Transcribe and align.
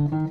Mm-hmm. 0.00 0.29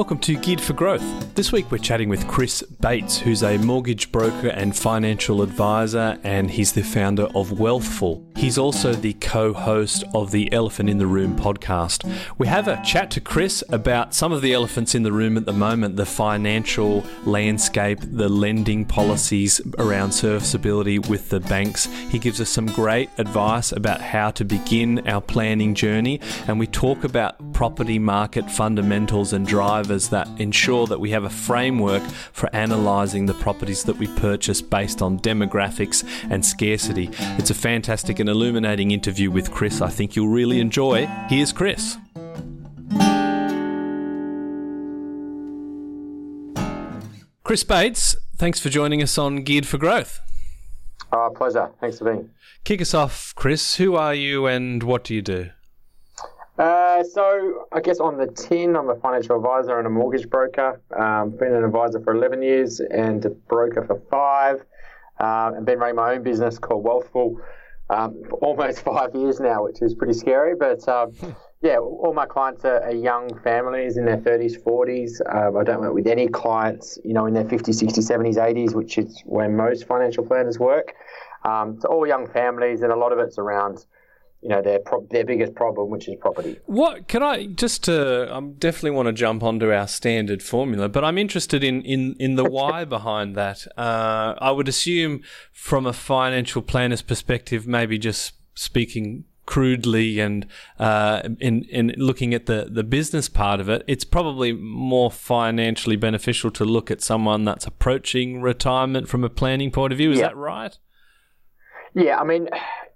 Welcome 0.00 0.20
to 0.20 0.34
Geared 0.34 0.62
for 0.62 0.72
Growth. 0.72 1.34
This 1.34 1.52
week 1.52 1.70
we're 1.70 1.76
chatting 1.76 2.08
with 2.08 2.26
Chris 2.26 2.62
Bates, 2.62 3.18
who's 3.18 3.42
a 3.42 3.58
mortgage 3.58 4.10
broker 4.10 4.48
and 4.48 4.74
financial 4.74 5.42
advisor, 5.42 6.18
and 6.24 6.50
he's 6.50 6.72
the 6.72 6.82
founder 6.82 7.24
of 7.34 7.50
Wealthful. 7.50 8.24
He's 8.34 8.56
also 8.56 8.94
the 8.94 9.12
co 9.12 9.52
host 9.52 10.04
of 10.14 10.30
the 10.30 10.50
Elephant 10.54 10.88
in 10.88 10.96
the 10.96 11.06
Room 11.06 11.36
podcast. 11.36 12.10
We 12.38 12.46
have 12.46 12.66
a 12.66 12.80
chat 12.82 13.10
to 13.10 13.20
Chris 13.20 13.62
about 13.68 14.14
some 14.14 14.32
of 14.32 14.40
the 14.40 14.54
elephants 14.54 14.94
in 14.94 15.02
the 15.02 15.12
room 15.12 15.36
at 15.36 15.44
the 15.44 15.52
moment 15.52 15.96
the 15.96 16.06
financial 16.06 17.04
landscape, 17.26 17.98
the 18.00 18.30
lending 18.30 18.86
policies 18.86 19.60
around 19.76 20.12
serviceability 20.12 20.98
with 20.98 21.28
the 21.28 21.40
banks. 21.40 21.84
He 22.08 22.18
gives 22.18 22.40
us 22.40 22.48
some 22.48 22.66
great 22.66 23.10
advice 23.18 23.70
about 23.70 24.00
how 24.00 24.30
to 24.30 24.46
begin 24.46 25.06
our 25.06 25.20
planning 25.20 25.74
journey, 25.74 26.22
and 26.48 26.58
we 26.58 26.66
talk 26.66 27.04
about 27.04 27.52
property 27.52 27.98
market 27.98 28.50
fundamentals 28.50 29.34
and 29.34 29.46
drivers 29.46 29.89
that 29.90 30.28
ensure 30.38 30.86
that 30.86 31.00
we 31.00 31.10
have 31.10 31.24
a 31.24 31.30
framework 31.30 32.02
for 32.32 32.48
analysing 32.52 33.26
the 33.26 33.34
properties 33.34 33.84
that 33.84 33.96
we 33.96 34.06
purchase 34.16 34.62
based 34.62 35.02
on 35.02 35.18
demographics 35.18 36.04
and 36.30 36.44
scarcity. 36.44 37.10
It's 37.38 37.50
a 37.50 37.54
fantastic 37.54 38.18
and 38.20 38.28
illuminating 38.28 38.92
interview 38.92 39.30
with 39.30 39.50
Chris. 39.50 39.80
I 39.80 39.88
think 39.88 40.16
you'll 40.16 40.28
really 40.28 40.60
enjoy. 40.60 41.06
Here's 41.28 41.52
Chris. 41.52 41.96
Chris 47.42 47.64
Bates, 47.64 48.14
thanks 48.36 48.60
for 48.60 48.68
joining 48.68 49.02
us 49.02 49.18
on 49.18 49.42
Geared 49.42 49.66
for 49.66 49.76
Growth. 49.76 50.20
Oh, 51.12 51.32
pleasure. 51.34 51.68
Thanks 51.80 51.98
for 51.98 52.04
being. 52.04 52.30
Kick 52.62 52.80
us 52.80 52.94
off, 52.94 53.32
Chris. 53.34 53.74
Who 53.74 53.96
are 53.96 54.14
you 54.14 54.46
and 54.46 54.82
what 54.84 55.02
do 55.02 55.14
you 55.14 55.22
do? 55.22 55.50
Uh, 56.60 57.02
so, 57.02 57.66
I 57.72 57.80
guess 57.80 58.00
on 58.00 58.18
the 58.18 58.26
tin, 58.26 58.76
I'm 58.76 58.90
a 58.90 58.96
financial 58.96 59.34
advisor 59.34 59.78
and 59.78 59.86
a 59.86 59.90
mortgage 59.90 60.28
broker. 60.28 60.78
Um, 60.94 61.30
been 61.30 61.54
an 61.54 61.64
advisor 61.64 62.00
for 62.00 62.14
11 62.14 62.42
years 62.42 62.80
and 62.80 63.24
a 63.24 63.30
broker 63.30 63.82
for 63.82 63.98
five. 64.10 64.62
Uh, 65.18 65.52
and 65.56 65.64
been 65.64 65.78
running 65.78 65.96
my 65.96 66.12
own 66.12 66.22
business 66.22 66.58
called 66.58 66.84
Wealthful 66.84 67.36
um, 67.88 68.22
for 68.28 68.38
almost 68.42 68.80
five 68.80 69.14
years 69.14 69.40
now, 69.40 69.64
which 69.64 69.80
is 69.80 69.94
pretty 69.94 70.12
scary. 70.12 70.54
But 70.54 70.86
um, 70.86 71.12
yeah, 71.62 71.78
all 71.78 72.12
my 72.12 72.26
clients 72.26 72.62
are, 72.66 72.82
are, 72.82 72.92
young 72.92 73.38
families 73.38 73.96
in 73.96 74.04
their 74.04 74.18
30s, 74.18 74.62
40s. 74.62 75.12
Um, 75.34 75.56
I 75.56 75.64
don't 75.64 75.80
work 75.80 75.94
with 75.94 76.06
any 76.06 76.28
clients, 76.28 76.98
you 77.02 77.14
know, 77.14 77.24
in 77.24 77.32
their 77.32 77.44
50s, 77.44 77.82
60s, 77.82 78.10
70s, 78.10 78.36
80s, 78.36 78.74
which 78.74 78.98
is 78.98 79.22
where 79.24 79.48
most 79.48 79.86
financial 79.86 80.26
planners 80.26 80.58
work. 80.58 80.92
Um, 81.42 81.78
so 81.80 81.88
all 81.88 82.06
young 82.06 82.26
families, 82.26 82.82
and 82.82 82.92
a 82.92 82.96
lot 82.96 83.12
of 83.12 83.18
it's 83.18 83.38
around 83.38 83.86
you 84.42 84.48
know 84.48 84.62
their 84.62 84.78
pro- 84.78 85.06
their 85.10 85.24
biggest 85.24 85.54
problem, 85.54 85.90
which 85.90 86.08
is 86.08 86.16
property. 86.20 86.58
What 86.66 87.08
can 87.08 87.22
I 87.22 87.46
just? 87.46 87.88
Uh, 87.88 88.26
I 88.32 88.40
definitely 88.40 88.92
want 88.92 89.06
to 89.06 89.12
jump 89.12 89.42
onto 89.42 89.70
our 89.70 89.86
standard 89.86 90.42
formula, 90.42 90.88
but 90.88 91.04
I'm 91.04 91.18
interested 91.18 91.62
in 91.62 91.82
in, 91.82 92.16
in 92.18 92.36
the 92.36 92.44
why 92.44 92.84
behind 92.96 93.36
that. 93.36 93.66
Uh, 93.76 94.34
I 94.38 94.50
would 94.50 94.68
assume, 94.68 95.22
from 95.52 95.86
a 95.86 95.92
financial 95.92 96.62
planner's 96.62 97.02
perspective, 97.02 97.66
maybe 97.66 97.98
just 97.98 98.34
speaking 98.54 99.24
crudely 99.44 100.20
and 100.20 100.46
uh, 100.78 101.22
in 101.40 101.64
in 101.64 101.92
looking 101.96 102.32
at 102.32 102.46
the 102.46 102.68
the 102.70 102.84
business 102.84 103.28
part 103.28 103.60
of 103.60 103.68
it, 103.68 103.84
it's 103.86 104.04
probably 104.04 104.52
more 104.52 105.10
financially 105.10 105.96
beneficial 105.96 106.50
to 106.52 106.64
look 106.64 106.90
at 106.90 107.02
someone 107.02 107.44
that's 107.44 107.66
approaching 107.66 108.40
retirement 108.40 109.08
from 109.08 109.22
a 109.22 109.28
planning 109.28 109.70
point 109.70 109.92
of 109.92 109.98
view. 109.98 110.12
Is 110.12 110.18
yeah. 110.18 110.28
that 110.28 110.36
right? 110.36 110.78
Yeah, 111.94 112.20
I 112.20 112.24
mean, 112.24 112.48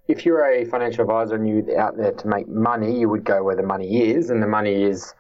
if 0.06 0.26
you're 0.26 0.44
a 0.44 0.64
financial 0.66 1.02
advisor 1.02 1.34
and 1.34 1.48
you're 1.48 1.80
out 1.80 1.96
there 1.96 2.12
to 2.12 2.28
make 2.28 2.46
money, 2.48 2.98
you 2.98 3.08
would 3.08 3.24
go 3.24 3.42
where 3.42 3.56
the 3.56 3.62
money 3.62 4.10
is, 4.10 4.30
and 4.30 4.42
the 4.42 4.46
money 4.46 4.82
is 4.84 5.14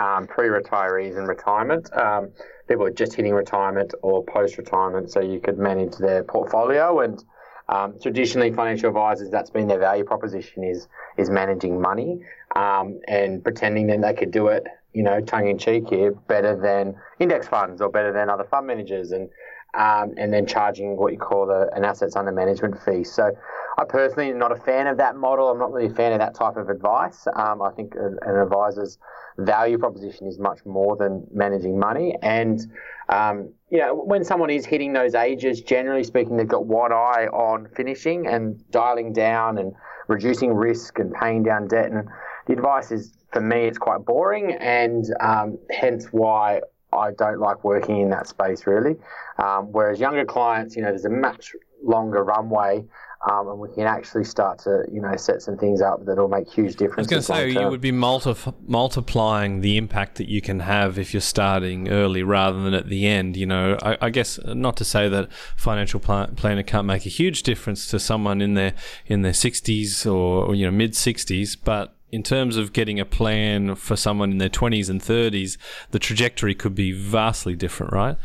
um, 0.00 0.26
pre-retirees 0.26 1.18
and 1.18 1.28
retirement. 1.28 1.92
Um, 1.92 2.30
people 2.68 2.86
are 2.86 2.90
just 2.90 3.14
hitting 3.14 3.34
retirement 3.34 3.92
or 4.02 4.24
post-retirement, 4.24 5.10
so 5.10 5.20
you 5.20 5.40
could 5.40 5.58
manage 5.58 5.96
their 5.96 6.22
portfolio. 6.22 7.00
And 7.00 7.22
um, 7.68 7.94
traditionally, 8.00 8.52
financial 8.52 8.88
advisors, 8.88 9.30
that's 9.30 9.50
been 9.50 9.68
their 9.68 9.78
value 9.78 10.04
proposition 10.04 10.64
is 10.64 10.88
is 11.18 11.28
managing 11.28 11.80
money 11.80 12.20
um, 12.56 13.00
and 13.08 13.42
pretending 13.42 13.88
that 13.88 14.00
they 14.00 14.14
could 14.14 14.30
do 14.30 14.48
it, 14.48 14.64
you 14.94 15.02
know, 15.02 15.20
tongue 15.20 15.48
in 15.48 15.58
cheek 15.58 15.88
here, 15.88 16.12
better 16.12 16.58
than 16.58 16.96
index 17.18 17.46
funds 17.46 17.80
or 17.80 17.90
better 17.90 18.12
than 18.12 18.30
other 18.30 18.44
fund 18.44 18.66
managers, 18.66 19.12
and 19.12 19.28
um, 19.74 20.14
and 20.16 20.32
then 20.32 20.46
charging 20.46 20.96
what 20.96 21.12
you 21.12 21.18
call 21.18 21.50
a, 21.50 21.68
an 21.76 21.84
assets 21.84 22.16
under 22.16 22.32
management 22.32 22.82
fee. 22.82 23.04
So 23.04 23.36
I 23.80 23.84
personally 23.84 24.28
am 24.28 24.38
not 24.38 24.52
a 24.52 24.56
fan 24.56 24.86
of 24.86 24.98
that 24.98 25.16
model. 25.16 25.48
I'm 25.48 25.58
not 25.58 25.72
really 25.72 25.90
a 25.90 25.94
fan 25.94 26.12
of 26.12 26.18
that 26.18 26.34
type 26.34 26.56
of 26.58 26.68
advice. 26.68 27.26
Um, 27.34 27.62
I 27.62 27.70
think 27.70 27.94
an 27.94 28.18
advisor's 28.22 28.98
value 29.38 29.78
proposition 29.78 30.26
is 30.26 30.38
much 30.38 30.66
more 30.66 30.96
than 30.96 31.26
managing 31.32 31.78
money. 31.78 32.14
And, 32.20 32.60
um, 33.08 33.54
you 33.70 33.78
know, 33.78 33.94
when 33.94 34.22
someone 34.22 34.50
is 34.50 34.66
hitting 34.66 34.92
those 34.92 35.14
ages, 35.14 35.62
generally 35.62 36.04
speaking, 36.04 36.36
they've 36.36 36.46
got 36.46 36.66
one 36.66 36.92
eye 36.92 37.28
on 37.32 37.68
finishing 37.74 38.26
and 38.26 38.62
dialing 38.70 39.14
down 39.14 39.56
and 39.56 39.72
reducing 40.08 40.52
risk 40.52 40.98
and 40.98 41.14
paying 41.14 41.42
down 41.42 41.66
debt. 41.66 41.90
And 41.90 42.06
the 42.48 42.52
advice 42.52 42.92
is, 42.92 43.14
for 43.32 43.40
me, 43.40 43.64
it's 43.64 43.78
quite 43.78 44.04
boring 44.04 44.52
and 44.60 45.06
um, 45.20 45.58
hence 45.70 46.08
why 46.10 46.60
I 46.92 47.12
don't 47.12 47.40
like 47.40 47.64
working 47.64 47.98
in 48.02 48.10
that 48.10 48.26
space 48.28 48.66
really. 48.66 48.96
Um, 49.38 49.72
whereas 49.72 50.00
younger 50.00 50.26
clients, 50.26 50.76
you 50.76 50.82
know, 50.82 50.88
there's 50.88 51.06
a 51.06 51.08
much 51.08 51.54
longer 51.82 52.22
runway 52.22 52.84
um, 53.28 53.48
and 53.48 53.58
we 53.58 53.68
can 53.74 53.82
actually 53.82 54.24
start 54.24 54.58
to 54.60 54.84
you 54.90 55.00
know 55.00 55.14
set 55.16 55.42
some 55.42 55.58
things 55.58 55.82
up 55.82 56.06
that'll 56.06 56.28
make 56.28 56.50
huge 56.50 56.76
differences. 56.76 57.12
I 57.12 57.16
was 57.16 57.26
going 57.28 57.44
to 57.44 57.54
say 57.54 57.62
you 57.62 57.68
would 57.68 57.80
be 57.80 57.92
multi- 57.92 58.52
multiplying 58.66 59.60
the 59.60 59.76
impact 59.76 60.16
that 60.16 60.28
you 60.28 60.40
can 60.40 60.60
have 60.60 60.98
if 60.98 61.12
you're 61.12 61.20
starting 61.20 61.90
early 61.90 62.22
rather 62.22 62.62
than 62.62 62.72
at 62.72 62.88
the 62.88 63.06
end. 63.06 63.36
You 63.36 63.46
know, 63.46 63.76
I, 63.82 63.98
I 64.00 64.10
guess 64.10 64.38
not 64.46 64.76
to 64.78 64.84
say 64.84 65.08
that 65.08 65.30
financial 65.54 66.00
plan- 66.00 66.34
planner 66.34 66.62
can't 66.62 66.86
make 66.86 67.04
a 67.04 67.10
huge 67.10 67.42
difference 67.42 67.86
to 67.88 67.98
someone 67.98 68.40
in 68.40 68.54
their 68.54 68.72
in 69.06 69.20
their 69.20 69.32
60s 69.32 70.06
or, 70.06 70.46
or 70.46 70.54
you 70.54 70.64
know 70.64 70.72
mid 70.72 70.92
60s, 70.92 71.58
but 71.62 71.94
in 72.10 72.22
terms 72.22 72.56
of 72.56 72.72
getting 72.72 72.98
a 72.98 73.04
plan 73.04 73.74
for 73.74 73.96
someone 73.96 74.32
in 74.32 74.38
their 74.38 74.48
20s 74.48 74.90
and 74.90 75.00
30s, 75.00 75.56
the 75.90 75.98
trajectory 75.98 76.54
could 76.54 76.74
be 76.74 76.90
vastly 76.90 77.54
different, 77.54 77.92
right? 77.92 78.16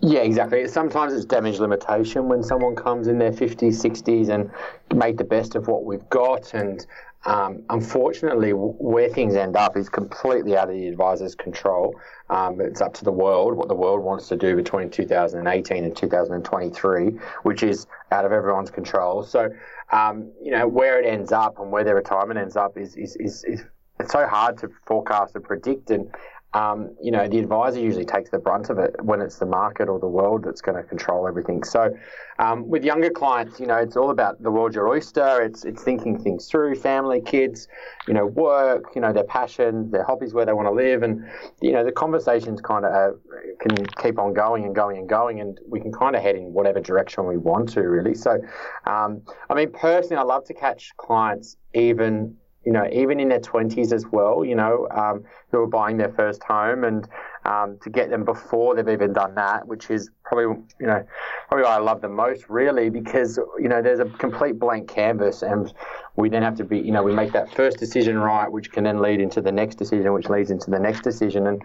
Yeah, 0.00 0.20
exactly. 0.20 0.66
Sometimes 0.68 1.14
it's 1.14 1.24
damage 1.24 1.58
limitation 1.58 2.28
when 2.28 2.42
someone 2.42 2.76
comes 2.76 3.06
in 3.06 3.18
their 3.18 3.32
50s, 3.32 3.82
60s 3.82 4.28
and 4.28 4.50
make 4.94 5.16
the 5.16 5.24
best 5.24 5.54
of 5.54 5.66
what 5.66 5.84
we've 5.84 6.06
got. 6.10 6.52
And 6.52 6.84
um, 7.24 7.62
unfortunately, 7.70 8.50
where 8.52 9.08
things 9.08 9.34
end 9.34 9.56
up 9.56 9.76
is 9.76 9.88
completely 9.88 10.56
out 10.58 10.68
of 10.68 10.74
the 10.74 10.88
advisor's 10.88 11.34
control. 11.34 11.98
Um, 12.28 12.60
it's 12.60 12.82
up 12.82 12.92
to 12.94 13.04
the 13.04 13.12
world, 13.12 13.54
what 13.54 13.68
the 13.68 13.74
world 13.74 14.02
wants 14.02 14.28
to 14.28 14.36
do 14.36 14.56
between 14.56 14.90
2018 14.90 15.84
and 15.84 15.96
2023, 15.96 17.06
which 17.44 17.62
is 17.62 17.86
out 18.10 18.26
of 18.26 18.32
everyone's 18.32 18.70
control. 18.70 19.22
So, 19.22 19.48
um, 19.90 20.30
you 20.42 20.50
know, 20.50 20.68
where 20.68 21.00
it 21.00 21.06
ends 21.06 21.32
up 21.32 21.58
and 21.58 21.70
where 21.70 21.84
their 21.84 21.94
retirement 21.94 22.38
ends 22.38 22.56
up 22.56 22.76
is, 22.76 22.94
is, 22.96 23.16
is, 23.16 23.44
is 23.44 23.64
it's 24.00 24.12
so 24.12 24.26
hard 24.26 24.58
to 24.58 24.68
forecast 24.86 25.34
and 25.34 25.44
predict. 25.44 25.90
And 25.90 26.12
um, 26.54 26.94
you 27.02 27.10
know, 27.10 27.26
the 27.26 27.38
advisor 27.38 27.80
usually 27.80 28.04
takes 28.04 28.30
the 28.30 28.38
brunt 28.38 28.70
of 28.70 28.78
it 28.78 28.94
when 29.02 29.20
it's 29.20 29.38
the 29.38 29.46
market 29.46 29.88
or 29.88 29.98
the 29.98 30.08
world 30.08 30.44
that's 30.44 30.60
going 30.60 30.76
to 30.76 30.84
control 30.84 31.26
everything. 31.26 31.64
So, 31.64 31.92
um, 32.38 32.68
with 32.68 32.84
younger 32.84 33.10
clients, 33.10 33.58
you 33.58 33.66
know, 33.66 33.76
it's 33.76 33.96
all 33.96 34.10
about 34.10 34.40
the 34.40 34.52
world's 34.52 34.76
your 34.76 34.88
oyster. 34.88 35.42
It's 35.42 35.64
it's 35.64 35.82
thinking 35.82 36.16
things 36.16 36.48
through, 36.48 36.76
family, 36.76 37.20
kids, 37.20 37.66
you 38.06 38.14
know, 38.14 38.26
work, 38.26 38.84
you 38.94 39.00
know, 39.00 39.12
their 39.12 39.24
passion, 39.24 39.90
their 39.90 40.04
hobbies, 40.04 40.32
where 40.32 40.46
they 40.46 40.52
want 40.52 40.68
to 40.68 40.72
live, 40.72 41.02
and 41.02 41.24
you 41.60 41.72
know, 41.72 41.84
the 41.84 41.92
conversations 41.92 42.60
kind 42.60 42.84
of 42.84 42.92
uh, 42.92 43.16
can 43.60 43.84
keep 44.00 44.18
on 44.18 44.32
going 44.32 44.64
and 44.64 44.76
going 44.76 44.96
and 44.96 45.08
going, 45.08 45.40
and 45.40 45.58
we 45.68 45.80
can 45.80 45.92
kind 45.92 46.14
of 46.14 46.22
head 46.22 46.36
in 46.36 46.52
whatever 46.52 46.80
direction 46.80 47.26
we 47.26 47.36
want 47.36 47.68
to, 47.70 47.80
really. 47.80 48.14
So, 48.14 48.38
um, 48.86 49.22
I 49.50 49.54
mean, 49.54 49.72
personally, 49.72 50.16
I 50.16 50.22
love 50.22 50.44
to 50.44 50.54
catch 50.54 50.92
clients 50.98 51.56
even 51.74 52.36
you 52.64 52.72
know, 52.72 52.88
even 52.92 53.20
in 53.20 53.28
their 53.28 53.40
20s 53.40 53.92
as 53.92 54.06
well, 54.06 54.44
you 54.44 54.54
know, 54.54 54.88
um, 54.90 55.24
who 55.50 55.60
are 55.60 55.66
buying 55.66 55.96
their 55.96 56.12
first 56.12 56.42
home 56.42 56.84
and 56.84 57.08
um, 57.44 57.78
to 57.82 57.90
get 57.90 58.10
them 58.10 58.24
before 58.24 58.74
they've 58.74 58.88
even 58.88 59.12
done 59.12 59.34
that, 59.34 59.66
which 59.66 59.90
is 59.90 60.10
probably, 60.24 60.62
you 60.80 60.86
know, 60.86 61.04
probably 61.48 61.64
what 61.64 61.72
I 61.72 61.78
love 61.78 62.00
the 62.00 62.08
most 62.08 62.48
really 62.48 62.88
because, 62.88 63.38
you 63.58 63.68
know, 63.68 63.82
there's 63.82 64.00
a 64.00 64.06
complete 64.06 64.58
blank 64.58 64.88
canvas 64.88 65.42
and 65.42 65.72
we 66.16 66.28
then 66.28 66.42
have 66.42 66.56
to 66.56 66.64
be, 66.64 66.78
you 66.78 66.92
know, 66.92 67.02
we 67.02 67.12
make 67.12 67.32
that 67.32 67.52
first 67.54 67.78
decision 67.78 68.18
right, 68.18 68.50
which 68.50 68.72
can 68.72 68.84
then 68.84 69.00
lead 69.00 69.20
into 69.20 69.40
the 69.40 69.52
next 69.52 69.76
decision, 69.76 70.12
which 70.12 70.28
leads 70.28 70.50
into 70.50 70.70
the 70.70 70.78
next 70.78 71.02
decision. 71.02 71.46
And 71.46 71.62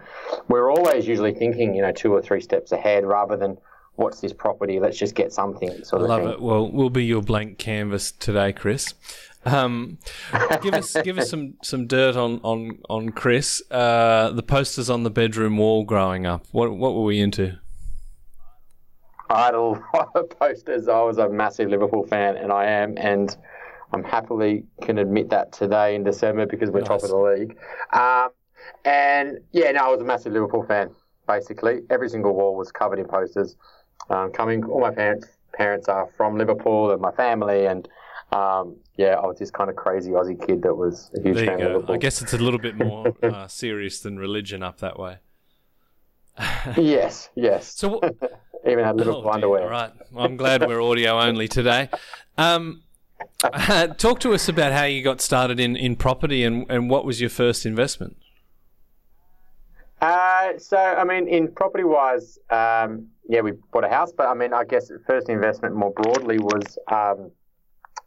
we're 0.48 0.70
always 0.70 1.08
usually 1.08 1.32
thinking, 1.32 1.74
you 1.74 1.82
know, 1.82 1.92
two 1.92 2.12
or 2.12 2.20
three 2.20 2.40
steps 2.40 2.72
ahead 2.72 3.04
rather 3.06 3.36
than, 3.36 3.56
what's 4.00 4.20
this 4.20 4.32
property? 4.32 4.80
Let's 4.80 4.98
just 4.98 5.14
get 5.14 5.32
something. 5.32 5.84
Sort 5.84 6.02
I 6.02 6.06
love 6.06 6.26
it. 6.26 6.40
Well, 6.40 6.70
we'll 6.70 6.90
be 6.90 7.04
your 7.04 7.22
blank 7.22 7.58
canvas 7.58 8.10
today, 8.12 8.52
Chris. 8.52 8.94
Um, 9.44 9.98
give 10.62 10.74
us 10.74 10.96
give 11.02 11.18
us 11.18 11.30
some, 11.30 11.54
some 11.62 11.86
dirt 11.86 12.16
on 12.16 12.40
on 12.42 12.78
on 12.88 13.10
Chris. 13.10 13.62
Uh, 13.70 14.30
the 14.30 14.42
posters 14.42 14.90
on 14.90 15.02
the 15.02 15.10
bedroom 15.10 15.56
wall 15.56 15.84
growing 15.84 16.26
up. 16.26 16.44
What 16.52 16.76
what 16.76 16.94
were 16.94 17.04
we 17.04 17.20
into? 17.20 17.58
I 19.30 19.44
had 19.46 19.54
a 19.54 19.60
lot 19.60 20.10
of 20.14 20.30
posters. 20.38 20.88
I 20.88 21.00
was 21.02 21.18
a 21.18 21.28
massive 21.28 21.70
Liverpool 21.70 22.06
fan, 22.06 22.36
and 22.36 22.52
I 22.52 22.66
am, 22.66 22.96
and 22.98 23.34
I'm 23.92 24.04
happily 24.04 24.64
can 24.82 24.98
admit 24.98 25.30
that 25.30 25.52
today 25.52 25.94
in 25.94 26.04
December 26.04 26.46
because 26.46 26.70
we're 26.70 26.80
nice. 26.80 26.88
top 26.88 27.02
of 27.02 27.10
the 27.10 27.16
league. 27.16 27.56
Um, 27.92 28.28
and 28.84 29.38
yeah, 29.52 29.70
no, 29.72 29.86
I 29.86 29.88
was 29.88 30.00
a 30.00 30.04
massive 30.04 30.32
Liverpool 30.32 30.64
fan. 30.64 30.90
Basically, 31.26 31.80
every 31.90 32.08
single 32.08 32.34
wall 32.34 32.56
was 32.56 32.72
covered 32.72 32.98
in 32.98 33.06
posters. 33.06 33.56
Um, 34.10 34.32
coming, 34.32 34.64
all 34.64 34.80
my 34.80 34.90
parents 34.90 35.28
parents 35.52 35.88
are 35.88 36.08
from 36.16 36.36
Liverpool, 36.36 36.90
and 36.90 37.00
my 37.00 37.12
family, 37.12 37.66
and 37.66 37.88
um, 38.32 38.76
yeah, 38.96 39.14
I 39.14 39.26
was 39.26 39.38
this 39.38 39.50
kind 39.50 39.70
of 39.70 39.76
crazy 39.76 40.10
Aussie 40.10 40.46
kid 40.46 40.62
that 40.62 40.74
was 40.74 41.10
a 41.16 41.22
huge 41.22 41.36
there 41.36 41.46
fan 41.46 41.58
you 41.58 41.66
of 41.66 41.72
go. 41.72 41.74
Liverpool. 41.78 41.94
I 41.94 41.98
guess 41.98 42.22
it's 42.22 42.32
a 42.32 42.38
little 42.38 42.60
bit 42.60 42.76
more 42.76 43.14
uh, 43.22 43.48
serious 43.48 44.00
than 44.00 44.18
religion 44.18 44.62
up 44.62 44.78
that 44.78 44.98
way. 44.98 45.18
yes, 46.76 47.30
yes. 47.34 47.74
So, 47.74 47.98
what, 47.98 48.14
Even 48.66 48.84
had 48.84 48.96
little 48.96 49.16
oh, 49.16 49.22
dear, 49.22 49.32
underwear. 49.32 49.68
right. 49.68 49.92
I'm 50.16 50.36
glad 50.36 50.66
we're 50.66 50.82
audio 50.82 51.18
only 51.18 51.48
today. 51.48 51.88
Um, 52.36 52.82
talk 53.96 54.20
to 54.20 54.34
us 54.34 54.48
about 54.48 54.72
how 54.72 54.84
you 54.84 55.02
got 55.02 55.20
started 55.20 55.58
in, 55.58 55.76
in 55.76 55.96
property 55.96 56.44
and, 56.44 56.70
and 56.70 56.90
what 56.90 57.04
was 57.06 57.20
your 57.20 57.30
first 57.30 57.64
investment? 57.64 58.16
Uh, 60.00 60.58
so, 60.58 60.76
I 60.76 61.04
mean, 61.04 61.26
in 61.28 61.48
property 61.52 61.84
wise, 61.84 62.38
um, 62.50 63.08
yeah, 63.28 63.40
we 63.40 63.52
bought 63.72 63.84
a 63.84 63.88
house, 63.88 64.12
but 64.12 64.28
I 64.28 64.34
mean, 64.34 64.52
I 64.52 64.64
guess 64.64 64.90
first 65.06 65.28
investment 65.28 65.74
more 65.74 65.92
broadly 65.92 66.38
was, 66.38 66.78
um, 66.90 67.30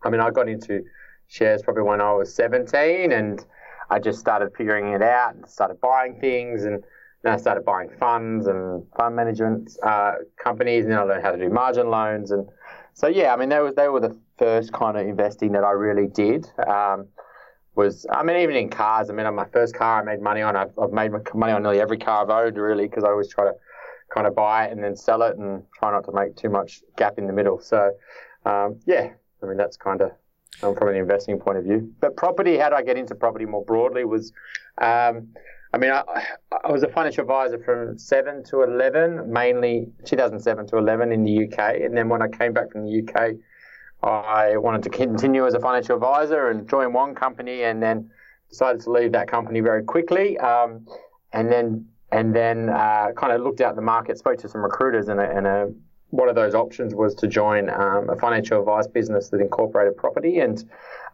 I 0.03 0.09
mean, 0.09 0.21
I 0.21 0.29
got 0.29 0.49
into 0.49 0.83
shares 1.27 1.61
probably 1.61 1.83
when 1.83 2.01
I 2.01 2.13
was 2.13 2.33
17 2.33 3.11
and 3.11 3.45
I 3.89 3.99
just 3.99 4.19
started 4.19 4.51
figuring 4.57 4.93
it 4.93 5.01
out 5.01 5.35
and 5.35 5.47
started 5.47 5.79
buying 5.81 6.19
things 6.19 6.65
and 6.65 6.83
then 7.23 7.33
I 7.33 7.37
started 7.37 7.63
buying 7.63 7.89
funds 7.99 8.47
and 8.47 8.83
fund 8.97 9.15
management 9.15 9.77
uh, 9.83 10.13
companies 10.41 10.83
and 10.83 10.93
then 10.93 10.99
I 10.99 11.03
learned 11.03 11.23
how 11.23 11.31
to 11.31 11.37
do 11.37 11.49
margin 11.49 11.89
loans. 11.89 12.31
And 12.31 12.47
so, 12.93 13.07
yeah, 13.07 13.33
I 13.33 13.37
mean, 13.37 13.49
they, 13.49 13.59
was, 13.59 13.75
they 13.75 13.87
were 13.87 13.99
the 13.99 14.17
first 14.37 14.73
kind 14.73 14.97
of 14.97 15.07
investing 15.07 15.53
that 15.53 15.63
I 15.63 15.71
really 15.71 16.07
did. 16.07 16.47
Um, 16.67 17.07
was 17.75 18.05
I 18.11 18.23
mean 18.23 18.37
even 18.37 18.55
in 18.55 18.69
cars 18.69 19.09
I 19.09 19.13
mean 19.13 19.25
on 19.25 19.35
my 19.35 19.47
first 19.51 19.75
car 19.75 20.01
I 20.01 20.03
made 20.03 20.21
money 20.21 20.41
on 20.41 20.55
I've, 20.55 20.77
I've 20.77 20.91
made 20.91 21.11
money 21.33 21.53
on 21.53 21.63
nearly 21.63 21.79
every 21.79 21.97
car 21.97 22.23
I've 22.23 22.29
owned 22.29 22.57
really 22.57 22.87
because 22.87 23.03
I 23.03 23.07
always 23.07 23.29
try 23.29 23.45
to 23.45 23.53
kind 24.13 24.27
of 24.27 24.35
buy 24.35 24.65
it 24.65 24.71
and 24.71 24.83
then 24.83 24.95
sell 24.95 25.23
it 25.23 25.37
and 25.37 25.63
try 25.79 25.91
not 25.91 26.05
to 26.05 26.11
make 26.11 26.35
too 26.35 26.49
much 26.49 26.83
gap 26.97 27.17
in 27.17 27.25
the 27.25 27.33
middle 27.33 27.59
so 27.59 27.91
um, 28.45 28.79
yeah 28.85 29.09
I 29.43 29.47
mean 29.47 29.57
that's 29.57 29.77
kind 29.77 30.01
of 30.01 30.11
um, 30.61 30.75
from 30.75 30.89
an 30.89 30.95
investing 30.95 31.39
point 31.39 31.57
of 31.57 31.63
view 31.63 31.93
but 31.99 32.15
property 32.15 32.57
how 32.57 32.69
do 32.69 32.75
I 32.75 32.83
get 32.83 32.97
into 32.97 33.15
property 33.15 33.45
more 33.45 33.65
broadly 33.65 34.05
was 34.05 34.31
um, 34.79 35.29
I 35.73 35.77
mean 35.77 35.91
I, 35.91 36.03
I 36.63 36.71
was 36.71 36.83
a 36.83 36.87
financial 36.87 37.21
advisor 37.21 37.59
from 37.59 37.97
7 37.97 38.43
to 38.45 38.63
11 38.63 39.31
mainly 39.31 39.87
2007 40.05 40.67
to 40.67 40.77
11 40.77 41.11
in 41.11 41.23
the 41.23 41.47
UK 41.47 41.81
and 41.81 41.97
then 41.97 42.09
when 42.09 42.21
I 42.21 42.27
came 42.27 42.53
back 42.53 42.71
from 42.71 42.85
the 42.85 43.01
UK 43.01 43.35
I 44.03 44.57
wanted 44.57 44.83
to 44.83 44.89
continue 44.89 45.47
as 45.47 45.53
a 45.53 45.59
financial 45.59 45.95
advisor 45.95 46.49
and 46.49 46.67
join 46.67 46.91
one 46.91 47.15
company, 47.15 47.63
and 47.63 47.81
then 47.81 48.09
decided 48.49 48.81
to 48.81 48.91
leave 48.91 49.13
that 49.13 49.27
company 49.27 49.61
very 49.61 49.83
quickly. 49.83 50.37
Um, 50.39 50.85
and 51.31 51.51
then 51.51 51.87
and 52.11 52.35
then 52.35 52.69
uh, 52.69 53.07
kind 53.15 53.33
of 53.33 53.41
looked 53.41 53.61
out 53.61 53.75
the 53.75 53.81
market, 53.81 54.17
spoke 54.17 54.37
to 54.39 54.49
some 54.49 54.61
recruiters, 54.61 55.07
and, 55.07 55.19
a, 55.19 55.23
and 55.23 55.47
a, 55.47 55.73
one 56.13 56.29
of 56.29 56.35
those 56.35 56.53
options 56.53 56.93
was 56.93 57.15
to 57.15 57.27
join 57.27 57.71
um, 57.71 58.07
a 58.07 58.15
financial 58.15 58.59
advice 58.59 58.85
business 58.85 59.29
that 59.29 59.41
incorporated 59.41 59.97
property. 59.97 60.37
And 60.37 60.59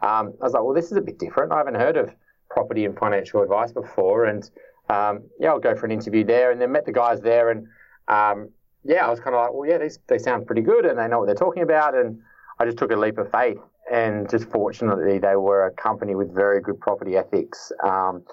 um, 0.02 0.34
I 0.42 0.44
was 0.44 0.52
like, 0.52 0.62
well, 0.62 0.74
this 0.74 0.92
is 0.92 0.98
a 0.98 1.02
bit 1.02 1.18
different. 1.18 1.54
I 1.54 1.58
haven't 1.58 1.76
heard 1.76 1.96
of 1.96 2.14
property 2.50 2.84
and 2.84 2.98
financial 2.98 3.42
advice 3.42 3.72
before, 3.72 4.26
and 4.26 4.44
um, 4.90 5.22
yeah, 5.40 5.52
I'll 5.52 5.60
go 5.60 5.74
for 5.74 5.86
an 5.86 5.94
interview 5.94 6.26
there, 6.26 6.52
and 6.52 6.60
then 6.60 6.74
met 6.74 6.86
the 6.86 6.92
guys 6.92 7.22
there, 7.22 7.50
and 7.52 7.68
um, 8.10 8.50
yeah, 8.84 9.06
I 9.06 9.10
was 9.10 9.22
kind 9.22 9.36
of 9.36 9.42
like, 9.42 9.54
well, 9.54 9.70
yeah, 9.70 9.78
these 9.78 10.00
they 10.08 10.18
sound 10.18 10.46
pretty 10.46 10.64
good, 10.64 10.86
and 10.86 11.00
they 11.00 11.08
know 11.08 11.20
what 11.20 11.28
they're 11.28 11.36
talking 11.36 11.64
about, 11.64 11.96
and 11.96 12.20
I 12.60 12.66
just 12.66 12.78
took 12.78 12.92
a 12.92 12.98
leap 12.98 13.20
of 13.20 13.32
faith, 13.32 13.60
and 13.90 14.30
just 14.30 14.50
fortunately, 14.50 15.18
they 15.18 15.38
were 15.38 15.68
a 15.68 15.72
company 15.72 16.16
with 16.16 16.36
very 16.36 16.60
good 16.60 16.80
property 16.82 17.16
ethics, 17.16 17.72
um, 17.84 18.24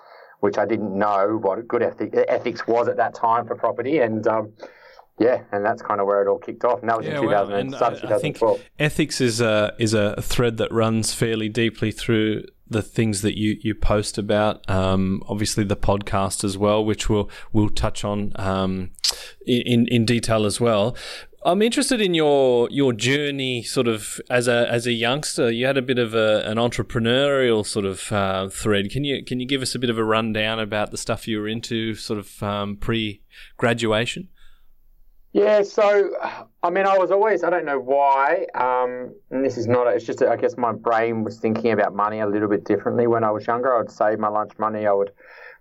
which 0.40 0.58
I 0.58 0.66
didn't 0.66 0.98
know 0.98 1.38
what 1.40 1.68
good 1.68 1.82
ethic, 1.82 2.12
ethics 2.26 2.66
was 2.66 2.88
at 2.88 2.96
that 2.96 3.14
time 3.14 3.46
for 3.46 3.54
property, 3.54 3.98
and 3.98 4.26
um, 4.26 4.52
yeah, 5.18 5.42
and 5.52 5.64
that's 5.64 5.82
kind 5.82 6.00
of 6.00 6.06
where 6.06 6.22
it 6.22 6.28
all 6.28 6.38
kicked 6.38 6.64
off. 6.64 6.80
And 6.80 6.88
that 6.90 6.98
was 6.98 7.06
Yeah, 7.06 7.20
in 7.20 7.26
well, 7.26 7.46
2000, 7.46 7.54
and 7.54 7.74
start 7.74 7.94
I- 7.94 7.96
of 8.06 8.12
I 8.12 8.18
think 8.18 8.38
ethics 8.78 9.20
is 9.20 9.40
a 9.40 9.74
is 9.78 9.94
a 9.94 10.20
thread 10.22 10.56
that 10.58 10.70
runs 10.72 11.12
fairly 11.14 11.48
deeply 11.48 11.90
through 11.90 12.44
the 12.68 12.82
things 12.82 13.22
that 13.22 13.38
you, 13.38 13.56
you 13.60 13.74
post 13.76 14.18
about. 14.18 14.68
Um, 14.68 15.22
obviously, 15.28 15.62
the 15.62 15.76
podcast 15.76 16.42
as 16.42 16.58
well, 16.58 16.84
which 16.84 17.08
we'll 17.08 17.30
we'll 17.52 17.68
touch 17.70 18.04
on 18.04 18.32
um, 18.36 18.90
in 19.46 19.86
in 19.88 20.04
detail 20.04 20.44
as 20.44 20.60
well. 20.60 20.96
I'm 21.44 21.62
interested 21.62 22.00
in 22.00 22.12
your 22.12 22.68
your 22.72 22.92
journey, 22.92 23.62
sort 23.62 23.86
of 23.86 24.20
as 24.28 24.48
a 24.48 24.68
as 24.68 24.84
a 24.88 24.92
youngster. 24.92 25.48
You 25.48 25.64
had 25.66 25.76
a 25.78 25.82
bit 25.82 25.96
of 25.98 26.12
a, 26.12 26.42
an 26.44 26.56
entrepreneurial 26.58 27.64
sort 27.64 27.84
of 27.84 28.10
uh, 28.10 28.48
thread. 28.48 28.90
Can 28.90 29.04
you 29.04 29.24
can 29.24 29.38
you 29.38 29.46
give 29.46 29.62
us 29.62 29.74
a 29.76 29.78
bit 29.78 29.88
of 29.88 29.96
a 29.96 30.02
rundown 30.04 30.58
about 30.58 30.90
the 30.90 30.96
stuff 30.98 31.28
you 31.28 31.38
were 31.38 31.46
into, 31.46 31.94
sort 31.94 32.18
of 32.18 32.42
um, 32.42 32.76
pre 32.76 33.22
graduation? 33.58 34.28
Yeah, 35.36 35.64
so 35.64 36.12
I 36.62 36.70
mean, 36.70 36.86
I 36.86 36.96
was 36.96 37.10
always, 37.10 37.44
I 37.44 37.50
don't 37.50 37.66
know 37.66 37.78
why, 37.78 38.46
um, 38.54 39.14
and 39.30 39.44
this 39.44 39.58
is 39.58 39.66
not, 39.66 39.86
it's 39.86 40.06
just, 40.06 40.22
I 40.22 40.34
guess 40.34 40.56
my 40.56 40.72
brain 40.72 41.24
was 41.24 41.38
thinking 41.38 41.72
about 41.72 41.94
money 41.94 42.20
a 42.20 42.26
little 42.26 42.48
bit 42.48 42.64
differently 42.64 43.06
when 43.06 43.22
I 43.22 43.30
was 43.30 43.46
younger. 43.46 43.74
I 43.74 43.80
would 43.80 43.90
save 43.90 44.18
my 44.18 44.28
lunch 44.28 44.52
money, 44.58 44.86
I 44.86 44.94
would 44.94 45.10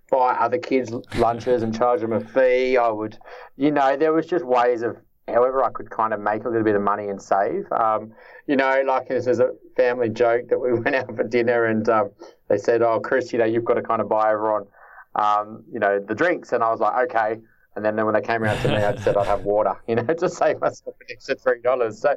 buy 0.10 0.33
other 0.36 0.60
kids' 0.60 0.94
lunches 1.18 1.62
and 1.62 1.75
charge 1.75 2.00
them 2.00 2.13
a 2.13 2.22
fee. 2.22 2.77
I 2.77 2.88
would, 2.88 3.18
you 3.57 3.69
know, 3.69 3.98
there 3.98 4.13
was 4.13 4.25
just 4.27 4.45
ways 4.45 4.81
of 4.81 4.95
however 5.27 5.62
I 5.62 5.72
could 5.72 5.89
kind 5.89 6.13
of 6.13 6.22
make 6.22 6.45
a 6.45 6.48
little 6.48 6.63
bit 6.63 6.77
of 6.77 6.81
money 6.81 7.10
and 7.10 7.22
save. 7.22 7.69
Um, 7.74 8.13
you 8.48 8.56
know, 8.56 8.81
like 8.88 9.10
this 9.10 9.27
is 9.27 9.42
a 9.42 9.50
family 9.75 10.07
joke 10.07 10.48
that 10.51 10.57
we 10.57 10.72
went 10.80 10.95
out 10.95 11.13
for 11.13 11.25
dinner 11.25 11.66
and 11.66 11.89
um, 11.89 12.12
they 12.48 12.57
said, 12.57 12.81
oh, 12.81 13.01
Chris, 13.01 13.33
you 13.33 13.39
know, 13.39 13.45
you've 13.45 13.66
got 13.66 13.74
to 13.74 13.81
kind 13.81 14.01
of 14.01 14.07
buy 14.07 14.31
everyone, 14.31 14.68
um, 15.16 15.66
you 15.69 15.81
know, 15.81 16.00
the 16.00 16.16
drinks. 16.16 16.54
And 16.54 16.63
I 16.63 16.69
was 16.72 16.80
like, 16.80 17.10
okay. 17.10 17.42
And 17.75 17.83
then 17.83 17.95
when 18.06 18.13
they 18.13 18.22
came 18.22 18.42
around 18.44 18.62
to 18.62 18.69
me, 18.69 18.75
I 18.75 18.95
said 18.95 19.18
I'd 19.18 19.27
have 19.27 19.44
water, 19.44 19.75
you 19.88 19.95
know, 19.95 20.04
to 20.04 20.30
save 20.30 20.60
myself 20.62 20.95
an 21.01 21.07
extra 21.10 21.36
three 21.36 21.62
dollars. 21.62 22.00
So, 22.00 22.16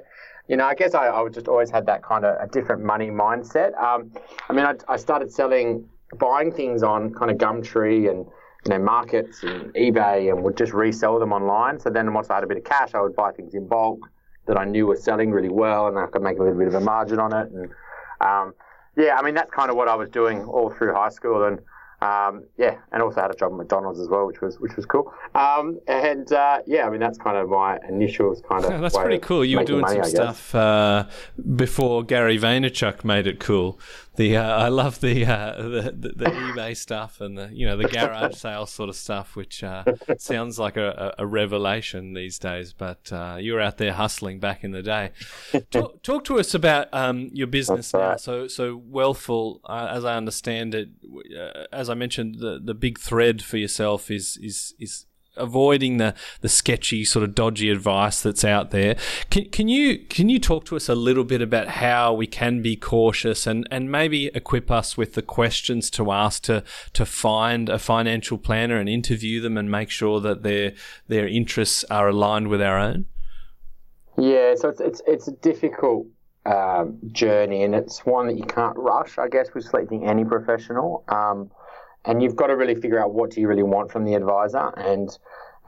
you 0.49 0.56
know, 0.56 0.64
I 0.64 0.75
guess 0.75 0.94
I, 0.94 1.08
I 1.08 1.28
just 1.28 1.49
always 1.49 1.70
had 1.70 1.87
that 1.87 2.02
kind 2.02 2.25
of 2.25 2.37
a 2.40 2.50
different 2.50 2.82
money 2.82 3.08
mindset. 3.08 3.76
Um, 3.81 4.12
I 4.49 4.52
mean, 4.52 4.64
I, 4.64 4.75
I 4.88 4.96
started 4.96 5.32
selling, 5.32 5.88
buying 6.19 6.52
things 6.52 6.82
on 6.82 7.12
kind 7.12 7.31
of 7.31 7.38
Gumtree 7.38 8.10
and 8.10 8.26
you 8.64 8.70
know 8.70 8.78
markets 8.78 9.43
and 9.43 9.72
eBay, 9.75 10.32
and 10.32 10.43
would 10.43 10.56
just 10.56 10.72
resell 10.72 11.19
them 11.19 11.32
online. 11.32 11.78
So 11.81 11.90
then 11.90 12.12
once 12.12 12.31
I 12.31 12.37
had 12.37 12.44
a 12.44 12.46
bit 12.46 12.58
of 12.58 12.64
cash, 12.64 12.94
I 12.94 13.00
would 13.00 13.14
buy 13.14 13.32
things 13.32 13.55
in 13.55 13.66
bulk 13.66 14.00
that 14.46 14.56
I 14.56 14.64
knew 14.64 14.87
were 14.87 14.96
selling 14.96 15.31
really 15.31 15.50
well, 15.50 15.88
and 15.88 15.99
I 15.99 16.06
could 16.06 16.22
make 16.22 16.38
a 16.38 16.43
little 16.43 16.58
bit 16.58 16.69
of 16.69 16.75
a 16.75 16.81
margin 16.81 17.19
on 17.19 17.32
it. 17.32 17.50
And 17.50 17.70
um, 18.20 18.55
yeah, 18.96 19.16
I 19.16 19.22
mean 19.22 19.34
that's 19.34 19.50
kind 19.50 19.70
of 19.70 19.76
what 19.76 19.88
I 19.88 19.94
was 19.94 20.08
doing 20.08 20.44
all 20.44 20.70
through 20.70 20.94
high 20.94 21.10
school, 21.10 21.44
and 21.44 21.60
um, 22.00 22.45
yeah, 22.56 22.77
and 22.93 23.03
also 23.03 23.21
had 23.21 23.31
a 23.31 23.35
job 23.35 23.53
at 23.53 23.59
McDonald's 23.59 23.99
as 23.99 24.09
well, 24.09 24.27
which 24.27 24.41
was 24.41 24.61
which 24.61 24.77
was 24.77 24.87
cool. 24.87 25.12
Um, 25.35 25.81
and 25.89 26.31
uh, 26.32 26.61
yeah, 26.67 26.87
I 26.87 26.91
mean 26.91 27.01
that's 27.01 27.19
kind 27.19 27.37
of 27.37 27.49
my 27.49 27.79
initials 27.89 28.41
kind 28.49 28.65
of. 28.65 28.70
Yeah, 28.70 28.77
that's 28.81 28.96
pretty 28.96 29.19
cool. 29.19 29.44
You 29.44 29.58
were 29.58 29.65
doing 29.65 29.81
money, 29.81 29.96
some 30.03 30.11
stuff 30.11 30.55
uh, 30.55 31.06
before 31.56 32.05
Gary 32.05 32.39
Vaynerchuk 32.39 33.05
made 33.05 33.27
it 33.27 33.41
cool. 33.41 33.81
The 34.19 34.37
uh, 34.37 34.43
I 34.43 34.67
love 34.67 34.98
the, 35.01 35.25
uh, 35.25 35.63
the 35.63 35.94
the 35.96 36.08
the 36.08 36.25
eBay 36.25 36.77
stuff 36.77 37.20
and 37.20 37.39
the 37.39 37.51
you 37.53 37.65
know 37.65 37.77
the 37.77 37.87
garage 37.87 38.34
sale 38.34 38.67
sort 38.67 38.89
of 38.89 38.96
stuff, 38.96 39.37
which 39.37 39.63
uh, 39.63 39.84
sounds 40.19 40.58
like 40.58 40.77
a, 40.77 41.15
a 41.19 41.25
revelation 41.25 42.15
these 42.15 42.37
days. 42.37 42.72
But 42.72 43.13
uh, 43.13 43.37
you 43.39 43.53
were 43.53 43.60
out 43.60 43.79
there 43.79 43.93
hustling 43.93 44.41
back 44.41 44.65
in 44.65 44.72
the 44.72 44.82
day. 44.82 45.13
Talk, 45.70 46.03
talk 46.03 46.25
to 46.25 46.41
us 46.41 46.53
about 46.53 46.89
um, 46.93 47.31
your 47.32 47.46
business 47.46 47.93
That's 47.93 48.27
now. 48.27 48.32
So 48.32 48.48
so 48.48 48.77
Wealthful, 48.81 49.60
uh, 49.65 49.87
as 49.89 50.05
I 50.05 50.17
understand 50.17 50.75
it, 50.75 50.89
uh, 51.39 51.67
as 51.72 51.89
I 51.89 51.94
mentioned, 51.94 52.41
the 52.41 52.60
the 52.60 52.75
big 52.75 52.98
thread 52.98 53.41
for 53.41 53.56
yourself 53.56 54.10
is 54.10 54.37
is 54.43 54.75
is 54.81 55.06
avoiding 55.39 55.97
the, 55.97 56.15
the 56.41 56.49
sketchy 56.49 57.05
sort 57.05 57.23
of 57.23 57.35
dodgy 57.35 57.71
advice 57.71 58.23
that's 58.23 58.45
out 58.45 58.71
there. 58.71 58.97
Can, 59.31 59.49
can 59.51 59.69
you 59.69 59.99
can 59.99 60.29
you 60.29 60.39
talk 60.39 60.65
to 60.67 60.77
us 60.77 60.89
a 60.89 60.95
little 60.95 61.25
bit 61.25 61.43
about 61.43 61.69
how 61.69 62.13
we 62.13 62.27
can 62.27 62.63
be 62.63 62.77
cautious 62.77 63.47
and, 63.47 63.67
and 63.71 63.91
maybe 63.91 64.27
equip 64.35 64.71
us 64.71 64.97
with 64.97 65.15
the 65.15 65.23
questions 65.23 65.91
to 65.91 66.13
ask 66.13 66.43
to 66.45 66.63
to 66.93 67.07
find 67.07 67.69
a 67.69 67.79
financial 67.79 68.39
planner 68.39 68.77
and 68.79 68.89
interview 68.89 69.41
them 69.41 69.57
and 69.57 69.71
make 69.71 69.91
sure 69.91 70.21
that 70.21 70.43
their 70.43 70.73
their 71.09 71.27
interests 71.27 71.85
are 71.85 72.09
aligned 72.09 72.49
with 72.49 72.63
our 72.63 72.79
own? 72.79 73.07
Yeah, 74.17 74.55
so 74.57 74.69
it's 74.69 74.81
it's 74.81 75.03
it's 75.07 75.29
a 75.29 75.33
difficult 75.33 76.07
um, 76.45 76.99
journey, 77.13 77.63
and 77.63 77.75
it's 77.75 78.05
one 78.05 78.27
that 78.27 78.37
you 78.37 78.45
can't 78.45 78.77
rush. 78.77 79.19
I 79.19 79.29
guess 79.29 79.53
with 79.55 79.65
selecting 79.65 80.09
any 80.09 80.25
professional, 80.25 81.05
um, 81.09 81.51
and 82.05 82.22
you've 82.22 82.36
got 82.36 82.48
to 82.48 82.56
really 82.56 82.74
figure 82.74 83.02
out 83.02 83.12
what 83.12 83.31
do 83.31 83.40
you 83.40 83.48
really 83.48 83.62
want 83.62 83.90
from 83.90 84.05
the 84.05 84.14
advisor, 84.14 84.72
and 84.76 85.10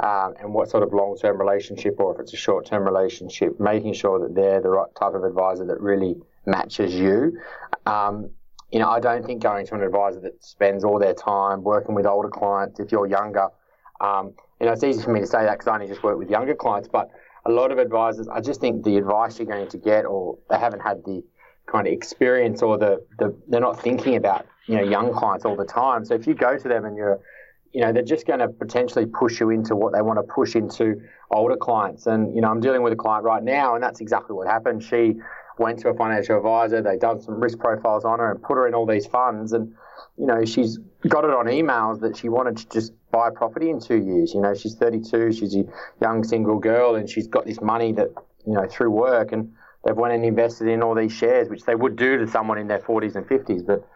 um, 0.00 0.34
and 0.40 0.54
what 0.54 0.70
sort 0.70 0.82
of 0.82 0.92
long 0.92 1.16
term 1.20 1.38
relationship, 1.38 1.96
or 1.98 2.14
if 2.14 2.20
it's 2.20 2.32
a 2.32 2.36
short 2.36 2.66
term 2.66 2.84
relationship, 2.84 3.60
making 3.60 3.94
sure 3.94 4.18
that 4.20 4.34
they're 4.34 4.60
the 4.60 4.70
right 4.70 4.94
type 4.98 5.14
of 5.14 5.24
advisor 5.24 5.66
that 5.66 5.80
really 5.80 6.16
matches 6.46 6.94
you. 6.94 7.38
Um, 7.86 8.30
you 8.70 8.78
know, 8.78 8.88
I 8.88 9.00
don't 9.00 9.26
think 9.26 9.42
going 9.42 9.66
to 9.66 9.74
an 9.74 9.82
advisor 9.82 10.20
that 10.20 10.42
spends 10.44 10.84
all 10.84 10.98
their 10.98 11.14
time 11.14 11.62
working 11.62 11.94
with 11.94 12.06
older 12.06 12.28
clients, 12.28 12.78
if 12.78 12.92
you're 12.92 13.06
younger, 13.06 13.48
um, 14.00 14.32
you 14.60 14.66
know, 14.66 14.72
it's 14.72 14.84
easy 14.84 15.02
for 15.02 15.12
me 15.12 15.20
to 15.20 15.26
say 15.26 15.42
that 15.44 15.52
because 15.52 15.66
I 15.66 15.74
only 15.74 15.86
just 15.86 16.02
work 16.02 16.18
with 16.18 16.30
younger 16.30 16.54
clients, 16.54 16.88
but 16.88 17.10
a 17.44 17.50
lot 17.50 17.72
of 17.72 17.78
advisors, 17.78 18.28
I 18.28 18.40
just 18.40 18.60
think 18.60 18.84
the 18.84 18.96
advice 18.96 19.38
you're 19.38 19.46
going 19.46 19.68
to 19.68 19.78
get, 19.78 20.04
or 20.04 20.38
they 20.48 20.58
haven't 20.58 20.80
had 20.80 21.04
the 21.04 21.22
kind 21.66 21.86
of 21.86 21.92
experience, 21.92 22.62
or 22.62 22.78
the, 22.78 23.04
the 23.18 23.34
they're 23.48 23.60
not 23.60 23.80
thinking 23.80 24.16
about 24.16 24.46
you 24.70 24.76
know 24.76 24.82
young 24.82 25.12
clients 25.12 25.44
all 25.44 25.56
the 25.56 25.64
time. 25.64 26.04
So 26.04 26.14
if 26.14 26.26
you 26.26 26.34
go 26.34 26.56
to 26.56 26.68
them 26.68 26.84
and 26.84 26.96
you're 26.96 27.20
you 27.72 27.80
know, 27.80 27.92
they're 27.92 28.02
just 28.02 28.26
going 28.26 28.40
to 28.40 28.48
potentially 28.48 29.06
push 29.06 29.40
you 29.40 29.50
into 29.50 29.76
what 29.76 29.92
they 29.92 30.02
want 30.02 30.18
to 30.18 30.22
push 30.22 30.56
into 30.56 31.00
older 31.30 31.56
clients. 31.56 32.06
And, 32.06 32.34
you 32.34 32.40
know, 32.40 32.48
I'm 32.48 32.60
dealing 32.60 32.82
with 32.82 32.92
a 32.92 32.96
client 32.96 33.24
right 33.24 33.42
now, 33.42 33.74
and 33.74 33.82
that's 33.82 34.00
exactly 34.00 34.34
what 34.34 34.48
happened. 34.48 34.82
She 34.82 35.14
went 35.58 35.78
to 35.80 35.90
a 35.90 35.94
financial 35.94 36.36
advisor, 36.36 36.82
they 36.82 36.96
done 36.96 37.20
some 37.20 37.40
risk 37.40 37.58
profiles 37.58 38.04
on 38.04 38.18
her 38.18 38.30
and 38.32 38.42
put 38.42 38.54
her 38.54 38.66
in 38.66 38.74
all 38.74 38.86
these 38.86 39.06
funds. 39.06 39.52
And, 39.52 39.72
you 40.16 40.26
know, 40.26 40.44
she's 40.44 40.78
got 41.06 41.24
it 41.24 41.30
on 41.30 41.46
emails 41.46 42.00
that 42.00 42.16
she 42.16 42.28
wanted 42.28 42.56
to 42.56 42.68
just 42.70 42.92
buy 43.12 43.28
a 43.28 43.30
property 43.30 43.70
in 43.70 43.78
two 43.78 43.98
years. 43.98 44.34
You 44.34 44.40
know, 44.40 44.54
she's 44.54 44.74
32, 44.74 45.32
she's 45.32 45.54
a 45.54 45.64
young 46.00 46.24
single 46.24 46.58
girl, 46.58 46.96
and 46.96 47.08
she's 47.08 47.28
got 47.28 47.46
this 47.46 47.60
money 47.60 47.92
that, 47.92 48.08
you 48.46 48.54
know, 48.54 48.66
through 48.66 48.90
work. 48.90 49.30
And 49.30 49.52
they've 49.84 49.96
went 49.96 50.14
and 50.14 50.24
invested 50.24 50.66
in 50.66 50.82
all 50.82 50.96
these 50.96 51.12
shares, 51.12 51.48
which 51.48 51.64
they 51.64 51.76
would 51.76 51.94
do 51.94 52.18
to 52.18 52.26
someone 52.26 52.58
in 52.58 52.66
their 52.66 52.80
40s 52.80 53.14
and 53.14 53.26
50s, 53.26 53.64
but, 53.64 53.86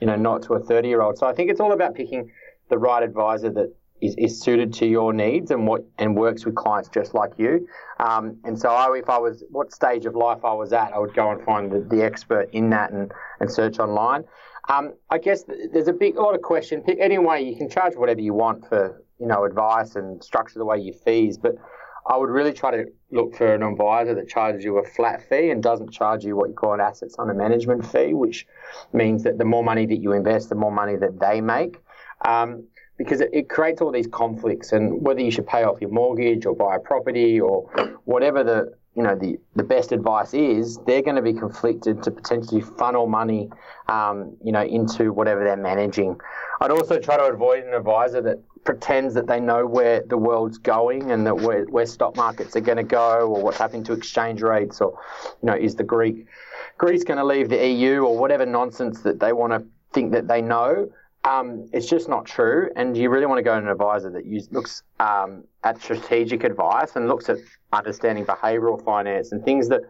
you 0.00 0.06
know, 0.06 0.16
not 0.16 0.42
to 0.42 0.54
a 0.54 0.60
30 0.60 0.88
year 0.88 1.02
old. 1.02 1.18
So 1.18 1.26
I 1.26 1.32
think 1.32 1.50
it's 1.50 1.60
all 1.60 1.72
about 1.72 1.94
picking 1.94 2.30
the 2.68 2.78
right 2.78 3.02
advisor 3.02 3.50
that 3.50 3.74
is, 4.00 4.14
is 4.16 4.40
suited 4.40 4.72
to 4.74 4.86
your 4.86 5.12
needs 5.12 5.50
and 5.50 5.66
what 5.66 5.84
and 5.98 6.16
works 6.16 6.44
with 6.44 6.54
clients 6.54 6.88
just 6.88 7.14
like 7.14 7.32
you. 7.36 7.68
Um, 7.98 8.38
and 8.44 8.58
so, 8.58 8.68
I, 8.68 8.96
if 8.96 9.08
I 9.08 9.18
was 9.18 9.42
what 9.50 9.72
stage 9.72 10.06
of 10.06 10.14
life 10.14 10.44
I 10.44 10.52
was 10.52 10.72
at, 10.72 10.92
I 10.92 10.98
would 10.98 11.14
go 11.14 11.30
and 11.30 11.42
find 11.42 11.70
the, 11.70 11.80
the 11.80 12.04
expert 12.04 12.48
in 12.52 12.70
that 12.70 12.92
and, 12.92 13.12
and 13.40 13.50
search 13.50 13.78
online. 13.78 14.24
Um, 14.68 14.94
I 15.10 15.18
guess 15.18 15.44
there's 15.72 15.88
a 15.88 15.92
big 15.92 16.16
a 16.16 16.22
lot 16.22 16.34
of 16.34 16.42
question. 16.42 16.84
Anyway, 17.00 17.42
you 17.42 17.56
can 17.56 17.70
charge 17.70 17.94
whatever 17.96 18.20
you 18.20 18.34
want 18.34 18.68
for 18.68 19.02
you 19.18 19.26
know 19.26 19.44
advice 19.44 19.96
and 19.96 20.22
structure 20.22 20.58
the 20.58 20.64
way 20.64 20.78
you 20.78 20.92
fees, 20.92 21.38
but 21.38 21.56
I 22.08 22.16
would 22.16 22.30
really 22.30 22.54
try 22.54 22.70
to 22.70 22.86
look 23.10 23.36
for 23.36 23.54
an 23.54 23.62
advisor 23.62 24.14
that 24.14 24.28
charges 24.28 24.64
you 24.64 24.78
a 24.78 24.84
flat 24.84 25.28
fee 25.28 25.50
and 25.50 25.62
doesn't 25.62 25.92
charge 25.92 26.24
you 26.24 26.36
what 26.36 26.48
you 26.48 26.54
call 26.54 26.72
an 26.72 26.80
assets 26.80 27.16
under 27.18 27.34
management 27.34 27.84
fee, 27.84 28.14
which 28.14 28.46
means 28.94 29.22
that 29.24 29.36
the 29.36 29.44
more 29.44 29.62
money 29.62 29.84
that 29.84 29.98
you 29.98 30.12
invest, 30.12 30.48
the 30.48 30.54
more 30.54 30.72
money 30.72 30.96
that 30.96 31.20
they 31.20 31.42
make 31.42 31.76
um, 32.24 32.64
because 32.96 33.20
it, 33.20 33.30
it, 33.32 33.48
creates 33.48 33.80
all 33.80 33.92
these 33.92 34.06
conflicts. 34.06 34.72
And 34.72 35.02
whether 35.02 35.20
you 35.20 35.30
should 35.30 35.46
pay 35.46 35.64
off 35.64 35.80
your 35.80 35.90
mortgage 35.90 36.46
or 36.46 36.56
buy 36.56 36.76
a 36.76 36.80
property 36.80 37.40
or 37.40 38.00
whatever 38.04 38.42
the 38.42 38.72
you 38.98 39.04
know 39.04 39.14
the, 39.14 39.38
the 39.54 39.62
best 39.62 39.92
advice 39.92 40.34
is, 40.34 40.76
they're 40.78 41.02
going 41.02 41.14
to 41.14 41.22
be 41.22 41.32
conflicted 41.32 42.02
to 42.02 42.10
potentially 42.10 42.60
funnel 42.60 43.06
money, 43.06 43.48
um, 43.86 44.36
you 44.44 44.50
know, 44.50 44.64
into 44.64 45.12
whatever 45.12 45.44
they're 45.44 45.56
managing. 45.56 46.20
I'd 46.60 46.72
also 46.72 46.98
try 46.98 47.16
to 47.16 47.22
avoid 47.22 47.62
an 47.62 47.74
advisor 47.74 48.20
that 48.22 48.42
pretends 48.64 49.14
that 49.14 49.28
they 49.28 49.38
know 49.38 49.64
where 49.64 50.02
the 50.08 50.18
world's 50.18 50.58
going 50.58 51.12
and 51.12 51.24
that 51.28 51.36
where, 51.36 51.64
where 51.66 51.86
stock 51.86 52.16
markets 52.16 52.56
are 52.56 52.60
going 52.60 52.78
to 52.78 52.82
go 52.82 53.20
or 53.20 53.40
what's 53.40 53.58
happening 53.58 53.84
to 53.84 53.92
exchange 53.92 54.42
rates 54.42 54.80
or, 54.80 54.98
you 55.42 55.46
know, 55.46 55.54
is 55.54 55.76
the 55.76 55.84
Greek 55.84 56.26
Greece 56.76 57.04
going 57.04 57.18
to 57.18 57.24
leave 57.24 57.48
the 57.48 57.68
EU 57.68 58.00
or 58.00 58.18
whatever 58.18 58.46
nonsense 58.46 59.02
that 59.02 59.20
they 59.20 59.32
want 59.32 59.52
to 59.52 59.64
think 59.92 60.10
that 60.10 60.26
they 60.26 60.42
know. 60.42 60.90
Um, 61.22 61.68
it's 61.72 61.86
just 61.86 62.08
not 62.08 62.24
true, 62.24 62.70
and 62.74 62.96
you 62.96 63.10
really 63.10 63.26
want 63.26 63.38
to 63.38 63.42
go 63.42 63.52
to 63.52 63.64
an 63.64 63.68
advisor 63.68 64.10
that 64.10 64.24
use, 64.24 64.48
looks 64.50 64.82
um, 64.98 65.44
at 65.62 65.80
strategic 65.80 66.42
advice 66.42 66.96
and 66.96 67.06
looks 67.06 67.28
at 67.28 67.38
understanding 67.72 68.24
behavioural 68.24 68.82
finance 68.84 69.32
and 69.32 69.44
things 69.44 69.68
that 69.68 69.82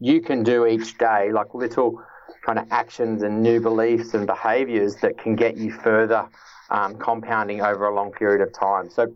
you 0.00 0.20
can 0.20 0.42
do 0.42 0.66
each 0.66 0.98
day, 0.98 1.32
like 1.32 1.54
little 1.54 2.02
kind 2.44 2.58
of 2.58 2.66
actions 2.70 3.22
and 3.22 3.42
new 3.42 3.60
beliefs 3.60 4.14
and 4.14 4.26
behaviours 4.26 4.96
that 4.96 5.18
can 5.18 5.34
get 5.34 5.56
you 5.56 5.70
further 5.70 6.28
um, 6.70 6.96
compounding 6.96 7.60
over 7.60 7.88
a 7.88 7.94
long 7.94 8.12
period 8.12 8.40
of 8.40 8.52
time. 8.52 8.90
So, 8.90 9.12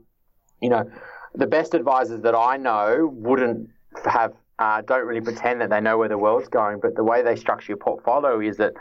you 0.60 0.68
know, 0.68 0.90
the 1.34 1.46
best 1.46 1.74
advisors 1.74 2.22
that 2.22 2.34
I 2.34 2.56
know 2.56 3.10
wouldn't 3.12 3.70
have 4.04 4.32
uh, 4.58 4.82
don't 4.82 5.06
really 5.06 5.22
pretend 5.22 5.60
that 5.60 5.70
they 5.70 5.80
know 5.80 5.96
where 5.96 6.08
the 6.08 6.18
world's 6.18 6.48
going, 6.48 6.80
but 6.80 6.94
the 6.94 7.04
way 7.04 7.22
they 7.22 7.34
structure 7.34 7.72
your 7.72 7.78
portfolio 7.78 8.40
is 8.40 8.58
that 8.58 8.74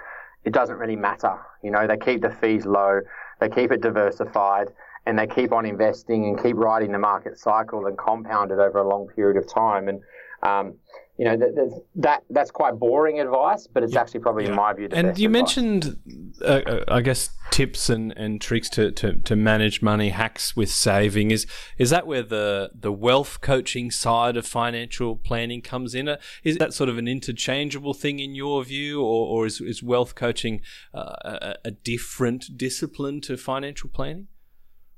it 0.44 0.52
doesn't 0.52 0.78
really 0.78 0.96
matter. 0.96 1.38
You 1.64 1.72
know, 1.72 1.88
they 1.88 1.98
keep 1.98 2.22
the 2.22 2.30
fees 2.30 2.66
low, 2.66 3.00
they 3.40 3.50
keep 3.50 3.72
it 3.72 3.82
diversified, 3.82 4.68
and 5.06 5.18
they 5.18 5.28
keep 5.28 5.52
on 5.52 5.66
investing 5.66 6.26
and 6.26 6.42
keep 6.42 6.56
riding 6.56 6.92
the 6.92 7.00
market 7.00 7.38
cycle 7.38 7.86
and 7.86 7.98
compound 7.98 8.52
it 8.52 8.60
over 8.60 8.80
a 8.80 8.88
long 8.88 9.08
period 9.16 9.38
of 9.38 9.52
time. 9.52 9.88
And 9.88 10.02
um, 10.44 10.76
you 11.20 11.26
know 11.26 11.36
that, 11.36 11.84
that 11.96 12.24
that's 12.30 12.50
quite 12.50 12.80
boring 12.80 13.20
advice, 13.20 13.68
but 13.68 13.84
it's 13.84 13.94
yeah. 13.94 14.00
actually 14.00 14.22
probably 14.22 14.46
yeah. 14.46 14.52
in 14.52 14.56
my 14.56 14.72
view. 14.72 14.88
and 14.94 15.20
you 15.20 15.28
advice. 15.28 15.58
mentioned, 15.58 15.98
uh, 16.42 16.62
uh, 16.66 16.84
I 16.88 17.02
guess, 17.02 17.30
tips 17.52 17.90
and, 17.90 18.14
and 18.14 18.40
tricks 18.40 18.70
to, 18.70 18.90
to, 18.94 19.18
to 19.18 19.36
manage 19.36 19.82
money, 19.82 20.10
hacks 20.10 20.56
with 20.56 20.70
saving. 20.70 21.32
Is 21.32 21.46
is 21.78 21.90
that 21.90 22.08
where 22.08 22.24
the 22.24 22.72
the 22.74 22.94
wealth 22.94 23.42
coaching 23.42 23.92
side 23.92 24.38
of 24.38 24.48
financial 24.48 25.18
planning 25.18 25.62
comes 25.62 25.94
in? 25.94 26.08
Uh, 26.08 26.18
is 26.46 26.56
that 26.56 26.74
sort 26.74 26.88
of 26.88 26.98
an 26.98 27.10
interchangeable 27.10 27.94
thing 27.94 28.20
in 28.20 28.34
your 28.34 28.64
view, 28.64 29.02
or, 29.02 29.28
or 29.28 29.46
is, 29.46 29.60
is 29.60 29.84
wealth 29.84 30.16
coaching 30.16 30.62
uh, 30.94 31.16
a, 31.26 31.56
a 31.66 31.72
different 31.72 32.56
discipline 32.56 33.20
to 33.22 33.36
financial 33.36 33.90
planning? 33.90 34.28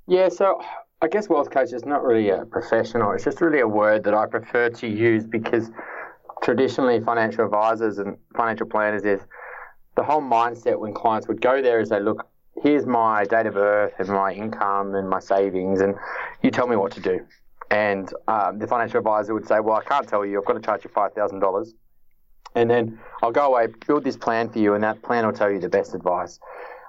Yeah, 0.07 0.29
so 0.29 0.61
I 1.01 1.07
guess 1.07 1.29
wealth 1.29 1.51
coach 1.51 1.73
is 1.73 1.85
not 1.85 2.03
really 2.03 2.29
a 2.29 2.45
professional. 2.45 3.11
It's 3.11 3.23
just 3.23 3.41
really 3.41 3.59
a 3.59 3.67
word 3.67 4.03
that 4.03 4.13
I 4.13 4.25
prefer 4.25 4.69
to 4.69 4.87
use 4.87 5.25
because 5.25 5.71
traditionally 6.43 6.99
financial 6.99 7.45
advisors 7.45 7.97
and 7.97 8.17
financial 8.35 8.65
planners 8.67 9.03
is 9.03 9.21
the 9.95 10.03
whole 10.03 10.21
mindset 10.21 10.79
when 10.79 10.93
clients 10.93 11.27
would 11.27 11.41
go 11.41 11.61
there 11.61 11.79
is 11.79 11.89
they 11.89 11.99
look, 11.99 12.27
here's 12.61 12.85
my 12.85 13.25
date 13.25 13.45
of 13.45 13.53
birth 13.53 13.93
and 13.99 14.09
my 14.09 14.33
income 14.33 14.95
and 14.95 15.09
my 15.09 15.19
savings, 15.19 15.81
and 15.81 15.95
you 16.41 16.51
tell 16.51 16.67
me 16.67 16.75
what 16.75 16.91
to 16.93 16.99
do. 16.99 17.19
And 17.69 18.11
um, 18.27 18.59
the 18.59 18.67
financial 18.67 18.97
advisor 18.97 19.33
would 19.33 19.47
say, 19.47 19.59
well, 19.59 19.77
I 19.77 19.83
can't 19.83 20.07
tell 20.07 20.25
you. 20.25 20.39
I've 20.39 20.45
got 20.45 20.53
to 20.53 20.59
charge 20.59 20.83
you 20.83 20.89
five 20.93 21.13
thousand 21.13 21.39
dollars, 21.39 21.73
and 22.55 22.69
then 22.69 22.99
I'll 23.23 23.31
go 23.31 23.47
away, 23.47 23.67
build 23.87 24.03
this 24.03 24.17
plan 24.17 24.49
for 24.49 24.59
you, 24.59 24.73
and 24.73 24.83
that 24.83 25.01
plan 25.01 25.25
will 25.25 25.33
tell 25.33 25.51
you 25.51 25.59
the 25.59 25.69
best 25.69 25.93
advice. 25.93 26.39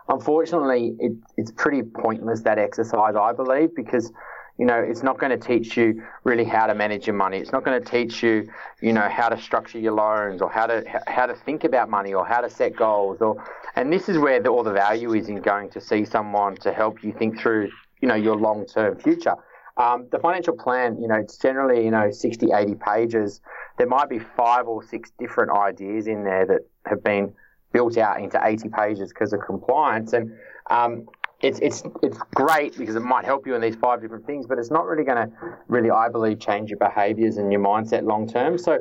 Unfortunately, 0.09 0.95
it, 0.99 1.13
it's 1.37 1.53
pretty 1.53 1.83
pointless 1.83 2.43
that 2.43 2.59
exercise, 2.59 3.15
I 3.15 3.33
believe, 3.33 3.75
because 3.75 4.13
you 4.59 4.67
know, 4.67 4.79
it's 4.79 5.03
not 5.03 5.19
going 5.19 5.31
to 5.31 5.39
teach 5.39 5.77
you 5.77 6.03
really 6.25 6.45
how 6.45 6.67
to 6.67 6.75
manage 6.75 7.07
your 7.07 7.17
money. 7.17 7.39
It's 7.39 7.53
not 7.53 7.65
going 7.65 7.83
to 7.83 7.91
teach 7.91 8.23
you, 8.23 8.49
you 8.81 8.93
know, 8.93 9.09
how 9.09 9.29
to 9.29 9.41
structure 9.41 9.79
your 9.79 9.95
loans 9.95 10.43
or 10.43 10.51
how 10.51 10.67
to 10.67 10.85
how 11.07 11.27
to 11.27 11.35
think 11.35 11.65
about 11.65 11.89
money 11.89 12.13
or 12.13 12.27
how 12.27 12.43
to 12.43 12.51
set 12.51 12.77
goals. 12.77 13.21
Or, 13.21 13.43
and 13.77 13.93
this 13.93 14.09
is 14.09 14.19
where 14.19 14.41
the, 14.41 14.51
all 14.51 14.63
the 14.63 14.73
value 14.73 15.15
is 15.15 15.29
in 15.29 15.41
going 15.41 15.71
to 15.71 15.81
see 15.81 16.05
someone 16.05 16.57
to 16.57 16.73
help 16.73 17.03
you 17.03 17.13
think 17.13 17.41
through, 17.41 17.71
you 18.01 18.09
know, 18.09 18.15
your 18.15 18.37
long 18.37 18.67
term 18.67 18.99
future. 18.99 19.35
Um, 19.79 20.07
the 20.13 20.19
financial 20.19 20.55
plan, 20.55 21.01
you 21.01 21.09
know, 21.09 21.15
it's 21.15 21.39
generally, 21.39 21.83
you 21.83 21.91
know, 21.91 22.11
60, 22.11 22.53
80 22.53 22.75
pages. 22.75 23.41
There 23.79 23.87
might 23.87 24.11
be 24.11 24.19
five 24.19 24.69
or 24.69 24.87
six 24.87 25.11
different 25.19 25.51
ideas 25.51 26.07
in 26.07 26.25
there 26.25 26.45
that 26.45 26.61
have 26.85 27.03
been 27.03 27.33
built 27.73 27.97
out 27.99 28.21
into 28.21 28.41
80 28.43 28.69
pages 28.69 29.09
because 29.11 29.33
of 29.33 29.41
compliance. 29.41 30.13
And 30.13 30.33
um, 30.71 31.07
it's 31.41 31.59
it's 31.59 31.83
it's 32.03 32.19
great 32.35 32.79
because 32.79 32.95
it 32.95 33.01
might 33.01 33.25
help 33.25 33.47
you 33.47 33.55
in 33.55 33.61
these 33.61 33.77
five 33.77 34.01
different 34.01 34.27
things, 34.27 34.47
but 34.47 34.59
it's 34.59 34.71
not 34.71 34.87
really 34.87 35.05
going 35.05 35.29
to 35.29 35.33
really, 35.69 35.91
I 35.91 36.09
believe, 36.09 36.39
change 36.39 36.71
your 36.71 36.79
behaviours 36.79 37.37
and 37.37 37.51
your 37.51 37.61
mindset 37.61 38.05
long 38.05 38.29
term. 38.29 38.59
So, 38.59 38.79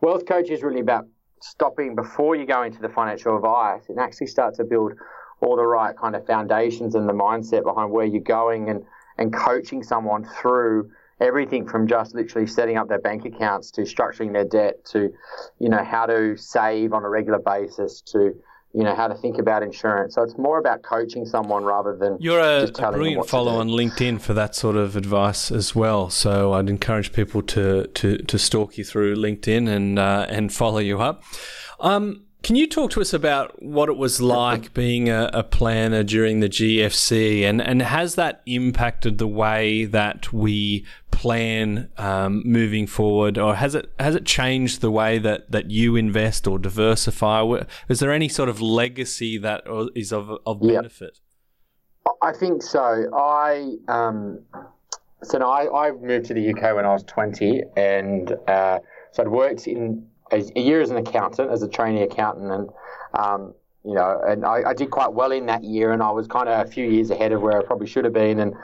wealth 0.00 0.26
coach 0.26 0.50
is 0.50 0.62
really 0.62 0.80
about 0.80 1.06
stopping 1.40 1.94
before 1.94 2.34
you 2.36 2.46
go 2.46 2.64
into 2.64 2.80
the 2.80 2.88
financial 2.88 3.36
advice 3.36 3.88
and 3.88 3.98
actually 3.98 4.26
start 4.26 4.54
to 4.56 4.64
build 4.64 4.92
all 5.40 5.56
the 5.56 5.64
right 5.64 5.96
kind 5.96 6.14
of 6.14 6.26
foundations 6.26 6.94
and 6.94 7.08
the 7.08 7.14
mindset 7.14 7.64
behind 7.64 7.90
where 7.90 8.04
you're 8.04 8.20
going 8.20 8.68
and 8.68 8.84
and 9.18 9.32
coaching 9.32 9.82
someone 9.82 10.24
through 10.40 10.90
everything 11.20 11.68
from 11.68 11.86
just 11.86 12.14
literally 12.14 12.46
setting 12.46 12.76
up 12.76 12.88
their 12.88 13.00
bank 13.00 13.24
accounts 13.24 13.70
to 13.72 13.82
structuring 13.82 14.32
their 14.32 14.44
debt 14.44 14.84
to 14.86 15.12
you 15.58 15.68
know 15.68 15.84
how 15.84 16.06
to 16.06 16.36
save 16.36 16.92
on 16.92 17.04
a 17.04 17.08
regular 17.08 17.38
basis 17.38 18.00
to 18.00 18.34
you 18.72 18.84
know 18.84 18.94
how 18.94 19.08
to 19.08 19.14
think 19.16 19.38
about 19.38 19.62
insurance. 19.62 20.14
So 20.14 20.22
it's 20.22 20.38
more 20.38 20.58
about 20.58 20.82
coaching 20.82 21.26
someone 21.26 21.64
rather 21.64 21.96
than 21.96 22.16
you're 22.20 22.38
a, 22.38 22.64
a 22.64 22.92
brilliant 22.92 23.28
follow 23.28 23.56
on 23.56 23.68
LinkedIn 23.68 24.20
for 24.20 24.32
that 24.34 24.54
sort 24.54 24.76
of 24.76 24.96
advice 24.96 25.50
as 25.50 25.74
well. 25.74 26.08
So 26.08 26.52
I'd 26.52 26.68
encourage 26.68 27.12
people 27.12 27.42
to 27.42 27.88
to 27.88 28.18
to 28.18 28.38
stalk 28.38 28.78
you 28.78 28.84
through 28.84 29.16
LinkedIn 29.16 29.68
and 29.68 29.98
uh, 29.98 30.26
and 30.28 30.52
follow 30.52 30.78
you 30.78 31.00
up. 31.00 31.24
Um, 31.80 32.24
can 32.42 32.56
you 32.56 32.66
talk 32.66 32.90
to 32.92 33.00
us 33.00 33.12
about 33.12 33.62
what 33.62 33.88
it 33.88 33.96
was 33.96 34.20
like 34.20 34.72
being 34.72 35.08
a, 35.08 35.30
a, 35.32 35.42
planner 35.42 36.02
during 36.02 36.40
the 36.40 36.48
GFC, 36.48 37.42
and, 37.42 37.60
and 37.60 37.82
has 37.82 38.14
that 38.14 38.42
impacted 38.46 39.18
the 39.18 39.26
way 39.26 39.84
that 39.84 40.32
we 40.32 40.86
plan 41.10 41.90
um, 41.98 42.42
moving 42.46 42.86
forward, 42.86 43.36
or 43.36 43.56
has 43.56 43.74
it 43.74 43.92
has 43.98 44.14
it 44.14 44.24
changed 44.24 44.80
the 44.80 44.90
way 44.90 45.18
that, 45.18 45.50
that 45.50 45.70
you 45.70 45.96
invest 45.96 46.46
or 46.46 46.58
diversify? 46.58 47.62
Is 47.88 48.00
there 48.00 48.12
any 48.12 48.28
sort 48.28 48.48
of 48.48 48.60
legacy 48.60 49.36
that 49.38 49.64
is 49.94 50.12
of 50.12 50.30
of 50.46 50.60
benefit? 50.60 51.18
I 52.22 52.32
think 52.32 52.62
so. 52.62 53.06
I 53.14 53.74
um, 53.88 54.40
so 55.22 55.38
no, 55.38 55.50
I, 55.50 55.88
I 55.88 55.90
moved 55.92 56.26
to 56.26 56.34
the 56.34 56.50
UK 56.50 56.74
when 56.74 56.86
I 56.86 56.92
was 56.92 57.02
twenty, 57.02 57.62
and 57.76 58.32
uh, 58.48 58.78
so 59.12 59.22
I'd 59.22 59.28
worked 59.28 59.66
in 59.66 60.06
a, 60.32 60.60
year 60.60 60.80
as 60.80 60.90
an 60.90 60.96
accountant, 60.96 61.50
as 61.50 61.62
a 61.62 61.68
trainee 61.68 62.02
accountant, 62.02 62.52
and 62.52 62.70
um, 63.14 63.54
you 63.84 63.94
know, 63.94 64.20
and 64.26 64.44
I, 64.44 64.62
I, 64.70 64.74
did 64.74 64.90
quite 64.90 65.12
well 65.12 65.32
in 65.32 65.46
that 65.46 65.64
year, 65.64 65.92
and 65.92 66.02
I 66.02 66.10
was 66.10 66.26
kind 66.26 66.48
of 66.48 66.66
a 66.66 66.70
few 66.70 66.86
years 66.86 67.10
ahead 67.10 67.32
of 67.32 67.40
where 67.40 67.58
I 67.58 67.64
probably 67.64 67.86
should 67.86 68.04
have 68.04 68.12
been, 68.12 68.38
and 68.38 68.54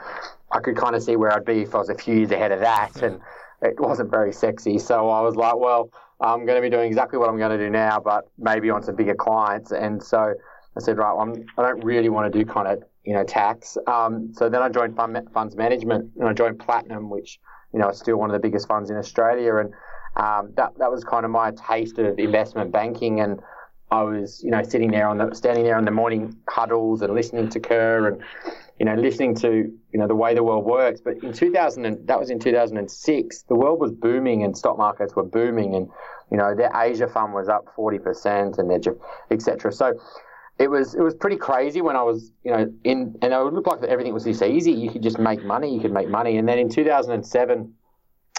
I 0.51 0.59
could 0.59 0.77
kind 0.77 0.95
of 0.95 1.03
see 1.03 1.15
where 1.15 1.31
I'd 1.31 1.45
be 1.45 1.61
if 1.61 1.73
I 1.73 1.79
was 1.79 1.89
a 1.89 1.95
few 1.95 2.15
years 2.15 2.31
ahead 2.31 2.51
of 2.51 2.59
that, 2.59 3.01
and 3.01 3.19
it 3.61 3.79
wasn't 3.79 4.11
very 4.11 4.31
sexy. 4.31 4.77
So 4.77 5.09
I 5.09 5.21
was 5.21 5.35
like, 5.35 5.57
well, 5.57 5.89
I'm 6.21 6.45
going 6.45 6.55
to 6.57 6.61
be 6.61 6.69
doing 6.69 6.87
exactly 6.87 7.17
what 7.17 7.29
I'm 7.29 7.37
going 7.37 7.57
to 7.57 7.63
do 7.63 7.69
now, 7.69 7.99
but 7.99 8.29
maybe 8.37 8.69
on 8.69 8.83
some 8.83 8.95
bigger 8.95 9.15
clients, 9.15 9.71
and 9.71 10.01
so 10.01 10.33
I 10.75 10.79
said, 10.79 10.97
right, 10.97 11.11
well, 11.11 11.21
I'm, 11.21 11.45
I 11.57 11.67
do 11.67 11.75
not 11.75 11.83
really 11.83 12.09
want 12.09 12.31
to 12.31 12.39
do 12.39 12.45
kind 12.45 12.67
of 12.67 12.83
you 13.07 13.13
know, 13.13 13.23
tax. 13.23 13.77
Um, 13.87 14.33
so 14.33 14.49
then 14.49 14.61
I 14.61 14.67
joined 14.67 14.97
fund, 14.97 15.17
funds 15.33 15.55
management 15.55 16.11
and 16.19 16.27
I 16.27 16.33
joined 16.33 16.59
Platinum, 16.59 17.09
which, 17.09 17.39
you 17.71 17.79
know, 17.79 17.87
is 17.87 17.99
still 17.99 18.17
one 18.17 18.29
of 18.29 18.33
the 18.33 18.39
biggest 18.39 18.67
funds 18.67 18.89
in 18.89 18.97
Australia. 18.97 19.55
And 19.55 19.73
um, 20.17 20.51
that, 20.57 20.77
that 20.79 20.91
was 20.91 21.03
kind 21.03 21.25
of 21.25 21.31
my 21.31 21.51
taste 21.51 21.99
of 21.99 22.17
investment 22.17 22.71
banking. 22.71 23.21
And 23.21 23.39
I 23.91 24.01
was, 24.01 24.41
you 24.43 24.51
know, 24.51 24.63
sitting 24.63 24.91
there 24.91 25.07
on 25.07 25.19
the, 25.19 25.33
standing 25.33 25.63
there 25.63 25.77
on 25.77 25.85
the 25.85 25.91
morning 25.91 26.35
huddles 26.49 27.01
and 27.03 27.13
listening 27.13 27.49
to 27.49 27.59
Kerr 27.59 28.07
and, 28.07 28.21
you 28.79 28.85
know, 28.85 28.95
listening 28.95 29.35
to, 29.35 29.49
you 29.93 29.99
know, 29.99 30.07
the 30.07 30.15
way 30.15 30.33
the 30.33 30.43
world 30.43 30.65
works. 30.65 30.99
But 31.01 31.23
in 31.23 31.33
2000, 31.33 31.85
and, 31.85 32.07
that 32.07 32.19
was 32.19 32.31
in 32.31 32.39
2006, 32.39 33.43
the 33.43 33.55
world 33.55 33.79
was 33.79 33.91
booming 33.91 34.43
and 34.43 34.57
stock 34.57 34.77
markets 34.77 35.15
were 35.15 35.23
booming. 35.23 35.75
And, 35.75 35.87
you 36.31 36.37
know, 36.37 36.55
their 36.55 36.71
Asia 36.75 37.07
fund 37.07 37.33
was 37.33 37.47
up 37.47 37.65
40% 37.77 38.57
and 38.57 38.69
their, 38.69 38.95
etc. 39.31 39.71
So, 39.71 39.99
it 40.59 40.71
was 40.71 40.95
it 40.95 41.01
was 41.01 41.13
pretty 41.13 41.35
crazy 41.35 41.81
when 41.81 41.95
I 41.95 42.01
was 42.01 42.31
you 42.43 42.49
know 42.49 42.73
in 42.83 43.15
and 43.21 43.31
it 43.31 43.37
looked 43.37 43.67
like 43.67 43.83
everything 43.83 44.11
was 44.11 44.23
this 44.23 44.41
easy. 44.41 44.71
You 44.71 44.89
could 44.89 45.03
just 45.03 45.19
make 45.19 45.43
money. 45.43 45.71
You 45.71 45.79
could 45.79 45.91
make 45.93 46.09
money. 46.09 46.37
And 46.37 46.49
then 46.49 46.57
in 46.57 46.67
2007, 46.67 47.75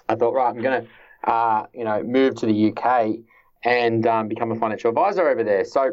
I 0.09 0.15
thought, 0.17 0.35
right, 0.35 0.49
I'm 0.49 0.61
to 0.61 0.89
uh, 1.25 1.67
you 1.75 1.85
know 1.85 2.03
move 2.03 2.35
to 2.37 2.47
the 2.47 2.73
UK 2.73 3.17
and 3.65 4.07
um, 4.07 4.29
become 4.29 4.53
a 4.53 4.57
financial 4.57 4.89
advisor 4.89 5.29
over 5.29 5.43
there. 5.43 5.65
So 5.65 5.91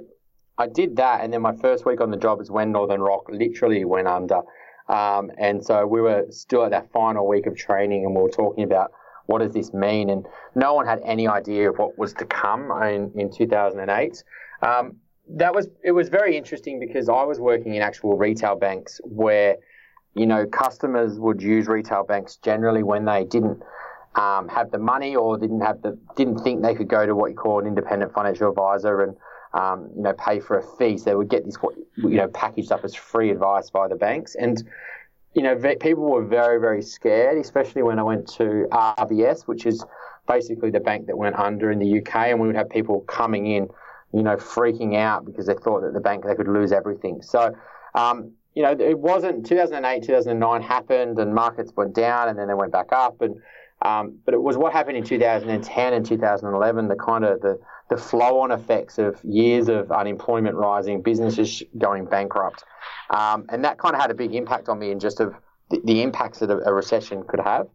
I 0.57 0.67
did 0.67 0.95
that, 0.97 1.21
and 1.21 1.33
then 1.33 1.41
my 1.41 1.55
first 1.55 1.85
week 1.85 2.01
on 2.01 2.11
the 2.11 2.17
job 2.17 2.41
is 2.41 2.51
when 2.51 2.71
Northern 2.71 3.01
Rock 3.01 3.29
literally 3.29 3.85
went 3.85 4.07
under. 4.07 4.41
Um, 4.87 5.31
and 5.37 5.65
so 5.65 5.85
we 5.87 5.99
were 5.99 6.27
still 6.29 6.63
at 6.63 6.71
that 6.71 6.91
final 6.91 7.27
week 7.27 7.47
of 7.47 7.57
training, 7.57 8.05
and 8.05 8.15
we 8.15 8.21
were 8.21 8.29
talking 8.29 8.63
about 8.63 8.91
what 9.25 9.39
does 9.39 9.53
this 9.53 9.73
mean, 9.73 10.09
and 10.09 10.25
no 10.53 10.73
one 10.73 10.85
had 10.85 11.01
any 11.03 11.27
idea 11.27 11.69
of 11.71 11.77
what 11.77 11.97
was 11.97 12.13
to 12.13 12.25
come 12.25 12.71
in, 12.83 13.11
in 13.15 13.31
2008. 13.31 14.23
Um, 14.61 14.97
that 15.27 15.55
was 15.55 15.67
it 15.83 15.91
was 15.91 16.09
very 16.09 16.37
interesting 16.37 16.79
because 16.79 17.09
I 17.09 17.23
was 17.23 17.39
working 17.39 17.73
in 17.73 17.81
actual 17.81 18.15
retail 18.15 18.55
banks 18.55 19.01
where 19.03 19.57
you 20.13 20.27
know 20.27 20.45
customers 20.45 21.19
would 21.19 21.41
use 21.41 21.67
retail 21.67 22.03
banks 22.03 22.37
generally 22.37 22.83
when 22.83 23.05
they 23.05 23.23
didn't 23.23 23.63
um, 24.15 24.47
have 24.47 24.71
the 24.71 24.77
money 24.77 25.15
or 25.15 25.37
didn't 25.37 25.61
have 25.61 25.81
the 25.81 25.97
didn't 26.15 26.39
think 26.39 26.61
they 26.61 26.75
could 26.75 26.87
go 26.87 27.05
to 27.05 27.15
what 27.15 27.31
you 27.31 27.35
call 27.35 27.59
an 27.59 27.67
independent 27.67 28.13
financial 28.13 28.49
advisor 28.49 29.01
and 29.01 29.15
um, 29.53 29.89
you 29.95 30.03
know 30.03 30.13
pay 30.13 30.39
for 30.39 30.57
a 30.57 30.77
fee 30.77 30.97
so 30.97 31.05
they 31.05 31.15
would 31.15 31.29
get 31.29 31.45
this 31.45 31.57
you 31.97 32.09
know 32.09 32.27
packaged 32.27 32.71
up 32.71 32.83
as 32.83 32.95
free 32.95 33.29
advice 33.29 33.69
by 33.69 33.87
the 33.87 33.95
banks 33.95 34.35
and 34.35 34.63
you 35.33 35.41
know 35.41 35.55
people 35.79 36.03
were 36.03 36.25
very 36.25 36.59
very 36.59 36.81
scared 36.81 37.37
especially 37.37 37.83
when 37.83 37.99
I 37.99 38.03
went 38.03 38.27
to 38.33 38.67
RBS 38.71 39.43
which 39.43 39.65
is 39.65 39.83
basically 40.27 40.71
the 40.71 40.79
bank 40.79 41.07
that 41.07 41.17
went 41.17 41.35
under 41.35 41.71
in 41.71 41.79
the 41.79 41.99
UK 41.99 42.15
and 42.27 42.39
we 42.39 42.47
would 42.47 42.55
have 42.55 42.69
people 42.69 43.01
coming 43.01 43.47
in 43.47 43.69
you 44.15 44.23
know, 44.23 44.37
freaking 44.37 44.95
out 44.95 45.25
because 45.25 45.45
they 45.45 45.53
thought 45.55 45.81
that 45.81 45.93
the 45.93 45.99
bank 45.99 46.25
they 46.25 46.35
could 46.35 46.47
lose 46.47 46.71
everything. 46.71 47.21
So, 47.21 47.53
um, 47.95 48.31
you 48.53 48.63
know, 48.63 48.71
it 48.71 48.97
wasn't 48.97 49.45
2008, 49.45 50.03
2009 50.03 50.61
happened 50.61 51.19
and 51.19 51.35
markets 51.35 51.73
went 51.75 51.93
down 51.93 52.29
and 52.29 52.39
then 52.39 52.47
they 52.47 52.53
went 52.53 52.71
back 52.71 52.93
up. 52.93 53.19
And 53.21 53.35
um, 53.85 54.17
but 54.25 54.33
it 54.33 54.41
was 54.41 54.57
what 54.57 54.73
happened 54.73 54.97
in 54.97 55.03
2010 55.03 55.93
and 55.93 56.05
2011, 56.05 56.87
the 56.87 56.95
kind 56.95 57.23
of 57.23 57.39
the, 57.41 57.59
the 57.89 57.97
flow-on 57.97 58.51
effects 58.51 58.97
of 58.97 59.23
years 59.23 59.67
of 59.67 59.91
unemployment 59.91 60.55
rising, 60.55 61.03
businesses 61.03 61.61
going 61.77 62.05
bankrupt, 62.05 62.63
um, 63.11 63.45
and 63.49 63.63
that 63.63 63.77
kind 63.77 63.93
of 63.93 64.01
had 64.01 64.09
a 64.09 64.15
big 64.15 64.33
impact 64.33 64.69
on 64.69 64.79
me 64.79 64.89
in 64.89 64.99
just 64.99 65.19
of 65.19 65.35
the, 65.69 65.79
the 65.85 66.01
impacts 66.01 66.39
that 66.39 66.49
a, 66.49 66.57
a 66.67 66.73
recession 66.73 67.23
could 67.27 67.39
have. 67.39 67.67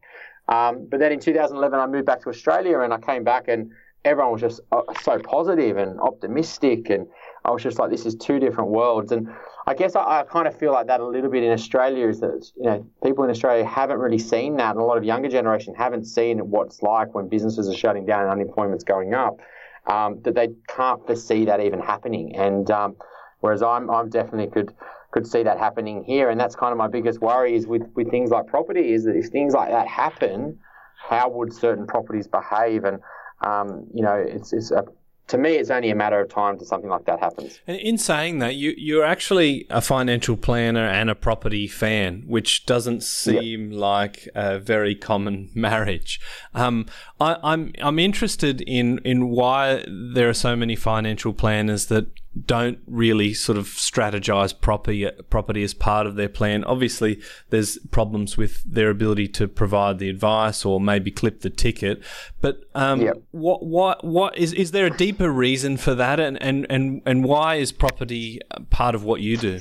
Um, 0.49 0.89
but 0.91 0.99
then 0.99 1.13
in 1.13 1.21
2011, 1.21 1.79
I 1.79 1.87
moved 1.87 2.07
back 2.07 2.23
to 2.23 2.29
Australia 2.29 2.81
and 2.81 2.93
I 2.93 2.99
came 2.99 3.23
back 3.23 3.47
and 3.47 3.71
everyone 4.05 4.33
was 4.33 4.41
just 4.41 4.61
uh, 4.73 4.83
so 5.03 5.19
positive 5.21 5.77
and 5.77 6.01
optimistic 6.01 6.91
and 6.91 7.07
I 7.45 7.51
was 7.51 7.63
just 7.63 7.79
like, 7.79 7.91
this 7.91 8.07
is 8.07 8.15
two 8.15 8.39
different 8.39 8.71
worlds. 8.71 9.13
And 9.13 9.29
I 9.67 9.75
guess 9.75 9.97
I, 9.97 10.21
I, 10.21 10.23
kind 10.25 10.47
of 10.47 10.59
feel 10.59 10.73
like 10.73 10.87
that 10.89 11.01
a 11.01 11.07
little 11.07 11.31
bit 11.31 11.43
in 11.43 11.53
Australia 11.53 12.09
is 12.09 12.21
that, 12.21 12.51
you 12.57 12.65
know, 12.65 12.87
people 13.03 13.25
in 13.25 13.31
Australia 13.31 13.65
haven't 13.65 13.99
really 13.99 14.19
seen 14.19 14.57
that. 14.57 14.71
And 14.73 14.81
a 14.81 14.85
lot 14.85 14.99
of 14.99 15.05
younger 15.05 15.29
generation 15.29 15.75
haven't 15.75 16.05
seen 16.05 16.39
what 16.39 16.67
it's 16.67 16.83
like 16.83 17.15
when 17.15 17.29
businesses 17.29 17.69
are 17.69 17.77
shutting 17.77 18.05
down 18.05 18.23
and 18.23 18.31
unemployment's 18.31 18.85
going 18.85 19.15
up, 19.15 19.41
um, 19.87 20.21
that 20.23 20.35
they 20.35 20.49
can't 20.69 21.05
foresee 21.07 21.47
that 21.47 21.61
even 21.61 21.81
happening. 21.81 22.37
And 22.37 22.71
um, 22.71 22.97
whereas 23.41 23.63
I'm, 23.63 23.91
I'm 23.91 24.11
definitely 24.11 24.49
could, 24.49 24.75
could 25.11 25.27
see 25.27 25.43
that 25.43 25.59
happening 25.59 26.05
here. 26.05 26.29
And 26.29 26.39
that's 26.39 26.57
kind 26.57 26.73
of 26.73 26.79
my 26.79 26.89
biggest 26.89 27.21
worry 27.21 27.55
is 27.55 27.67
with, 27.67 27.83
with 27.95 28.11
things 28.11 28.31
like 28.31 28.47
property 28.49 28.93
is 28.93 29.05
that 29.05 29.17
if 29.17 29.29
things 29.29 29.55
like 29.55 29.71
that 29.71 29.89
happen, 29.89 30.59
how 30.99 31.31
would 31.31 31.55
certain 31.55 31.87
properties 31.87 32.29
behave? 32.29 32.85
And 32.85 33.01
um, 33.41 33.87
you 33.95 34.03
know, 34.03 34.15
it's, 34.15 34.53
it's 34.53 34.71
a, 34.71 34.85
to 35.31 35.39
me, 35.39 35.53
it's 35.55 35.71
only 35.71 35.91
a 35.91 35.95
matter 35.95 36.21
of 36.21 36.29
time 36.29 36.59
to 36.59 36.65
something 36.65 36.91
like 36.91 37.05
that 37.05 37.21
happens. 37.21 37.61
And 37.67 37.77
in 37.79 37.99
saying 37.99 38.41
that, 38.41 38.57
you 38.57 38.75
you're 38.77 39.05
actually 39.05 39.67
a 39.71 39.81
financial 39.81 40.37
planner 40.37 40.87
and 40.87 41.09
a 41.09 41.15
property 41.15 41.69
fan, 41.69 42.25
which 42.27 42.67
doesn't 42.67 43.03
seem 43.03 43.71
yep. 43.71 43.81
like 43.81 44.29
a 44.35 44.59
very 44.59 44.95
common 44.95 45.51
marriage. 45.55 46.21
Um, 46.53 46.87
I, 47.21 47.37
I'm 47.43 47.73
I'm 47.81 47.99
interested 47.99 48.61
in 48.63 48.99
in 49.05 49.29
why 49.29 49.85
there 49.89 50.29
are 50.29 50.35
so 50.35 50.57
many 50.57 50.75
financial 50.75 51.33
planners 51.33 51.87
that 51.87 52.09
don't 52.47 52.79
really 52.87 53.35
sort 53.35 53.59
of 53.59 53.67
strategize 53.67 54.59
property 54.59 55.09
property 55.31 55.65
as 55.65 55.75
part 55.75 56.07
of 56.07 56.15
their 56.15 56.29
plan. 56.29 56.63
Obviously, 56.65 57.21
there's 57.51 57.79
problems 57.91 58.37
with 58.37 58.63
their 58.65 58.89
ability 58.89 59.27
to 59.29 59.49
provide 59.49 59.99
the 59.99 60.09
advice 60.09 60.65
or 60.65 60.81
maybe 60.81 61.11
clip 61.11 61.41
the 61.41 61.51
ticket. 61.51 62.03
But 62.41 62.61
um, 62.75 63.01
yep. 63.01 63.23
what 63.33 63.65
what 63.65 64.05
what 64.05 64.39
is 64.39 64.53
is 64.53 64.71
there 64.71 64.87
a 64.87 64.97
deeper 64.97 65.31
reason 65.31 65.77
for 65.77 65.95
that, 65.97 66.21
and 66.21 66.41
and 66.41 66.67
and 66.71 67.03
and 67.05 67.25
why 67.25 67.57
is 67.57 67.73
property 67.73 68.41
part 68.71 68.95
of 68.95 69.03
what 69.03 69.21
you 69.21 69.37
do? 69.37 69.59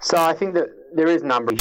So 0.00 0.18
I 0.18 0.34
think 0.34 0.54
that 0.54 0.68
there 0.94 1.06
is 1.06 1.22
a 1.22 1.26
number 1.26 1.52
of 1.52 1.60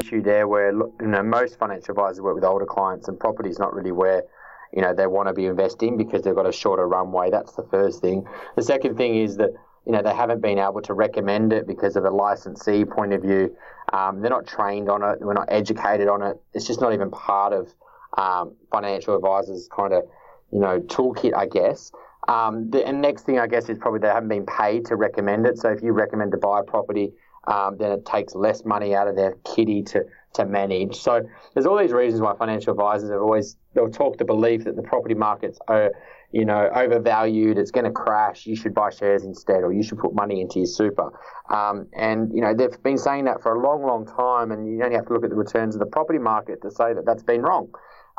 issue 0.00 0.22
there 0.22 0.48
where 0.48 0.72
you 0.72 0.92
know 1.06 1.22
most 1.22 1.56
financial 1.58 1.92
advisors 1.92 2.20
work 2.20 2.34
with 2.34 2.44
older 2.44 2.66
clients, 2.66 3.06
and 3.06 3.18
property 3.18 3.48
is 3.48 3.60
not 3.60 3.72
really 3.74 3.92
where 3.92 4.24
you 4.72 4.82
know 4.82 4.94
they 4.94 5.06
want 5.06 5.28
to 5.28 5.34
be 5.34 5.46
investing 5.46 5.96
because 5.96 6.22
they've 6.22 6.34
got 6.34 6.46
a 6.46 6.52
shorter 6.52 6.86
runway. 6.86 7.30
That's 7.30 7.52
the 7.52 7.64
first 7.64 8.00
thing. 8.00 8.26
The 8.56 8.62
second 8.62 8.96
thing 8.96 9.16
is 9.16 9.36
that 9.36 9.50
you 9.86 9.92
know 9.92 10.02
they 10.02 10.14
haven't 10.14 10.40
been 10.40 10.58
able 10.58 10.82
to 10.82 10.94
recommend 10.94 11.52
it 11.52 11.66
because 11.66 11.96
of 11.96 12.04
a 12.04 12.10
licensee 12.10 12.84
point 12.84 13.12
of 13.12 13.22
view. 13.22 13.56
Um, 13.92 14.20
they're 14.20 14.30
not 14.30 14.46
trained 14.46 14.88
on 14.88 15.02
it. 15.02 15.20
We're 15.20 15.34
not 15.34 15.48
educated 15.48 16.08
on 16.08 16.22
it. 16.22 16.40
It's 16.54 16.66
just 16.66 16.80
not 16.80 16.92
even 16.92 17.10
part 17.10 17.52
of 17.52 17.74
um, 18.16 18.54
financial 18.70 19.16
advisors' 19.16 19.68
kind 19.74 19.92
of 19.92 20.04
you 20.52 20.60
know 20.60 20.80
toolkit, 20.80 21.34
I 21.36 21.46
guess. 21.46 21.92
Um, 22.28 22.70
the 22.70 22.86
and 22.86 23.00
next 23.00 23.22
thing 23.22 23.38
I 23.38 23.46
guess 23.46 23.68
is 23.68 23.78
probably 23.78 24.00
they 24.00 24.08
haven't 24.08 24.28
been 24.28 24.46
paid 24.46 24.84
to 24.86 24.96
recommend 24.96 25.46
it. 25.46 25.58
So 25.58 25.70
if 25.70 25.82
you 25.82 25.92
recommend 25.92 26.32
to 26.32 26.38
buy 26.38 26.60
a 26.60 26.62
property, 26.62 27.12
um, 27.46 27.76
then 27.78 27.92
it 27.92 28.04
takes 28.04 28.34
less 28.34 28.64
money 28.64 28.94
out 28.94 29.08
of 29.08 29.16
their 29.16 29.34
kitty 29.54 29.82
to 29.82 30.04
to 30.32 30.46
manage. 30.46 30.94
So 30.96 31.22
there's 31.54 31.66
all 31.66 31.76
these 31.76 31.92
reasons 31.92 32.22
why 32.22 32.36
financial 32.36 32.70
advisors 32.72 33.10
have 33.10 33.20
always 33.20 33.56
they'll 33.74 33.90
talk 33.90 34.16
the 34.18 34.24
belief 34.24 34.64
that 34.64 34.76
the 34.76 34.82
property 34.82 35.14
markets 35.14 35.58
are 35.68 35.90
you 36.32 36.44
know 36.44 36.70
overvalued, 36.74 37.58
it's 37.58 37.70
going 37.70 37.86
to 37.86 37.90
crash. 37.90 38.46
You 38.46 38.54
should 38.54 38.74
buy 38.74 38.90
shares 38.90 39.24
instead, 39.24 39.64
or 39.64 39.72
you 39.72 39.82
should 39.82 39.98
put 39.98 40.14
money 40.14 40.40
into 40.40 40.60
your 40.60 40.66
super. 40.66 41.10
Um, 41.48 41.88
and 41.96 42.32
you 42.32 42.40
know 42.40 42.54
they've 42.54 42.80
been 42.82 42.98
saying 42.98 43.24
that 43.24 43.42
for 43.42 43.54
a 43.54 43.60
long, 43.60 43.82
long 43.82 44.06
time, 44.06 44.52
and 44.52 44.66
you 44.66 44.82
only 44.84 44.96
have 44.96 45.06
to 45.06 45.12
look 45.12 45.24
at 45.24 45.30
the 45.30 45.36
returns 45.36 45.74
of 45.74 45.80
the 45.80 45.86
property 45.86 46.18
market 46.18 46.62
to 46.62 46.70
say 46.70 46.94
that 46.94 47.04
that's 47.04 47.22
been 47.24 47.42
wrong. 47.42 47.68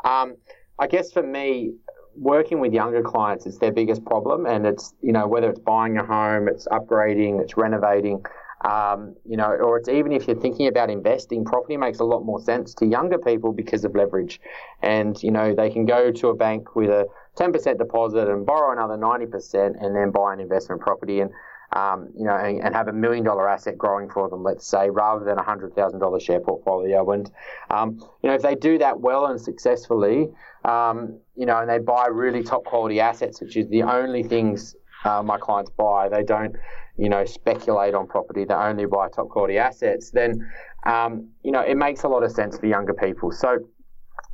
Um, 0.04 0.36
I 0.78 0.86
guess 0.86 1.12
for 1.12 1.22
me, 1.22 1.72
working 2.16 2.60
with 2.60 2.72
younger 2.72 3.02
clients 3.02 3.46
is 3.46 3.58
their 3.58 3.72
biggest 3.72 4.04
problem, 4.04 4.46
and 4.46 4.66
it's 4.66 4.94
you 5.00 5.12
know 5.12 5.26
whether 5.26 5.48
it's 5.48 5.60
buying 5.60 5.96
a 5.96 6.04
home, 6.04 6.48
it's 6.48 6.68
upgrading, 6.68 7.40
it's 7.40 7.56
renovating. 7.56 8.22
Um, 8.62 9.16
you 9.28 9.36
know, 9.36 9.50
or 9.50 9.78
it's 9.78 9.88
even 9.88 10.12
if 10.12 10.28
you're 10.28 10.40
thinking 10.40 10.68
about 10.68 10.88
investing, 10.88 11.44
property 11.44 11.76
makes 11.76 11.98
a 11.98 12.04
lot 12.04 12.24
more 12.24 12.40
sense 12.40 12.74
to 12.74 12.86
younger 12.86 13.18
people 13.18 13.52
because 13.52 13.84
of 13.84 13.94
leverage. 13.96 14.40
And, 14.82 15.20
you 15.20 15.32
know, 15.32 15.52
they 15.52 15.68
can 15.68 15.84
go 15.84 16.12
to 16.12 16.28
a 16.28 16.34
bank 16.34 16.76
with 16.76 16.90
a 16.90 17.06
10% 17.36 17.78
deposit 17.78 18.28
and 18.28 18.46
borrow 18.46 18.72
another 18.72 18.96
90% 18.96 19.84
and 19.84 19.96
then 19.96 20.12
buy 20.12 20.32
an 20.32 20.40
investment 20.40 20.80
property 20.80 21.20
and, 21.20 21.32
um, 21.72 22.10
you 22.16 22.24
know, 22.24 22.36
and, 22.36 22.60
and, 22.62 22.74
have 22.74 22.88
a 22.88 22.92
million 22.92 23.24
dollar 23.24 23.48
asset 23.48 23.78
growing 23.78 24.08
for 24.10 24.28
them, 24.28 24.42
let's 24.42 24.66
say, 24.66 24.90
rather 24.90 25.24
than 25.24 25.38
a 25.38 25.42
hundred 25.42 25.74
thousand 25.74 26.00
dollar 26.00 26.20
share 26.20 26.38
portfolio. 26.38 27.10
And, 27.10 27.30
um, 27.70 27.96
you 28.22 28.28
know, 28.28 28.34
if 28.34 28.42
they 28.42 28.54
do 28.54 28.76
that 28.78 29.00
well 29.00 29.26
and 29.26 29.40
successfully, 29.40 30.28
um, 30.66 31.18
you 31.34 31.46
know, 31.46 31.58
and 31.58 31.70
they 31.70 31.78
buy 31.78 32.08
really 32.08 32.42
top 32.42 32.64
quality 32.64 33.00
assets, 33.00 33.40
which 33.40 33.56
is 33.56 33.68
the 33.68 33.82
only 33.82 34.22
things 34.22 34.76
uh, 35.04 35.22
my 35.22 35.38
clients 35.38 35.70
buy, 35.70 36.08
they 36.08 36.22
don't, 36.22 36.54
you 36.96 37.08
know, 37.08 37.24
speculate 37.24 37.94
on 37.94 38.06
property, 38.06 38.44
they 38.44 38.54
only 38.54 38.86
buy 38.86 39.08
top 39.08 39.28
quality 39.28 39.58
assets, 39.58 40.10
then, 40.10 40.48
um, 40.84 41.28
you 41.42 41.50
know, 41.50 41.60
it 41.60 41.76
makes 41.76 42.02
a 42.04 42.08
lot 42.08 42.22
of 42.22 42.30
sense 42.32 42.58
for 42.58 42.66
younger 42.66 42.94
people. 42.94 43.30
So 43.32 43.58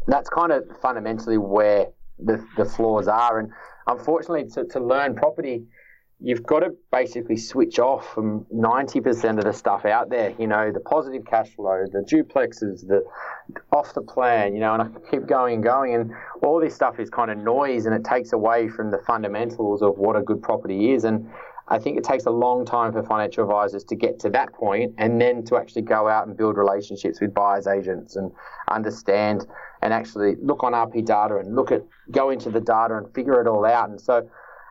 that's 0.06 0.28
kind 0.30 0.52
of 0.52 0.64
fundamentally 0.80 1.38
where 1.38 1.88
the, 2.18 2.44
the 2.56 2.64
flaws 2.64 3.08
are. 3.08 3.38
And 3.38 3.50
unfortunately, 3.86 4.48
to, 4.50 4.64
to 4.64 4.80
learn 4.80 5.14
property, 5.14 5.64
you've 6.20 6.42
got 6.42 6.60
to 6.60 6.70
basically 6.90 7.36
switch 7.36 7.78
off 7.78 8.12
from 8.12 8.44
90% 8.52 9.38
of 9.38 9.44
the 9.44 9.52
stuff 9.52 9.84
out 9.84 10.10
there, 10.10 10.34
you 10.38 10.48
know, 10.48 10.72
the 10.72 10.80
positive 10.80 11.24
cash 11.24 11.48
flow, 11.54 11.84
the 11.92 12.00
duplexes, 12.00 12.86
the 12.86 13.04
off 13.72 13.94
the 13.94 14.02
plan, 14.02 14.54
you 14.54 14.60
know, 14.60 14.74
and 14.74 14.82
I 14.82 15.10
keep 15.10 15.26
going 15.26 15.54
and 15.54 15.62
going. 15.62 15.94
And 15.94 16.10
all 16.42 16.60
this 16.60 16.74
stuff 16.74 16.98
is 16.98 17.08
kind 17.08 17.30
of 17.30 17.38
noise 17.38 17.86
and 17.86 17.94
it 17.94 18.04
takes 18.04 18.32
away 18.32 18.68
from 18.68 18.90
the 18.90 18.98
fundamentals 19.06 19.80
of 19.80 19.96
what 19.96 20.16
a 20.16 20.22
good 20.22 20.42
property 20.42 20.92
is. 20.92 21.04
And 21.04 21.30
I 21.68 21.78
think 21.78 21.96
it 21.96 22.04
takes 22.04 22.26
a 22.26 22.30
long 22.30 22.64
time 22.64 22.92
for 22.92 23.02
financial 23.04 23.44
advisors 23.44 23.84
to 23.84 23.94
get 23.94 24.18
to 24.20 24.30
that 24.30 24.52
point 24.54 24.94
and 24.98 25.20
then 25.20 25.44
to 25.44 25.56
actually 25.56 25.82
go 25.82 26.08
out 26.08 26.26
and 26.26 26.36
build 26.36 26.56
relationships 26.56 27.20
with 27.20 27.32
buyers 27.32 27.68
agents 27.68 28.16
and 28.16 28.32
understand 28.68 29.46
and 29.82 29.92
actually 29.92 30.34
look 30.42 30.64
on 30.64 30.72
RP 30.72 31.04
data 31.04 31.36
and 31.36 31.54
look 31.54 31.70
at 31.70 31.82
go 32.10 32.30
into 32.30 32.50
the 32.50 32.60
data 32.60 32.96
and 32.96 33.14
figure 33.14 33.40
it 33.40 33.46
all 33.46 33.64
out. 33.64 33.90
And 33.90 34.00
so 34.00 34.28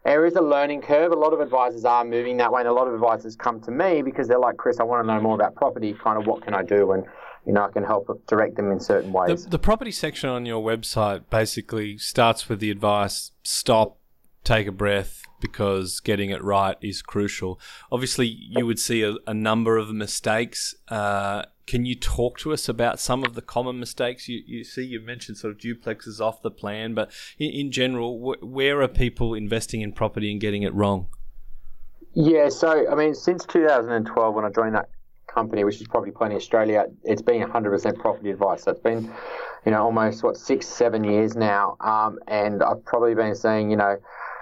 there 0.08 0.26
is 0.26 0.36
a 0.36 0.42
learning 0.42 0.82
curve. 0.82 1.12
A 1.12 1.16
lot 1.16 1.34
of 1.34 1.42
advisors 1.42 1.84
are 1.84 2.06
moving 2.06 2.38
that 2.38 2.52
way, 2.52 2.62
and 2.62 2.70
a 2.70 2.74
lot 2.74 2.88
of 2.88 2.94
advisors 2.94 3.36
come 3.36 3.60
to 3.62 3.72
me 3.72 4.02
because 4.02 4.28
they're 4.30 4.40
like, 4.40 4.56
Chris, 4.56 4.80
I 4.80 4.84
want 4.84 5.06
to 5.06 5.14
know 5.14 5.20
more 5.20 5.36
about 5.36 5.56
property. 5.56 5.94
Kind 6.02 6.18
of 6.18 6.26
what 6.26 6.44
can 6.44 6.54
I 6.54 6.64
do? 6.64 6.94
And 6.94 7.04
you 7.46 7.54
know, 7.54 7.64
I 7.64 7.72
can 7.72 7.84
help 7.84 8.08
direct 8.28 8.56
them 8.56 8.72
in 8.72 8.80
certain 8.80 9.12
ways. 9.12 9.44
The, 9.44 9.52
the 9.52 9.60
property 9.60 9.92
section 9.92 10.30
on 10.30 10.46
your 10.46 10.64
website 10.64 11.30
basically 11.30 11.98
starts 11.98 12.48
with 12.48 12.62
the 12.62 12.72
advice: 12.72 13.32
stop, 13.44 13.98
take 14.46 14.66
a 14.66 14.72
breath, 14.72 15.24
because 15.42 16.00
getting 16.00 16.30
it 16.30 16.42
right 16.42 16.78
is 16.82 17.02
crucial. 17.02 17.60
Obviously, 17.92 18.28
you 18.28 18.66
would 18.66 18.80
see 18.80 19.04
a, 19.04 19.16
a 19.28 19.34
number 19.34 19.78
of 19.78 19.90
mistakes. 19.90 20.74
Uh, 20.88 21.44
can 21.68 21.86
you 21.86 21.96
talk 21.96 22.40
to 22.40 22.54
us 22.54 22.70
about 22.70 23.00
some 23.00 23.24
of 23.24 23.36
the 23.36 23.42
common 23.42 23.80
mistakes 23.80 24.28
you, 24.28 24.42
you 24.46 24.64
see? 24.64 24.84
You 24.84 25.02
mentioned 25.02 25.38
sort 25.38 25.54
of 25.54 25.60
duplexes 25.60 26.20
off 26.20 26.42
the 26.42 26.50
plan, 26.50 26.94
but 26.96 27.12
in, 27.38 27.52
in 27.52 27.72
general, 27.72 28.18
wh- 28.20 28.42
where 28.42 28.82
are 28.82 28.88
people 28.88 29.34
investing 29.34 29.82
in 29.82 29.92
property 29.92 30.32
and 30.32 30.40
getting 30.40 30.64
it 30.64 30.74
wrong? 30.74 31.10
Yeah, 32.14 32.50
so 32.50 32.90
I 32.90 32.96
mean, 32.96 33.14
since 33.14 33.46
2012, 33.46 34.34
when 34.34 34.46
I 34.46 34.50
joined 34.50 34.76
that 34.76 34.90
company, 35.28 35.64
which 35.66 35.82
is 35.82 35.88
Property 35.88 36.12
Planning 36.12 36.38
Australia, 36.38 36.86
it's 37.04 37.22
been 37.22 37.44
100% 37.44 38.00
property 38.00 38.32
advice. 38.32 38.64
So 38.64 38.72
it's 38.72 38.80
been, 38.80 39.14
you 39.66 39.72
know, 39.72 39.84
almost 39.84 40.24
what 40.24 40.38
six, 40.38 40.66
seven 40.66 41.04
years 41.04 41.36
now, 41.36 41.76
um, 41.82 42.18
and 42.28 42.64
I've 42.64 42.84
probably 42.86 43.14
been 43.14 43.36
seeing, 43.36 43.70
you 43.70 43.78
know, 43.78 43.98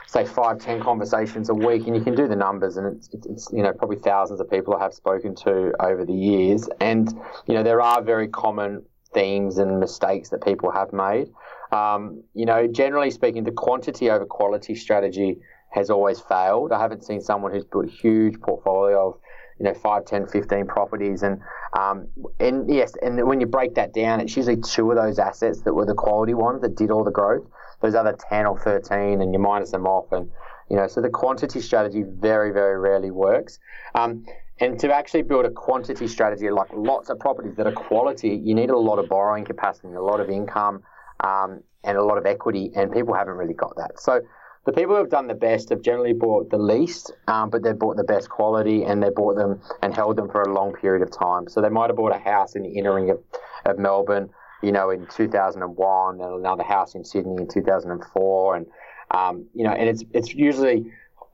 say 0.08 0.26
five, 0.26 0.60
ten 0.60 0.82
conversations 0.82 1.50
a 1.50 1.54
week, 1.54 1.88
and 1.88 1.96
you 1.96 2.04
can 2.04 2.15
do 2.15 2.28
the 2.28 2.36
numbers, 2.36 2.78
and 2.78 2.96
it's, 2.96 3.10
it's, 3.26 3.50
you 3.52 3.63
know 3.63 3.74
probably 3.74 3.98
thousands 3.98 4.39
of 4.39 4.50
people 4.50 4.76
I 4.76 4.84
have 4.84 4.94
spoken 4.94 5.36
to 5.36 5.74
over 5.80 6.06
the 6.06 6.13
years, 6.13 6.70
and 6.80 7.12
you 7.48 7.54
know 7.54 7.63
there 7.63 7.82
are 7.82 8.02
very 8.02 8.28
common 8.28 8.84
themes 9.13 9.58
and 9.58 9.80
mistakes 9.80 10.30
that 10.30 10.44
people 10.44 10.72
have 10.72 10.94
made. 10.94 11.30
Um, 11.72 12.24
you 12.34 12.46
know, 12.46 12.68
generally 12.68 13.12
speaking, 13.12 13.44
the 13.44 13.52
quantity 13.52 14.10
over 14.10 14.26
quality 14.26 14.76
strategy 14.76 15.39
has 15.72 15.89
always 15.89 16.20
failed. 16.20 16.72
I 16.72 16.80
haven't 16.80 17.04
seen 17.04 17.22
someone 17.22 17.52
who's 17.52 17.65
built 17.65 17.86
a 17.86 17.89
huge 17.89 18.39
portfolio 18.39 19.10
of 19.10 19.20
you 19.60 19.63
know 19.63 19.74
5 19.74 20.06
10 20.06 20.28
15 20.28 20.68
properties 20.68 21.24
and 21.24 21.39
um, 21.80 22.08
and 22.39 22.70
yes 22.74 22.94
and 23.02 23.26
when 23.26 23.39
you 23.39 23.48
break 23.48 23.76
that 23.76 23.94
down 23.94 24.20
it's 24.20 24.36
usually 24.36 24.58
two 24.58 24.91
of 24.91 24.98
those 24.98 25.18
assets 25.18 25.62
that 25.62 25.74
were 25.74 25.86
the 25.86 25.94
quality 25.94 26.34
ones 26.34 26.62
that 26.62 26.76
did 26.76 26.91
all 26.91 27.04
the 27.06 27.12
growth 27.12 27.46
those 27.86 27.95
other 27.95 28.17
10 28.30 28.45
or 28.45 28.60
13 28.60 29.21
and 29.21 29.34
you 29.34 29.39
minus 29.39 29.71
them 29.71 29.86
off 29.86 30.12
and 30.12 30.30
you 30.69 30.76
know 30.76 30.88
so 30.88 31.02
the 31.02 31.10
quantity 31.10 31.62
strategy 31.62 32.04
very 32.04 32.52
very 32.52 32.80
rarely 32.80 33.12
works 33.12 33.60
um, 33.93 34.26
and 34.60 34.80
to 34.80 34.93
actually 34.93 35.21
build 35.21 35.45
a 35.45 35.52
quantity 35.52 36.08
strategy 36.08 36.50
like 36.50 36.67
lots 36.74 37.10
of 37.10 37.19
properties 37.19 37.56
that 37.56 37.67
are 37.67 37.74
quality 37.74 38.41
you 38.43 38.56
need 38.56 38.69
a 38.69 38.78
lot 38.78 38.98
of 38.98 39.08
borrowing 39.08 39.45
capacity 39.45 39.93
a 39.93 40.02
lot 40.02 40.19
of 40.19 40.30
income 40.30 40.82
um, 41.21 41.62
and 41.84 41.98
a 41.98 42.04
lot 42.04 42.17
of 42.17 42.26
equity 42.26 42.71
and 42.76 42.91
people 42.91 43.13
haven't 43.13 43.36
really 43.36 43.54
got 43.54 43.76
that 43.76 44.00
so 44.00 44.21
the 44.65 44.71
people 44.71 44.95
who 44.95 45.00
have 45.00 45.12
done 45.12 45.28
the 45.28 45.36
best 45.36 45.69
have 45.69 45.84
generally 45.84 46.13
bought 46.13 46.50
the 46.50 46.58
least, 46.58 47.12
um, 47.28 47.52
but 47.52 47.62
they've 47.62 47.78
bought 47.78 47.98
the 47.98 48.04
best 48.04 48.30
quality 48.30 48.84
and 48.84 49.04
they 49.04 49.12
bought 49.12 49.36
them 49.36 49.62
and 49.84 49.93
held 49.93 50.15
them 50.15 50.28
for 50.28 50.41
a 50.41 50.52
long 50.52 50.74
period 50.74 51.04
of 51.04 51.12
time. 51.12 51.48
So 51.48 51.62
they 51.62 51.69
might 51.69 51.91
have 51.91 51.98
bought 51.98 52.15
a 52.15 52.17
house 52.17 52.56
in 52.56 52.63
the 52.63 52.69
inner 52.69 52.95
ring 52.95 53.12
of, 53.12 53.19
of 53.65 53.78
Melbourne 53.78 54.32
you 54.63 54.72
know, 54.72 54.89
in 54.89 55.08
2001, 55.08 56.22
and 56.22 56.34
another 56.39 56.63
house 56.63 56.96
in 56.96 57.04
Sydney 57.04 57.36
in 57.38 57.48
2004, 57.48 58.56
and 58.56 58.65
um, 59.12 59.46
you 59.54 59.63
know, 59.63 59.72
and 59.72 59.88
it's 59.88 60.04
it's 60.13 60.34
usually 60.34 60.86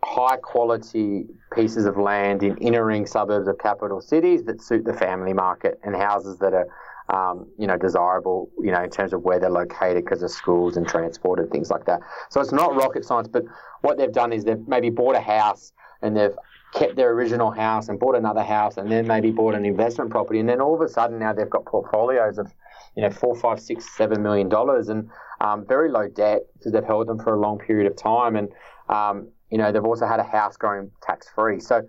high 0.03 0.37
quality 0.37 1.25
pieces 1.53 1.85
of 1.85 1.97
land 1.97 2.43
in 2.43 2.57
inner 2.57 2.85
ring 2.85 3.05
suburbs 3.05 3.47
of 3.47 3.57
capital 3.59 4.01
cities 4.01 4.43
that 4.45 4.61
suit 4.61 4.83
the 4.83 4.93
family 4.93 5.33
market 5.33 5.79
and 5.83 5.95
houses 5.95 6.39
that 6.39 6.53
are 6.53 6.67
um, 7.09 7.47
you 7.57 7.67
know 7.67 7.77
desirable 7.77 8.49
you 8.59 8.71
know 8.71 8.83
in 8.83 8.89
terms 8.89 9.13
of 9.13 9.21
where 9.21 9.39
they're 9.39 9.49
located 9.49 10.03
because 10.03 10.23
of 10.23 10.31
schools 10.31 10.77
and 10.77 10.87
transport 10.87 11.39
and 11.39 11.49
things 11.51 11.69
like 11.69 11.85
that. 11.85 11.99
So 12.29 12.41
it's 12.41 12.51
not 12.51 12.75
rocket 12.75 13.05
science 13.05 13.27
but 13.27 13.43
what 13.81 13.97
they've 13.97 14.11
done 14.11 14.33
is 14.33 14.43
they've 14.43 14.67
maybe 14.67 14.89
bought 14.89 15.15
a 15.15 15.21
house 15.21 15.71
and 16.01 16.15
they've 16.15 16.35
kept 16.73 16.95
their 16.95 17.11
original 17.11 17.51
house 17.51 17.89
and 17.89 17.99
bought 17.99 18.15
another 18.15 18.43
house 18.43 18.77
and 18.77 18.91
then 18.91 19.05
maybe 19.05 19.29
bought 19.29 19.53
an 19.53 19.65
investment 19.65 20.09
property 20.09 20.39
and 20.39 20.47
then 20.47 20.61
all 20.61 20.73
of 20.73 20.81
a 20.81 20.87
sudden 20.87 21.19
now 21.19 21.33
they've 21.33 21.49
got 21.49 21.65
portfolios 21.65 22.37
of 22.37 22.51
you 22.95 23.03
know, 23.03 23.09
four, 23.09 23.35
five, 23.35 23.59
six, 23.59 23.95
seven 23.95 24.21
million 24.21 24.49
dollars, 24.49 24.89
and 24.89 25.09
um, 25.39 25.65
very 25.67 25.89
low 25.89 26.07
debt 26.07 26.41
because 26.57 26.71
they've 26.71 26.83
held 26.83 27.07
them 27.07 27.19
for 27.19 27.33
a 27.33 27.39
long 27.39 27.57
period 27.57 27.89
of 27.89 27.97
time, 27.97 28.35
and 28.35 28.49
um, 28.89 29.29
you 29.49 29.57
know, 29.57 29.71
they've 29.71 29.83
also 29.83 30.07
had 30.07 30.19
a 30.19 30.23
house 30.23 30.57
going 30.57 30.91
tax 31.01 31.27
free. 31.29 31.59
So 31.59 31.77
it 31.77 31.87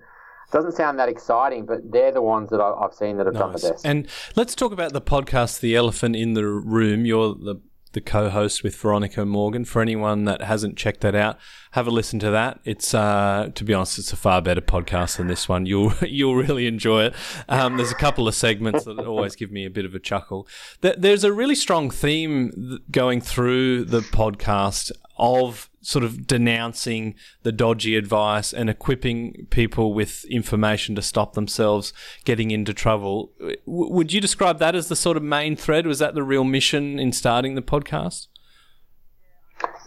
doesn't 0.53 0.73
sound 0.73 0.99
that 0.99 1.09
exciting, 1.09 1.65
but 1.65 1.79
they're 1.91 2.13
the 2.13 2.23
ones 2.23 2.51
that 2.51 2.61
I've 2.61 2.95
seen 2.95 3.17
that 3.19 3.27
have 3.27 3.35
nice. 3.35 3.43
done 3.43 3.53
the 3.53 3.71
best. 3.71 3.87
And 3.87 4.09
let's 4.37 4.55
talk 4.55 4.73
about 4.73 4.93
the 4.93 5.01
podcast, 5.01 5.61
The 5.61 5.77
Elephant 5.77 6.17
in 6.17 6.35
the 6.35 6.45
Room. 6.45 7.07
You're 7.07 7.35
the 7.35 7.61
the 7.93 8.01
co-host 8.01 8.63
with 8.63 8.77
Veronica 8.77 9.25
Morgan. 9.25 9.65
For 9.65 9.83
anyone 9.83 10.25
that 10.25 10.43
hasn't 10.43 10.77
checked 10.77 11.01
that 11.03 11.15
out, 11.15 11.39
have 11.73 11.87
a 11.87 11.91
listen 11.91 12.19
to 12.21 12.31
that. 12.31 12.61
It's 12.65 12.95
uh, 12.95 13.51
to 13.55 13.65
be 13.65 13.75
honest, 13.75 13.99
it's 13.99 14.13
a 14.13 14.17
far 14.17 14.43
better 14.43 14.61
podcast 14.61 15.17
than 15.17 15.27
this 15.27 15.49
one. 15.49 15.67
You'll 15.67 15.95
you'll 16.03 16.37
really 16.37 16.67
enjoy 16.67 17.05
it. 17.05 17.15
Um, 17.49 17.77
there's 17.77 17.93
a 17.93 17.97
couple 17.97 18.29
of 18.29 18.35
segments 18.35 18.85
that 18.85 18.99
always 18.99 19.37
give 19.37 19.51
me 19.51 19.65
a 19.65 19.71
bit 19.71 19.85
of 19.85 19.95
a 19.95 19.99
chuckle. 19.99 20.47
There's 20.81 21.25
a 21.25 21.33
really 21.33 21.55
strong 21.55 21.91
theme 21.91 22.81
going 22.91 23.21
through 23.21 23.85
the 23.85 24.01
podcast 24.01 24.93
of 25.23 25.71
sort 25.81 26.05
of 26.05 26.27
denouncing 26.27 27.15
the 27.45 27.53
dodgy 27.53 27.95
advice 27.95 28.53
and 28.53 28.69
equipping 28.69 29.47
people 29.51 29.95
with 29.95 30.25
information 30.25 30.97
to 30.97 31.03
stop 31.03 31.35
themselves 31.35 31.93
getting 32.25 32.51
into 32.51 32.75
trouble. 32.75 33.31
W- 33.39 33.55
would 33.67 34.13
you 34.13 34.21
describe 34.21 34.59
that 34.59 34.75
as 34.75 34.89
the 34.89 34.97
sort 34.97 35.17
of 35.17 35.23
main 35.23 35.55
thread? 35.55 35.87
Was 35.87 36.01
that 36.01 36.15
the 36.17 36.25
real 36.25 36.43
mission 36.43 36.99
in 36.99 37.13
starting 37.13 37.55
the 37.55 37.63
podcast? 37.63 38.27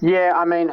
Yeah, 0.02 0.32
I 0.34 0.46
mean, 0.46 0.72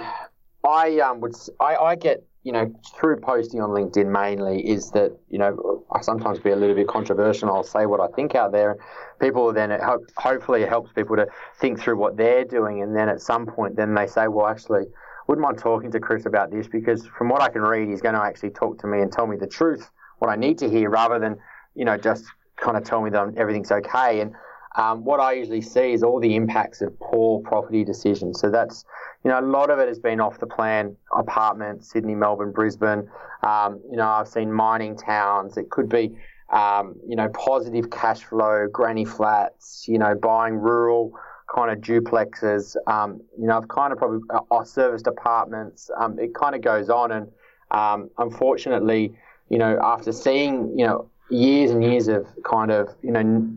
I 0.64 1.00
um 1.00 1.20
would 1.20 1.34
I, 1.58 1.74
I 1.74 1.94
get 1.96 2.24
you 2.42 2.52
know 2.52 2.72
through 2.98 3.20
posting 3.20 3.60
on 3.60 3.70
LinkedIn 3.70 4.06
mainly 4.06 4.68
is 4.68 4.90
that 4.90 5.16
you 5.30 5.38
know 5.38 5.84
I 5.92 6.00
sometimes 6.00 6.38
be 6.40 6.50
a 6.50 6.56
little 6.56 6.74
bit 6.74 6.88
controversial. 6.88 7.50
I'll 7.50 7.62
say 7.62 7.86
what 7.86 8.00
I 8.00 8.08
think 8.08 8.34
out 8.34 8.52
there. 8.52 8.72
And 8.72 8.80
People 9.20 9.52
then 9.52 9.70
it 9.70 9.80
hope, 9.80 10.04
hopefully 10.16 10.62
it 10.62 10.68
helps 10.68 10.92
people 10.92 11.16
to 11.16 11.26
think 11.60 11.80
through 11.80 11.96
what 11.96 12.16
they're 12.16 12.44
doing, 12.44 12.82
and 12.82 12.96
then 12.96 13.08
at 13.08 13.20
some 13.20 13.46
point 13.46 13.76
then 13.76 13.94
they 13.94 14.06
say, 14.06 14.28
well, 14.28 14.46
actually 14.46 14.84
wouldn't 15.28 15.42
mind 15.42 15.58
talking 15.58 15.92
to 15.92 16.00
Chris 16.00 16.26
about 16.26 16.50
this 16.50 16.66
because 16.66 17.06
from 17.06 17.28
what 17.28 17.40
I 17.40 17.48
can 17.48 17.62
read, 17.62 17.88
he's 17.88 18.00
going 18.00 18.16
to 18.16 18.20
actually 18.20 18.50
talk 18.50 18.80
to 18.80 18.86
me 18.86 19.00
and 19.00 19.12
tell 19.12 19.26
me 19.26 19.36
the 19.36 19.46
truth, 19.46 19.88
what 20.18 20.28
I 20.28 20.36
need 20.36 20.58
to 20.58 20.68
hear, 20.68 20.90
rather 20.90 21.18
than 21.18 21.36
you 21.74 21.84
know 21.84 21.96
just 21.96 22.24
kind 22.56 22.76
of 22.76 22.84
tell 22.84 23.02
me 23.02 23.10
that 23.10 23.34
everything's 23.36 23.70
okay. 23.70 24.20
And 24.20 24.34
um, 24.76 25.04
what 25.04 25.20
I 25.20 25.32
usually 25.32 25.60
see 25.60 25.92
is 25.92 26.02
all 26.02 26.20
the 26.20 26.34
impacts 26.34 26.80
of 26.80 26.98
poor 27.00 27.40
property 27.40 27.84
decisions. 27.84 28.40
So 28.40 28.50
that's 28.50 28.84
you 29.24 29.30
know 29.30 29.40
a 29.40 29.42
lot 29.42 29.70
of 29.70 29.78
it 29.78 29.88
has 29.88 29.98
been 29.98 30.20
off 30.20 30.38
the 30.38 30.46
plan 30.46 30.96
apartments, 31.16 31.90
Sydney, 31.90 32.14
Melbourne, 32.14 32.52
Brisbane. 32.52 33.08
Um, 33.42 33.80
you 33.90 33.96
know 33.96 34.08
I've 34.08 34.28
seen 34.28 34.52
mining 34.52 34.96
towns. 34.96 35.56
It 35.56 35.70
could 35.70 35.88
be 35.88 36.12
um, 36.50 36.96
you 37.06 37.16
know 37.16 37.28
positive 37.30 37.90
cash 37.90 38.24
flow, 38.24 38.66
granny 38.72 39.04
flats. 39.04 39.84
You 39.88 39.98
know 39.98 40.14
buying 40.14 40.54
rural 40.54 41.12
kind 41.54 41.70
of 41.70 41.78
duplexes. 41.78 42.76
Um, 42.86 43.20
you 43.38 43.46
know, 43.46 43.56
I've 43.56 43.68
kind 43.68 43.92
of 43.92 43.98
probably 43.98 44.20
uh, 44.50 44.64
serviced 44.64 45.06
apartments. 45.06 45.90
Um, 45.98 46.18
it 46.18 46.34
kind 46.34 46.54
of 46.54 46.62
goes 46.62 46.88
on, 46.88 47.12
and 47.12 47.28
um, 47.70 48.10
unfortunately, 48.18 49.12
you 49.48 49.58
know, 49.58 49.78
after 49.82 50.12
seeing 50.12 50.78
you 50.78 50.86
know 50.86 51.10
years 51.30 51.70
and 51.70 51.82
years 51.82 52.08
of 52.08 52.26
kind 52.44 52.70
of 52.70 52.88
you 53.02 53.10
know 53.10 53.50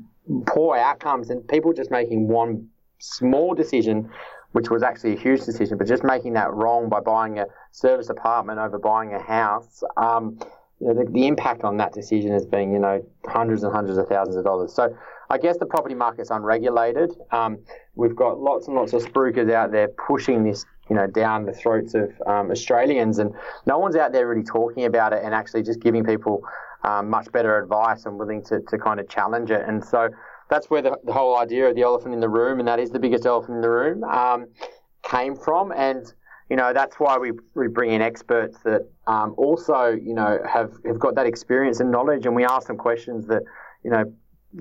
poor 0.46 0.78
outcomes 0.78 1.30
and 1.30 1.48
people 1.48 1.74
just 1.74 1.92
making 1.92 2.28
one 2.28 2.68
small 3.00 3.54
decision, 3.54 4.10
which 4.54 4.70
was 4.70 4.84
actually 4.84 5.14
a 5.14 5.20
huge 5.20 5.44
decision, 5.46 5.78
but 5.78 5.88
just 5.88 6.04
making 6.04 6.34
that 6.34 6.52
wrong 6.54 6.90
by 6.90 7.00
buying 7.00 7.40
a 7.40 7.46
service 7.72 8.10
apartment 8.10 8.60
over 8.60 8.80
buying 8.80 9.14
a 9.14 9.22
house. 9.22 9.84
Um, 9.98 10.40
you 10.80 10.88
know, 10.88 10.94
the, 10.94 11.10
the 11.12 11.28
impact 11.28 11.64
on 11.64 11.78
that 11.78 11.94
decision 11.94 12.32
has 12.32 12.46
been, 12.46 12.74
you 12.74 12.80
know, 12.80 13.06
hundreds 13.28 13.64
and 13.64 13.74
hundreds 13.74 13.98
of 13.98 14.08
thousands 14.08 14.36
of 14.36 14.44
dollars. 14.44 14.74
So 14.74 14.96
I 15.30 15.38
guess 15.38 15.58
the 15.58 15.66
property 15.66 15.96
market's 15.96 16.30
unregulated. 16.30 17.12
Um, 17.32 17.60
we've 17.96 18.16
got 18.16 18.40
lots 18.40 18.68
and 18.68 18.76
lots 18.76 18.94
of 18.94 19.04
spruikers 19.04 19.52
out 19.52 19.72
there 19.72 19.88
pushing 19.88 20.44
this, 20.44 20.66
you 20.90 20.96
know, 20.96 21.08
down 21.08 21.46
the 21.46 21.54
throats 21.54 21.96
of 21.96 22.12
um, 22.28 22.52
Australians, 22.52 23.20
and 23.20 23.34
no 23.66 23.80
one's 23.80 23.96
out 23.96 24.12
there 24.12 24.28
really 24.28 24.44
talking 24.44 24.86
about 24.86 25.14
it 25.14 25.24
and 25.24 25.34
actually 25.34 25.64
just 25.64 25.80
giving 25.80 26.04
people 26.04 26.44
um, 26.86 27.10
much 27.10 27.32
better 27.32 27.58
advice 27.58 28.06
and 28.06 28.18
willing 28.18 28.44
to, 28.46 28.62
to 28.62 28.78
kind 28.78 29.00
of 29.00 29.10
challenge 29.10 29.52
it. 29.52 29.64
And 29.68 29.84
so 29.84 30.10
that's 30.50 30.70
where 30.70 30.82
the, 30.82 30.98
the, 31.04 31.14
whole 31.14 31.38
idea 31.38 31.68
of 31.68 31.76
the 31.76 31.82
elephant 31.82 32.14
in 32.14 32.20
the 32.20 32.30
room, 32.30 32.60
and 32.60 32.68
that 32.68 32.80
is 32.80 32.92
the 32.92 33.00
biggest 33.00 33.26
elephant 33.26 33.56
in 33.56 33.62
the 33.62 33.70
room, 33.70 34.04
um, 34.04 34.48
came 35.04 35.36
from. 35.36 35.72
And 35.72 36.12
you 36.50 36.56
know 36.56 36.74
that's 36.74 36.98
why 36.98 37.18
we, 37.18 37.32
we 37.56 37.68
bring 37.68 37.92
in 37.92 38.02
experts 38.02 38.60
that 38.66 38.88
um, 39.08 39.34
also 39.36 39.88
you 39.90 40.14
know 40.14 40.38
have, 40.48 40.74
have 40.86 41.00
got 41.00 41.16
that 41.16 41.26
experience 41.26 41.80
and 41.80 41.92
knowledge, 41.92 42.26
and 42.28 42.36
we 42.36 42.46
ask 42.46 42.68
them 42.68 42.78
questions 42.78 43.26
that 43.28 43.42
you 43.84 43.90
know 43.90 44.04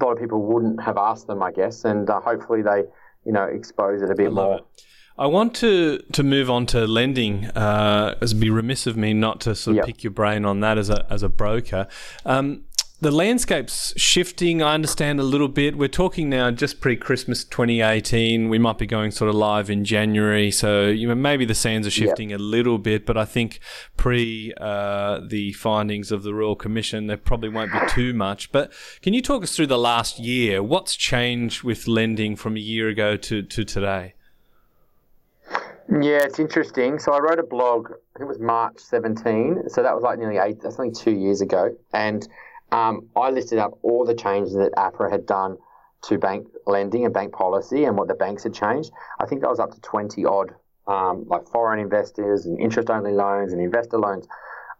a 0.01 0.05
lot 0.05 0.13
of 0.13 0.19
people 0.19 0.43
wouldn't 0.43 0.83
have 0.83 0.97
asked 0.97 1.27
them, 1.27 1.43
I 1.43 1.53
guess, 1.53 1.85
and 1.85 2.09
uh, 2.09 2.21
hopefully 2.21 2.63
they, 2.63 2.83
you 3.25 3.33
know, 3.33 3.45
expose 3.45 4.03
it 4.03 4.11
a 4.11 4.15
bit 4.15 4.33
more. 4.33 4.57
It. 4.57 4.85
I 5.17 5.27
want 5.27 5.55
to, 5.57 5.99
to 6.13 6.23
move 6.25 6.51
on 6.51 6.67
to 6.67 6.87
lending. 6.87 7.47
Uh, 7.47 8.17
it'd 8.21 8.41
be 8.41 8.51
remiss 8.51 8.87
of 8.87 8.97
me 8.97 9.15
not 9.15 9.41
to 9.43 9.55
sort 9.55 9.75
of 9.75 9.77
yep. 9.79 9.87
pick 9.87 10.03
your 10.03 10.11
brain 10.11 10.45
on 10.45 10.61
that 10.61 10.77
as 10.77 10.91
a 10.91 11.07
as 11.09 11.23
a 11.23 11.29
broker. 11.29 11.87
Um, 12.25 12.65
the 13.01 13.11
landscape's 13.11 13.93
shifting. 14.01 14.63
I 14.63 14.73
understand 14.73 15.21
a 15.21 15.25
little 15.25 15.49
bit. 15.49 15.77
We're 15.77 15.89
talking 15.89 16.31
now 16.31 16.51
just 16.51 16.81
pre-Christmas 16.81 17.45
2018. 17.45 18.49
We 18.49 18.59
might 18.59 18.79
be 18.79 18.87
going 18.87 19.11
sort 19.11 19.29
of 19.29 19.35
live 19.35 19.69
in 19.69 19.85
January, 19.85 20.51
so 20.51 20.87
you 20.87 21.07
know 21.07 21.15
maybe 21.15 21.45
the 21.45 21.55
sands 21.55 21.87
are 21.87 21.93
shifting 21.93 22.31
yep. 22.31 22.41
a 22.41 22.43
little 22.43 22.79
bit. 22.79 23.05
But 23.07 23.17
I 23.17 23.25
think 23.25 23.61
pre 23.97 24.53
uh, 24.61 25.21
the 25.29 25.53
findings 25.53 26.11
of 26.11 26.25
the 26.25 26.35
Royal 26.35 26.57
Commission, 26.57 27.07
there 27.07 27.19
probably 27.19 27.51
won't 27.51 27.73
be 27.73 27.79
too 27.89 28.15
much. 28.15 28.51
But 28.51 28.73
can 29.03 29.13
you 29.13 29.23
talk 29.23 29.45
us 29.45 29.55
through 29.55 29.69
the 29.69 29.79
last 29.79 30.19
year? 30.19 30.61
What's 30.61 30.97
changed 30.97 31.63
with 31.63 31.87
lending 31.87 32.35
from 32.35 32.57
a 32.57 32.61
year 32.61 32.89
ago 32.89 33.17
to 33.17 33.43
to 33.43 33.65
today? 33.65 34.15
Yeah, 35.91 36.25
it's 36.25 36.39
interesting. 36.39 36.99
So 36.99 37.13
I 37.13 37.19
wrote 37.19 37.39
a 37.39 37.45
blog. 37.45 37.91
I 37.91 38.19
think 38.19 38.23
it 38.23 38.29
was 38.29 38.39
March 38.39 38.79
17. 38.79 39.69
So 39.69 39.83
that 39.83 39.95
was 39.95 40.03
like 40.03 40.19
nearly 40.19 40.39
eight. 40.39 40.61
That's 40.61 40.79
only 40.79 40.93
two 40.93 41.13
years 41.13 41.41
ago, 41.41 41.77
and 41.93 42.27
um, 42.73 43.09
I 43.15 43.31
listed 43.31 43.59
up 43.59 43.79
all 43.83 44.05
the 44.05 44.15
changes 44.15 44.55
that 44.55 44.73
APRA 44.77 45.11
had 45.11 45.27
done 45.27 45.59
to 46.03 46.19
bank 46.19 46.47
lending 46.67 47.05
and 47.05 47.15
bank 47.15 47.33
policy 47.33 47.85
and 47.85 47.97
what 47.97 48.09
the 48.09 48.15
banks 48.15 48.43
had 48.43 48.55
changed. 48.55 48.91
I 49.21 49.27
think 49.27 49.45
I 49.45 49.49
was 49.49 49.59
up 49.59 49.73
to 49.73 49.81
20 49.81 50.25
odd, 50.25 50.55
um, 50.87 51.25
like 51.29 51.47
foreign 51.49 51.81
investors 51.81 52.47
and 52.47 52.59
interest 52.59 52.91
only 52.91 53.13
loans 53.13 53.53
and 53.53 53.63
investor 53.63 53.99
loans. 53.99 54.27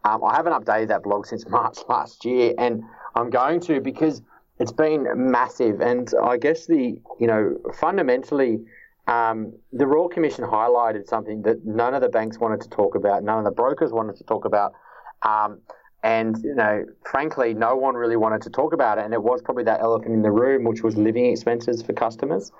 Um, 0.03 0.23
I 0.23 0.35
haven't 0.35 0.53
updated 0.53 0.89
that 0.89 1.03
blog 1.03 1.25
since 1.25 1.47
March 1.49 1.77
last 1.87 2.25
year, 2.25 2.53
and 2.57 2.83
I'm 3.15 3.29
going 3.29 3.59
to 3.61 3.79
because 3.79 4.21
it's 4.59 4.71
been 4.71 5.07
massive. 5.15 5.81
And 5.81 6.11
I 6.23 6.37
guess 6.37 6.65
the, 6.65 6.99
you 7.19 7.27
know, 7.27 7.57
fundamentally, 7.79 8.59
um, 9.07 9.53
the 9.71 9.85
Royal 9.85 10.09
Commission 10.09 10.43
highlighted 10.43 11.07
something 11.07 11.41
that 11.43 11.65
none 11.65 11.93
of 11.93 12.01
the 12.01 12.09
banks 12.09 12.39
wanted 12.39 12.61
to 12.61 12.69
talk 12.69 12.95
about, 12.95 13.23
none 13.23 13.37
of 13.37 13.45
the 13.45 13.51
brokers 13.51 13.91
wanted 13.91 14.15
to 14.17 14.23
talk 14.23 14.45
about. 14.45 14.73
Um, 15.21 15.59
and, 16.03 16.37
you 16.43 16.53
know, 16.53 16.85
frankly, 17.03 17.53
no 17.53 17.75
one 17.75 17.95
really 17.95 18.15
wanted 18.15 18.41
to 18.43 18.51
talk 18.51 18.73
about 18.73 18.99
it. 18.99 19.05
And 19.05 19.13
it 19.13 19.23
was 19.23 19.41
probably 19.41 19.63
that 19.63 19.81
elephant 19.81 20.13
in 20.13 20.21
the 20.21 20.31
room, 20.31 20.63
which 20.63 20.83
was 20.83 20.95
living 20.95 21.25
expenses 21.25 21.81
for 21.81 21.93
customers. 21.93 22.51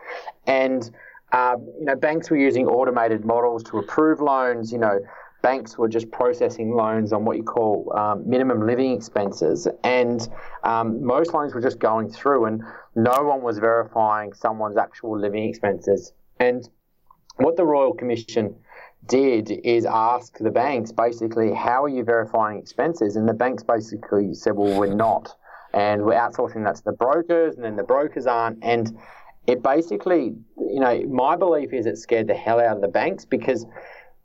And, 0.47 0.89
uh, 1.31 1.57
you 1.79 1.85
know, 1.85 1.95
banks 1.95 2.31
were 2.31 2.37
using 2.37 2.67
automated 2.67 3.23
models 3.23 3.63
to 3.65 3.77
approve 3.77 4.19
loans. 4.19 4.71
You 4.71 4.79
know, 4.79 4.99
banks 5.43 5.77
were 5.77 5.87
just 5.87 6.09
processing 6.09 6.73
loans 6.75 7.13
on 7.13 7.23
what 7.23 7.37
you 7.37 7.43
call 7.43 7.93
um, 7.95 8.27
minimum 8.27 8.65
living 8.65 8.93
expenses. 8.93 9.67
And 9.83 10.27
um, 10.63 11.05
most 11.05 11.31
loans 11.31 11.53
were 11.53 11.61
just 11.61 11.77
going 11.77 12.09
through, 12.09 12.45
and 12.45 12.63
no 12.95 13.21
one 13.21 13.43
was 13.43 13.59
verifying 13.59 14.33
someone's 14.33 14.77
actual 14.77 15.19
living 15.19 15.47
expenses. 15.47 16.13
And 16.39 16.67
what 17.37 17.57
the 17.57 17.65
Royal 17.65 17.93
Commission 17.93 18.55
did 19.07 19.51
is 19.51 19.85
ask 19.85 20.37
the 20.37 20.51
banks 20.51 20.91
basically, 20.91 21.53
how 21.53 21.83
are 21.83 21.89
you 21.89 22.03
verifying 22.03 22.57
expenses? 22.57 23.15
And 23.15 23.27
the 23.27 23.33
banks 23.33 23.63
basically 23.63 24.33
said, 24.33 24.55
well, 24.55 24.79
we're 24.79 24.93
not. 24.93 25.35
And 25.73 26.03
we're 26.03 26.13
outsourcing 26.13 26.63
that 26.65 26.77
to 26.77 26.83
the 26.85 26.93
brokers, 26.93 27.55
and 27.55 27.65
then 27.65 27.75
the 27.75 27.83
brokers 27.83 28.25
aren't. 28.25 28.63
And 28.63 28.97
it 29.45 29.61
basically, 29.61 30.35
you 30.57 30.79
know, 30.79 31.03
my 31.03 31.35
belief 31.35 31.73
is 31.73 31.85
it 31.85 31.97
scared 31.97 32.27
the 32.27 32.33
hell 32.33 32.59
out 32.59 32.77
of 32.77 32.81
the 32.81 32.87
banks 32.87 33.25
because 33.25 33.65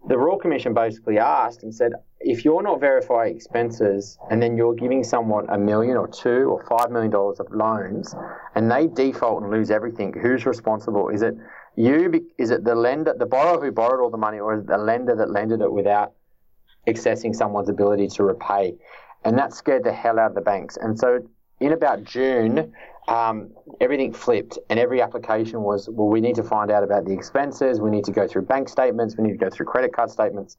the 0.08 0.16
Royal 0.16 0.38
Commission 0.38 0.72
basically 0.72 1.18
asked 1.18 1.62
and 1.62 1.74
said, 1.74 1.92
if 2.20 2.44
you're 2.44 2.62
not 2.62 2.80
verifying 2.80 3.34
expenses 3.34 4.18
and 4.30 4.42
then 4.42 4.56
you're 4.56 4.74
giving 4.74 5.04
someone 5.04 5.46
a 5.50 5.58
million 5.58 5.96
or 5.96 6.08
two 6.08 6.48
or 6.50 6.64
five 6.64 6.90
million 6.90 7.10
dollars 7.10 7.40
of 7.40 7.50
loans 7.50 8.14
and 8.54 8.70
they 8.70 8.86
default 8.86 9.42
and 9.42 9.50
lose 9.50 9.70
everything, 9.70 10.14
who's 10.14 10.46
responsible? 10.46 11.08
Is 11.08 11.22
it 11.22 11.34
you 11.76 12.26
is 12.38 12.50
it 12.50 12.64
the 12.64 12.74
lender, 12.74 13.14
the 13.18 13.26
borrower 13.26 13.64
who 13.64 13.72
borrowed 13.72 14.00
all 14.00 14.10
the 14.10 14.16
money, 14.16 14.38
or 14.38 14.54
is 14.54 14.60
it 14.60 14.66
the 14.66 14.78
lender 14.78 15.14
that 15.16 15.30
lended 15.30 15.60
it 15.60 15.72
without 15.72 16.12
accessing 16.86 17.34
someone's 17.34 17.68
ability 17.68 18.08
to 18.08 18.24
repay? 18.24 18.74
And 19.24 19.38
that 19.38 19.52
scared 19.52 19.84
the 19.84 19.92
hell 19.92 20.18
out 20.18 20.30
of 20.30 20.34
the 20.34 20.40
banks. 20.40 20.76
And 20.76 20.98
so 20.98 21.20
in 21.60 21.72
about 21.72 22.04
June, 22.04 22.72
um, 23.08 23.50
everything 23.80 24.12
flipped, 24.12 24.58
and 24.68 24.78
every 24.78 25.02
application 25.02 25.62
was, 25.62 25.88
well, 25.88 26.08
we 26.08 26.20
need 26.20 26.36
to 26.36 26.42
find 26.42 26.70
out 26.70 26.82
about 26.82 27.04
the 27.04 27.12
expenses, 27.12 27.80
we 27.80 27.90
need 27.90 28.04
to 28.04 28.12
go 28.12 28.26
through 28.26 28.42
bank 28.42 28.68
statements, 28.68 29.16
we 29.16 29.24
need 29.24 29.32
to 29.32 29.38
go 29.38 29.50
through 29.50 29.66
credit 29.66 29.92
card 29.92 30.10
statements. 30.10 30.56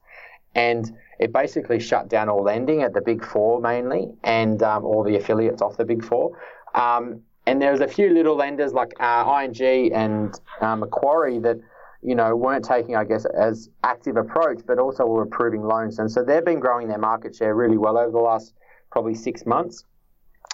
And 0.54 0.92
it 1.18 1.32
basically 1.32 1.80
shut 1.80 2.08
down 2.08 2.28
all 2.28 2.42
lending 2.42 2.82
at 2.82 2.92
the 2.92 3.00
big 3.00 3.24
four 3.24 3.60
mainly, 3.60 4.12
and 4.22 4.62
um, 4.62 4.84
all 4.84 5.02
the 5.02 5.16
affiliates 5.16 5.62
off 5.62 5.76
the 5.76 5.84
big 5.84 6.04
four. 6.04 6.38
Um, 6.74 7.22
and 7.46 7.60
there 7.60 7.72
was 7.72 7.80
a 7.80 7.88
few 7.88 8.10
little 8.10 8.36
lenders 8.36 8.72
like 8.72 8.92
uh, 9.00 9.42
ING 9.42 9.92
and 9.92 10.38
uh, 10.60 10.76
Macquarie 10.76 11.38
that 11.40 11.58
you 12.02 12.14
know 12.14 12.34
weren't 12.36 12.64
taking, 12.64 12.96
I 12.96 13.04
guess, 13.04 13.24
as 13.24 13.68
active 13.84 14.16
approach, 14.16 14.60
but 14.66 14.78
also 14.78 15.06
were 15.06 15.22
approving 15.22 15.62
loans, 15.62 15.98
and 15.98 16.10
so 16.10 16.22
they've 16.22 16.44
been 16.44 16.60
growing 16.60 16.88
their 16.88 16.98
market 16.98 17.34
share 17.34 17.54
really 17.54 17.78
well 17.78 17.98
over 17.98 18.10
the 18.10 18.18
last 18.18 18.54
probably 18.90 19.14
six 19.14 19.46
months. 19.46 19.84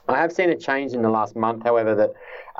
I 0.08 0.18
have 0.18 0.32
seen 0.32 0.48
a 0.50 0.56
change 0.56 0.92
in 0.92 1.02
the 1.02 1.10
last 1.10 1.36
month, 1.36 1.64
however, 1.64 1.94
that 1.94 2.12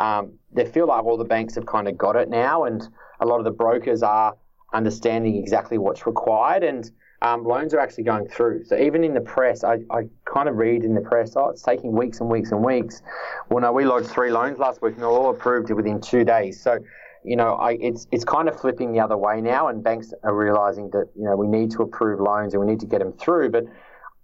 um, 0.02 0.32
they 0.52 0.66
feel 0.66 0.86
like 0.86 1.04
all 1.04 1.16
the 1.16 1.24
banks 1.24 1.54
have 1.54 1.66
kind 1.66 1.88
of 1.88 1.96
got 1.96 2.16
it 2.16 2.28
now, 2.28 2.64
and 2.64 2.86
a 3.20 3.26
lot 3.26 3.38
of 3.38 3.44
the 3.44 3.50
brokers 3.50 4.02
are 4.02 4.36
understanding 4.74 5.36
exactly 5.36 5.78
what's 5.78 6.06
required, 6.06 6.62
and 6.62 6.90
um, 7.20 7.44
loans 7.44 7.74
are 7.74 7.80
actually 7.80 8.04
going 8.04 8.28
through. 8.28 8.64
So 8.64 8.78
even 8.78 9.02
in 9.02 9.12
the 9.12 9.20
press, 9.20 9.64
I, 9.64 9.78
I 9.90 10.08
kind 10.24 10.48
of 10.48 10.56
read 10.56 10.84
in 10.84 10.94
the 10.94 11.00
press, 11.00 11.34
oh, 11.36 11.50
it's 11.50 11.62
taking 11.62 11.92
weeks 11.92 12.20
and 12.20 12.30
weeks 12.30 12.52
and 12.52 12.64
weeks. 12.64 13.02
Well, 13.50 13.60
no, 13.60 13.72
we 13.72 13.84
lodged 13.84 14.08
three 14.08 14.30
loans 14.30 14.58
last 14.58 14.82
week 14.82 14.94
and 14.94 15.02
they're 15.02 15.08
all 15.08 15.30
approved 15.30 15.70
within 15.70 16.00
two 16.00 16.24
days. 16.24 16.60
So, 16.60 16.78
you 17.24 17.34
know, 17.34 17.54
I, 17.54 17.72
it's 17.72 18.06
it's 18.12 18.24
kind 18.24 18.48
of 18.48 18.58
flipping 18.58 18.92
the 18.92 19.00
other 19.00 19.16
way 19.16 19.40
now, 19.40 19.66
and 19.68 19.82
banks 19.82 20.14
are 20.22 20.34
realizing 20.34 20.88
that 20.90 21.08
you 21.16 21.24
know 21.24 21.36
we 21.36 21.48
need 21.48 21.72
to 21.72 21.82
approve 21.82 22.20
loans 22.20 22.54
and 22.54 22.64
we 22.64 22.70
need 22.70 22.80
to 22.80 22.86
get 22.86 23.00
them 23.00 23.12
through. 23.12 23.50
But 23.50 23.64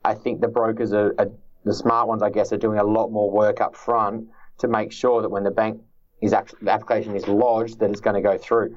I 0.05 0.15
think 0.15 0.41
the 0.41 0.49
brokers 0.49 0.93
are, 0.93 1.13
are 1.19 1.29
the 1.65 1.75
smart 1.75 2.07
ones, 2.07 2.23
I 2.23 2.31
guess, 2.31 2.53
are 2.53 2.57
doing 2.57 2.79
a 2.79 2.85
lot 2.85 3.09
more 3.09 3.31
work 3.31 3.61
up 3.61 3.75
front 3.75 4.29
to 4.59 4.69
make 4.69 4.93
sure 4.93 5.21
that 5.23 5.29
when 5.29 5.43
the 5.43 5.51
bank 5.51 5.83
is 6.23 6.33
actually, 6.33 6.61
the 6.63 6.71
application 6.71 7.17
is 7.17 7.27
lodged, 7.27 7.81
that 7.81 7.91
it's 7.91 8.01
going 8.01 8.15
to 8.15 8.23
go 8.23 8.39
through 8.39 8.77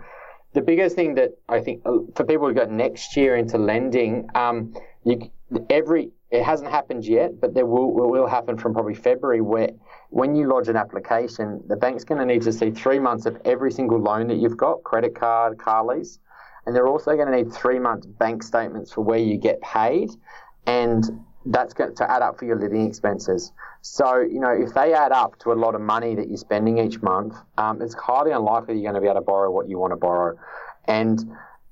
the 0.58 0.64
biggest 0.64 0.96
thing 0.96 1.14
that 1.14 1.38
I 1.48 1.60
think 1.60 1.84
uh, 1.86 2.00
for 2.16 2.26
people 2.26 2.48
who 2.48 2.54
got 2.56 2.72
next 2.72 3.16
year 3.16 3.36
into 3.36 3.60
lending, 3.60 4.28
um, 4.34 4.74
you, 5.06 5.30
every 5.70 6.10
it 6.32 6.44
hasn't 6.44 6.72
happened 6.72 7.06
yet, 7.06 7.40
but 7.40 7.54
there 7.54 7.68
will 7.68 7.94
will 7.94 8.26
happen 8.26 8.58
from 8.58 8.74
probably 8.74 8.96
February, 8.96 9.40
where 9.40 9.70
when 10.10 10.36
you 10.36 10.48
lodge 10.48 10.68
an 10.68 10.76
application, 10.76 11.62
the 11.68 11.76
bank's 11.76 12.04
going 12.04 12.20
to 12.20 12.26
need 12.26 12.42
to 12.42 12.52
see 12.52 12.72
three 12.72 12.98
months 12.98 13.28
of 13.28 13.40
every 13.46 13.72
single 13.72 14.02
loan 14.02 14.28
that 14.30 14.38
you've 14.38 14.58
got, 14.58 14.84
credit 14.84 15.14
card, 15.14 15.60
car 15.60 15.86
lease, 15.86 16.18
and 16.66 16.76
they're 16.76 16.88
also 16.88 17.14
going 17.16 17.32
to 17.32 17.38
need 17.38 17.54
three 17.54 17.78
months 17.78 18.08
bank 18.08 18.42
statements 18.42 18.92
for 18.92 19.02
where 19.02 19.20
you 19.20 19.38
get 19.38 19.62
paid, 19.62 20.10
and 20.66 21.24
that's 21.52 21.74
going 21.74 21.96
to 21.96 22.12
add 22.12 22.22
up 22.22 22.38
for 22.38 22.46
your 22.46 22.60
living 22.60 22.86
expenses. 22.86 23.52
So, 23.82 24.20
you 24.20 24.40
know, 24.40 24.52
if 24.52 24.74
they 24.74 24.94
add 24.94 25.12
up 25.12 25.40
to 25.40 25.52
a 25.52 25.58
lot 25.64 25.76
of 25.76 25.82
money 25.82 26.16
that 26.16 26.28
you're 26.28 26.38
spending 26.38 26.78
each 26.78 27.02
month, 27.02 27.36
um, 27.58 27.82
it's 27.82 27.96
highly 27.96 28.32
unlikely 28.32 28.76
you're 28.76 28.92
going 28.92 28.96
to 28.96 29.02
be 29.02 29.08
able 29.08 29.22
to 29.22 29.26
borrow 29.26 29.50
what 29.52 29.70
you 29.70 29.78
want 29.78 29.92
to 29.94 29.98
borrow. 29.98 30.38
And 30.86 31.20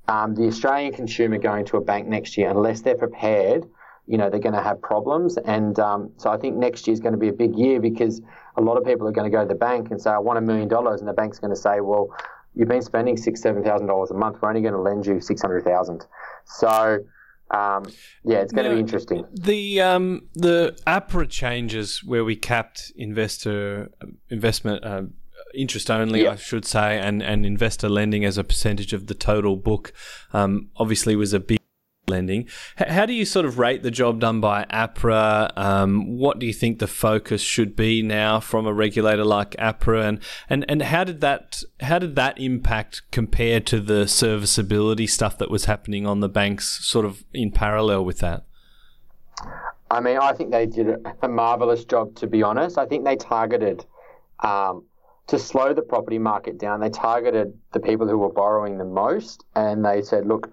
um, 0.08 0.34
the 0.34 0.46
Australian 0.46 0.92
consumer 0.92 1.38
going 1.38 1.64
to 1.66 1.76
a 1.76 1.80
bank 1.80 2.06
next 2.06 2.36
year, 2.38 2.48
unless 2.48 2.80
they're 2.82 2.96
prepared, 2.96 3.66
you 4.06 4.16
know, 4.18 4.30
they're 4.30 4.40
going 4.40 4.54
to 4.54 4.62
have 4.62 4.80
problems. 4.80 5.36
And 5.36 5.78
um, 5.78 6.12
so 6.16 6.30
I 6.30 6.38
think 6.38 6.56
next 6.56 6.86
year 6.86 6.94
is 6.94 7.00
going 7.00 7.14
to 7.14 7.18
be 7.18 7.28
a 7.28 7.32
big 7.32 7.56
year 7.56 7.80
because 7.80 8.22
a 8.56 8.60
lot 8.60 8.76
of 8.76 8.84
people 8.84 9.06
are 9.08 9.12
going 9.12 9.30
to 9.30 9.36
go 9.36 9.42
to 9.42 9.48
the 9.48 9.54
bank 9.54 9.90
and 9.90 10.00
say, 10.00 10.10
I 10.10 10.18
want 10.18 10.38
a 10.38 10.42
million 10.42 10.68
dollars. 10.68 11.00
And 11.00 11.08
the 11.08 11.12
bank's 11.12 11.38
going 11.38 11.54
to 11.54 11.60
say, 11.60 11.80
well, 11.80 12.14
you've 12.54 12.68
been 12.68 12.82
spending 12.82 13.16
six, 13.16 13.42
seven 13.42 13.62
thousand 13.62 13.88
dollars 13.88 14.10
a 14.10 14.14
month. 14.14 14.38
We're 14.40 14.48
only 14.48 14.62
going 14.62 14.74
to 14.74 14.80
lend 14.80 15.06
you 15.06 15.20
six 15.20 15.42
hundred 15.42 15.64
thousand. 15.64 16.06
So 16.44 17.00
um, 17.50 17.84
yeah, 18.24 18.38
it's 18.38 18.52
going 18.52 18.64
now, 18.64 18.70
to 18.70 18.76
be 18.76 18.80
interesting. 18.80 19.24
The 19.32 19.80
um, 19.80 20.28
the 20.34 20.76
APRA 20.86 21.28
changes 21.28 22.02
where 22.02 22.24
we 22.24 22.36
capped 22.36 22.92
investor 22.96 23.90
investment 24.28 24.84
uh, 24.84 25.02
interest 25.54 25.90
only, 25.90 26.22
yep. 26.22 26.32
I 26.32 26.36
should 26.36 26.64
say, 26.64 26.98
and 26.98 27.22
and 27.22 27.46
investor 27.46 27.88
lending 27.88 28.24
as 28.24 28.36
a 28.36 28.44
percentage 28.44 28.92
of 28.92 29.06
the 29.06 29.14
total 29.14 29.56
book, 29.56 29.92
um, 30.32 30.70
obviously 30.76 31.14
was 31.14 31.32
a 31.32 31.40
big 31.40 31.55
lending. 32.08 32.48
H- 32.78 32.88
how 32.88 33.06
do 33.06 33.12
you 33.12 33.24
sort 33.24 33.46
of 33.46 33.58
rate 33.58 33.82
the 33.82 33.90
job 33.90 34.20
done 34.20 34.40
by 34.40 34.64
APRA? 34.70 35.56
Um, 35.56 36.18
what 36.18 36.38
do 36.38 36.46
you 36.46 36.52
think 36.52 36.78
the 36.78 36.86
focus 36.86 37.42
should 37.42 37.76
be 37.76 38.02
now 38.02 38.40
from 38.40 38.66
a 38.66 38.72
regulator 38.72 39.24
like 39.24 39.50
APRA, 39.52 40.08
and, 40.08 40.20
and 40.48 40.64
and 40.68 40.82
how 40.82 41.04
did 41.04 41.20
that 41.20 41.62
how 41.80 41.98
did 41.98 42.16
that 42.16 42.38
impact 42.40 43.02
compare 43.10 43.60
to 43.60 43.80
the 43.80 44.06
serviceability 44.06 45.06
stuff 45.06 45.38
that 45.38 45.50
was 45.50 45.64
happening 45.64 46.06
on 46.06 46.20
the 46.20 46.28
banks, 46.28 46.84
sort 46.84 47.04
of 47.04 47.24
in 47.32 47.50
parallel 47.50 48.04
with 48.04 48.18
that? 48.18 48.44
I 49.90 50.00
mean, 50.00 50.18
I 50.18 50.32
think 50.32 50.50
they 50.50 50.66
did 50.66 50.88
a 51.22 51.28
marvelous 51.28 51.84
job. 51.84 52.16
To 52.16 52.26
be 52.26 52.42
honest, 52.42 52.78
I 52.78 52.86
think 52.86 53.04
they 53.04 53.16
targeted. 53.16 53.84
Um, 54.40 54.84
to 55.28 55.40
slow 55.40 55.74
the 55.74 55.82
property 55.82 56.18
market 56.18 56.56
down, 56.56 56.78
they 56.78 56.90
targeted 56.90 57.52
the 57.72 57.80
people 57.80 58.06
who 58.06 58.18
were 58.18 58.32
borrowing 58.32 58.78
the 58.78 58.84
most, 58.84 59.44
and 59.56 59.84
they 59.84 60.02
said, 60.02 60.24
"Look, 60.24 60.48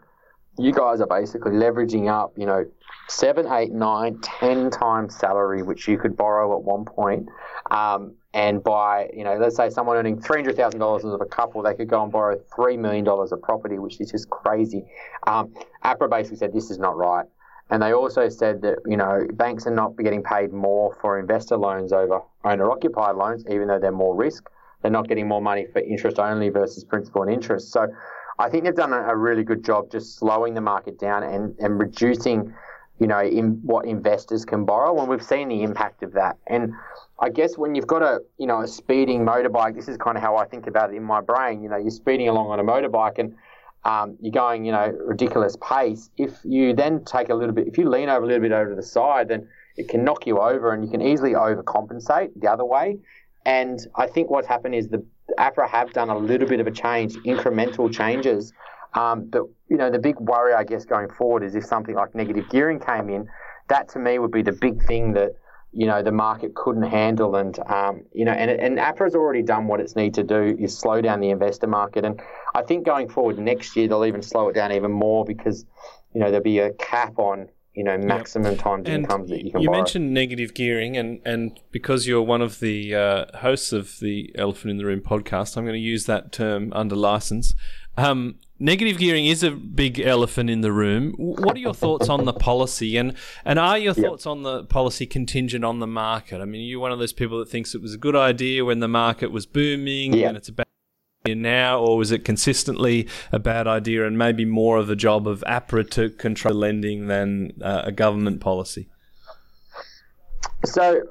you 0.57 0.71
guys 0.71 1.01
are 1.01 1.07
basically 1.07 1.51
leveraging 1.51 2.09
up, 2.09 2.33
you 2.37 2.45
know, 2.45 2.65
seven, 3.09 3.47
eight, 3.51 3.71
nine, 3.71 4.19
ten 4.21 4.69
times 4.69 5.15
salary, 5.15 5.63
which 5.63 5.87
you 5.87 5.97
could 5.97 6.15
borrow 6.15 6.55
at 6.55 6.63
one 6.63 6.85
point. 6.85 7.27
Um, 7.71 8.15
and 8.33 8.63
buy, 8.63 9.09
you 9.13 9.23
know, 9.23 9.37
let's 9.37 9.55
say 9.55 9.69
someone 9.69 9.95
earning 9.95 10.19
$300,000 10.19 11.13
of 11.13 11.21
a 11.21 11.25
couple, 11.25 11.61
they 11.61 11.75
could 11.75 11.87
go 11.87 12.01
and 12.01 12.11
borrow 12.11 12.35
$3 12.57 12.79
million 12.79 13.07
of 13.07 13.41
property, 13.43 13.77
which 13.77 14.01
is 14.01 14.09
just 14.09 14.29
crazy. 14.29 14.83
Um, 15.27 15.53
APRA 15.85 16.09
basically 16.09 16.37
said 16.37 16.51
this 16.51 16.71
is 16.71 16.79
not 16.79 16.97
right. 16.97 17.25
And 17.69 17.81
they 17.81 17.93
also 17.93 18.29
said 18.29 18.61
that, 18.63 18.79
you 18.87 18.97
know, 18.97 19.25
banks 19.33 19.67
are 19.67 19.73
not 19.73 19.95
getting 19.97 20.23
paid 20.23 20.51
more 20.51 20.97
for 20.99 21.19
investor 21.19 21.57
loans 21.57 21.93
over 21.93 22.21
owner 22.43 22.71
occupied 22.71 23.15
loans, 23.15 23.43
even 23.49 23.67
though 23.67 23.79
they're 23.79 23.91
more 23.91 24.15
risk. 24.15 24.49
They're 24.81 24.91
not 24.91 25.07
getting 25.07 25.27
more 25.27 25.41
money 25.41 25.65
for 25.71 25.79
interest 25.79 26.19
only 26.19 26.49
versus 26.49 26.83
principal 26.83 27.23
and 27.23 27.31
interest. 27.31 27.71
So 27.71 27.87
I 28.39 28.49
think 28.49 28.63
they've 28.63 28.75
done 28.75 28.93
a 28.93 29.15
really 29.15 29.43
good 29.43 29.63
job 29.63 29.91
just 29.91 30.17
slowing 30.17 30.53
the 30.53 30.61
market 30.61 30.99
down 30.99 31.23
and, 31.23 31.55
and 31.59 31.79
reducing, 31.79 32.53
you 32.99 33.07
know, 33.07 33.21
in 33.21 33.59
what 33.63 33.85
investors 33.85 34.43
can 34.43 34.65
borrow. 34.65 34.99
And 34.99 35.07
we've 35.07 35.23
seen 35.23 35.49
the 35.49 35.61
impact 35.61 36.03
of 36.03 36.13
that. 36.13 36.37
And 36.47 36.73
I 37.19 37.29
guess 37.29 37.57
when 37.57 37.75
you've 37.75 37.87
got 37.87 38.01
a 38.01 38.21
you 38.37 38.47
know 38.47 38.61
a 38.61 38.67
speeding 38.67 39.25
motorbike, 39.25 39.75
this 39.75 39.87
is 39.87 39.97
kind 39.97 40.17
of 40.17 40.23
how 40.23 40.35
I 40.35 40.45
think 40.45 40.67
about 40.67 40.91
it 40.91 40.95
in 40.95 41.03
my 41.03 41.21
brain. 41.21 41.61
You 41.61 41.69
know, 41.69 41.77
you're 41.77 41.91
speeding 41.91 42.27
along 42.27 42.47
on 42.47 42.59
a 42.59 42.63
motorbike 42.63 43.19
and 43.19 43.35
um, 43.85 44.17
you're 44.19 44.31
going 44.31 44.65
you 44.65 44.71
know 44.71 44.87
ridiculous 45.05 45.55
pace. 45.61 46.09
If 46.17 46.39
you 46.43 46.73
then 46.73 47.05
take 47.05 47.29
a 47.29 47.35
little 47.35 47.53
bit, 47.53 47.67
if 47.67 47.77
you 47.77 47.87
lean 47.87 48.09
over 48.09 48.23
a 48.23 48.27
little 48.27 48.41
bit 48.41 48.51
over 48.51 48.71
to 48.71 48.75
the 48.75 48.83
side, 48.83 49.27
then 49.27 49.47
it 49.77 49.89
can 49.89 50.03
knock 50.03 50.25
you 50.25 50.39
over, 50.39 50.73
and 50.73 50.83
you 50.83 50.89
can 50.89 51.01
easily 51.01 51.31
overcompensate 51.31 52.31
the 52.35 52.51
other 52.51 52.65
way. 52.65 52.97
And 53.45 53.79
I 53.95 54.07
think 54.07 54.29
what's 54.29 54.47
happened 54.47 54.75
is 54.75 54.87
the 54.87 55.05
APRA 55.37 55.69
have 55.69 55.91
done 55.93 56.09
a 56.09 56.17
little 56.17 56.47
bit 56.47 56.59
of 56.59 56.67
a 56.67 56.71
change, 56.71 57.15
incremental 57.25 57.91
changes. 57.91 58.53
Um, 58.93 59.25
but 59.25 59.43
you 59.69 59.77
know, 59.77 59.89
the 59.89 59.99
big 59.99 60.19
worry, 60.19 60.53
I 60.53 60.63
guess, 60.63 60.85
going 60.85 61.09
forward 61.09 61.43
is 61.43 61.55
if 61.55 61.65
something 61.65 61.95
like 61.95 62.13
negative 62.13 62.49
gearing 62.49 62.79
came 62.79 63.09
in, 63.09 63.27
that 63.69 63.89
to 63.89 63.99
me 63.99 64.19
would 64.19 64.31
be 64.31 64.41
the 64.41 64.51
big 64.51 64.83
thing 64.85 65.13
that 65.13 65.31
you 65.71 65.87
know 65.87 66.03
the 66.03 66.11
market 66.11 66.53
couldn't 66.53 66.83
handle, 66.83 67.35
and 67.35 67.57
um, 67.67 68.03
you 68.13 68.25
know, 68.25 68.31
and 68.31 68.51
and 68.51 68.77
APRA's 68.77 69.15
already 69.15 69.41
done 69.41 69.67
what 69.67 69.79
it's 69.79 69.95
need 69.95 70.13
to 70.13 70.23
do 70.23 70.55
is 70.59 70.77
slow 70.77 71.01
down 71.01 71.19
the 71.19 71.31
investor 71.31 71.67
market, 71.67 72.05
and 72.05 72.21
I 72.53 72.61
think 72.61 72.85
going 72.85 73.09
forward 73.09 73.39
next 73.39 73.75
year 73.75 73.87
they'll 73.87 74.05
even 74.05 74.21
slow 74.21 74.49
it 74.49 74.53
down 74.53 74.71
even 74.71 74.91
more 74.91 75.25
because 75.25 75.65
you 76.13 76.19
know 76.19 76.27
there'll 76.27 76.43
be 76.43 76.59
a 76.59 76.73
cap 76.73 77.17
on 77.17 77.49
you 77.75 77.83
know 77.83 77.97
maximum 77.97 78.53
yep. 78.53 78.61
times 78.61 78.87
and 78.87 79.03
incomes 79.03 79.29
that 79.29 79.43
you 79.43 79.51
can. 79.51 79.61
You 79.61 79.69
borrow. 79.69 79.79
mentioned 79.79 80.13
negative 80.13 80.53
gearing, 80.53 80.95
and 80.97 81.21
and 81.25 81.59
because 81.71 82.07
you're 82.07 82.21
one 82.21 82.41
of 82.41 82.59
the 82.59 82.95
uh, 82.95 83.37
hosts 83.39 83.73
of 83.73 83.99
the 83.99 84.33
Elephant 84.35 84.71
in 84.71 84.77
the 84.77 84.85
Room 84.85 85.01
podcast, 85.01 85.57
I'm 85.57 85.63
going 85.63 85.73
to 85.73 85.79
use 85.79 86.05
that 86.05 86.31
term 86.31 86.71
under 86.73 86.95
license. 86.95 87.53
Um, 87.95 88.35
negative 88.59 88.97
gearing 88.97 89.25
is 89.25 89.43
a 89.43 89.51
big 89.51 89.99
elephant 89.99 90.49
in 90.49 90.61
the 90.61 90.71
room. 90.71 91.13
What 91.17 91.55
are 91.55 91.59
your 91.59 91.73
thoughts 91.73 92.09
on 92.09 92.25
the 92.25 92.33
policy, 92.33 92.97
and 92.97 93.15
and 93.43 93.57
are 93.57 93.77
your 93.77 93.93
thoughts 93.93 94.25
yep. 94.25 94.31
on 94.31 94.43
the 94.43 94.63
policy 94.65 95.05
contingent 95.05 95.65
on 95.65 95.79
the 95.79 95.87
market? 95.87 96.41
I 96.41 96.45
mean, 96.45 96.67
you're 96.67 96.79
one 96.79 96.91
of 96.91 96.99
those 96.99 97.13
people 97.13 97.39
that 97.39 97.49
thinks 97.49 97.73
it 97.73 97.81
was 97.81 97.93
a 97.93 97.99
good 97.99 98.15
idea 98.15 98.65
when 98.65 98.79
the 98.79 98.87
market 98.87 99.31
was 99.31 99.45
booming, 99.45 100.13
yep. 100.13 100.29
and 100.29 100.37
it's 100.37 100.49
a 100.49 100.53
bad 100.53 100.67
idea 101.25 101.35
now, 101.41 101.79
or 101.79 101.97
was 101.97 102.11
it 102.11 102.25
consistently 102.25 103.07
a 103.31 103.39
bad 103.39 103.65
idea 103.65 104.05
and 104.05 104.17
maybe 104.17 104.43
more 104.43 104.77
of 104.77 104.87
the 104.87 104.95
job 104.95 105.25
of 105.25 105.41
APRA 105.47 105.89
to 105.91 106.09
control 106.09 106.53
lending 106.53 107.07
than 107.07 107.53
uh, 107.61 107.83
a 107.85 107.93
government 107.93 108.41
policy? 108.41 108.89
So 110.65 111.01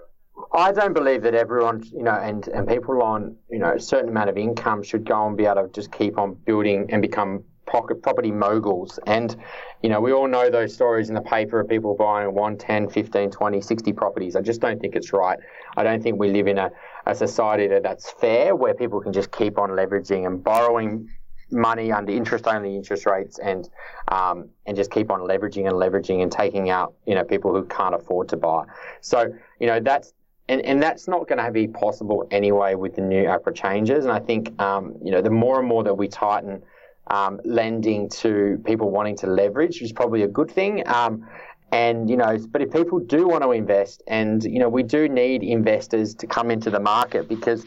I 0.53 0.71
don't 0.73 0.93
believe 0.93 1.23
that 1.23 1.35
everyone, 1.35 1.83
you 1.91 2.03
know, 2.03 2.13
and, 2.13 2.47
and 2.49 2.69
people 2.69 3.03
on, 3.03 3.37
you 3.51 3.59
know, 3.59 3.73
a 3.73 3.81
certain 3.81 4.11
amount 4.11 4.29
of 4.29 4.37
income 4.37 4.83
should 4.83 5.07
go 5.07 5.27
and 5.27 5.35
be 5.35 5.47
able 5.47 5.63
to 5.63 5.69
just 5.73 5.91
keep 5.91 6.19
on 6.19 6.35
building 6.45 6.91
and 6.91 7.01
become 7.01 7.45
pocket 7.73 8.03
property 8.03 8.31
moguls. 8.31 8.99
And, 9.07 9.35
you 9.83 9.89
know, 9.89 9.99
we 10.01 10.13
all 10.13 10.29
know 10.29 10.51
those 10.51 10.75
stories 10.75 11.09
in 11.09 11.15
the 11.15 11.23
paper 11.23 11.59
of 11.59 11.69
people 11.69 11.97
buying 11.97 12.35
1, 12.35 12.59
10, 12.59 12.91
15, 12.91 13.31
20, 13.31 13.61
60 13.63 13.93
properties. 13.95 14.37
I 14.37 14.43
just 14.43 14.61
don't 14.61 14.79
think 14.79 14.95
it's 14.95 15.13
right. 15.15 15.39
I 15.79 15.83
don't 15.83 16.03
think 16.03 16.21
we 16.21 16.31
live 16.31 16.47
in 16.47 16.59
a, 16.59 16.71
a 17.07 17.15
society 17.15 17.67
that 17.69 17.83
that's 17.83 18.13
fair 18.13 18.55
where 18.55 18.75
people 18.75 19.01
can 19.01 19.15
just 19.15 19.33
keep 19.33 19.59
on 19.59 19.71
leveraging 19.71 20.27
and 20.27 20.45
borrowing 20.45 21.09
money 21.51 21.93
under 21.93 22.13
interest 22.13 22.47
only 22.47 22.77
interest 22.77 23.05
rates 23.05 23.39
and 23.39 23.69
um, 24.09 24.49
and 24.67 24.75
just 24.75 24.91
keep 24.91 25.11
on 25.11 25.21
leveraging 25.21 25.67
and 25.69 25.75
leveraging 25.75 26.23
and 26.23 26.33
taking 26.33 26.71
out 26.71 26.95
you 27.07 27.15
know 27.15 27.25
people 27.25 27.53
who 27.53 27.63
can't 27.65 27.95
afford 27.95 28.27
to 28.27 28.39
buy 28.39 28.65
so 29.03 29.31
you 29.61 29.67
know 29.67 29.79
that's 29.79 30.15
and, 30.49 30.61
and 30.63 30.83
that's 30.83 31.09
not 31.09 31.29
going 31.29 31.45
to 31.45 31.51
be 31.51 31.69
possible 31.69 32.27
anyway 32.31 32.75
with 32.75 32.97
the 32.97 33.01
new 33.01 33.25
APRA 33.25 33.55
changes. 33.55 34.05
And 34.05 34.13
I 34.13 34.19
think, 34.19 34.61
um, 34.61 34.95
you 35.03 35.11
know, 35.11 35.23
the 35.23 35.31
more 35.31 35.59
and 35.59 35.69
more 35.69 35.85
that 35.85 35.95
we 35.95 36.09
tighten 36.09 36.63
um, 37.09 37.41
lending 37.45 38.09
to 38.09 38.63
people 38.65 38.91
wanting 38.91 39.17
to 39.19 39.27
leverage 39.27 39.83
is 39.83 39.93
probably 39.93 40.23
a 40.23 40.29
good 40.29 40.51
thing. 40.51 40.83
Um, 40.87 41.27
and, 41.71 42.11
you 42.11 42.17
know, 42.17 42.39
but 42.51 42.61
if 42.61 42.71
people 42.71 42.99
do 42.99 43.27
want 43.27 43.43
to 43.43 43.51
invest, 43.51 44.03
and, 44.07 44.45
you 44.45 44.59
know, 44.59 44.69
we 44.69 44.83
do 44.83 45.09
need 45.09 45.43
investors 45.43 46.15
to 46.17 46.27
come 46.27 46.51
into 46.51 46.71
the 46.71 46.81
market 46.81 47.29
because 47.29 47.67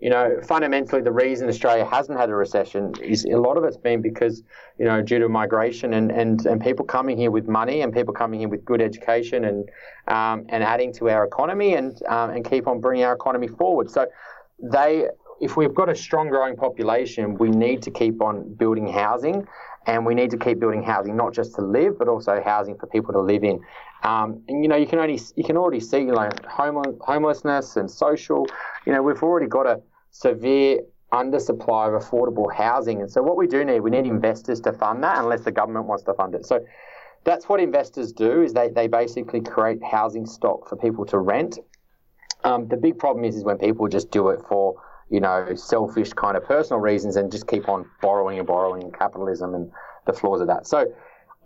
you 0.00 0.08
know, 0.08 0.40
fundamentally, 0.42 1.02
the 1.02 1.12
reason 1.12 1.48
Australia 1.48 1.84
hasn't 1.84 2.18
had 2.18 2.30
a 2.30 2.34
recession 2.34 2.94
is 3.02 3.26
a 3.26 3.36
lot 3.36 3.58
of 3.58 3.64
it's 3.64 3.76
been 3.76 4.00
because, 4.00 4.42
you 4.78 4.86
know, 4.86 5.02
due 5.02 5.18
to 5.18 5.28
migration 5.28 5.92
and, 5.92 6.10
and, 6.10 6.46
and 6.46 6.62
people 6.62 6.86
coming 6.86 7.18
here 7.18 7.30
with 7.30 7.46
money 7.46 7.82
and 7.82 7.92
people 7.92 8.14
coming 8.14 8.40
here 8.40 8.48
with 8.48 8.64
good 8.64 8.80
education 8.80 9.44
and 9.44 9.68
um, 10.08 10.46
and 10.48 10.64
adding 10.64 10.92
to 10.94 11.10
our 11.10 11.24
economy 11.24 11.74
and 11.74 12.02
um, 12.06 12.30
and 12.30 12.48
keep 12.48 12.66
on 12.66 12.80
bringing 12.80 13.04
our 13.04 13.12
economy 13.12 13.46
forward. 13.46 13.90
So, 13.90 14.06
they, 14.62 15.08
if 15.40 15.56
we've 15.56 15.74
got 15.74 15.88
a 15.88 15.94
strong 15.94 16.28
growing 16.28 16.56
population, 16.56 17.36
we 17.36 17.48
need 17.48 17.82
to 17.82 17.90
keep 17.90 18.20
on 18.22 18.54
building 18.54 18.86
housing, 18.86 19.46
and 19.86 20.04
we 20.04 20.14
need 20.14 20.30
to 20.30 20.36
keep 20.36 20.60
building 20.60 20.82
housing 20.82 21.16
not 21.16 21.32
just 21.32 21.54
to 21.54 21.62
live, 21.62 21.98
but 21.98 22.08
also 22.08 22.40
housing 22.44 22.76
for 22.76 22.86
people 22.86 23.12
to 23.14 23.20
live 23.20 23.42
in. 23.42 23.60
Um, 24.02 24.42
and 24.48 24.62
you 24.62 24.68
know, 24.68 24.76
you 24.76 24.86
can 24.86 24.98
only 24.98 25.18
you 25.36 25.44
can 25.44 25.56
already 25.56 25.80
see 25.80 25.98
you 25.98 26.12
know 26.12 26.28
homelessness 26.50 27.76
and 27.76 27.90
social. 27.90 28.46
You 28.86 28.92
know, 28.92 29.02
we've 29.02 29.22
already 29.22 29.46
got 29.46 29.66
a 29.66 29.80
severe 30.10 30.80
undersupply 31.12 31.94
of 31.94 32.02
affordable 32.02 32.52
housing. 32.52 33.00
And 33.00 33.10
so 33.10 33.22
what 33.22 33.36
we 33.36 33.46
do 33.46 33.64
need, 33.64 33.80
we 33.80 33.90
need 33.90 34.06
investors 34.06 34.60
to 34.60 34.72
fund 34.72 35.02
that 35.02 35.18
unless 35.18 35.42
the 35.42 35.50
government 35.50 35.86
wants 35.86 36.04
to 36.04 36.14
fund 36.14 36.34
it. 36.34 36.46
So 36.46 36.64
that's 37.24 37.48
what 37.48 37.60
investors 37.60 38.12
do 38.12 38.42
is 38.42 38.52
they, 38.52 38.68
they 38.68 38.86
basically 38.86 39.40
create 39.40 39.82
housing 39.82 40.26
stock 40.26 40.68
for 40.68 40.76
people 40.76 41.04
to 41.06 41.18
rent. 41.18 41.58
Um, 42.44 42.68
the 42.68 42.76
big 42.76 42.98
problem 42.98 43.24
is, 43.24 43.36
is 43.36 43.44
when 43.44 43.58
people 43.58 43.88
just 43.88 44.10
do 44.10 44.28
it 44.28 44.40
for, 44.48 44.80
you 45.10 45.20
know, 45.20 45.54
selfish 45.54 46.12
kind 46.12 46.36
of 46.36 46.44
personal 46.44 46.80
reasons 46.80 47.16
and 47.16 47.30
just 47.30 47.46
keep 47.46 47.68
on 47.68 47.84
borrowing 48.00 48.38
and 48.38 48.46
borrowing 48.46 48.82
and 48.82 48.96
capitalism 48.96 49.54
and 49.54 49.70
the 50.06 50.12
flaws 50.12 50.40
of 50.40 50.46
that. 50.46 50.66
So 50.66 50.92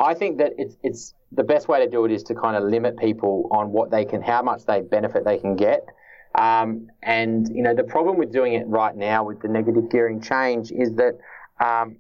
I 0.01 0.15
think 0.15 0.39
that 0.39 0.53
it's, 0.59 0.77
it's 0.83 1.15
the 1.33 1.45
best 1.45 1.67
way 1.69 1.85
to 1.85 1.91
do 1.91 2.05
it 2.05 2.13
is 2.13 2.23
to 2.25 2.35
kind 2.35 2.57
of 2.57 2.65
limit 2.65 2.99
people 2.99 3.49
on 3.51 3.73
what 3.73 3.91
they 3.91 4.05
can, 4.05 4.23
how 4.23 4.43
much 4.43 4.65
they 4.67 4.83
benefit 4.83 5.25
they 5.25 5.39
can 5.39 5.57
get 5.57 5.87
um, 6.35 6.89
and 7.03 7.49
you 7.55 7.63
know 7.63 7.75
the 7.75 7.85
problem 7.85 8.17
with 8.19 8.33
doing 8.33 8.55
it 8.55 8.67
right 8.67 8.97
now 8.97 9.25
with 9.25 9.41
the 9.41 9.49
negative 9.49 9.91
gearing 9.91 10.21
change 10.21 10.73
is 10.73 10.95
that 10.95 11.19
um, 11.65 11.97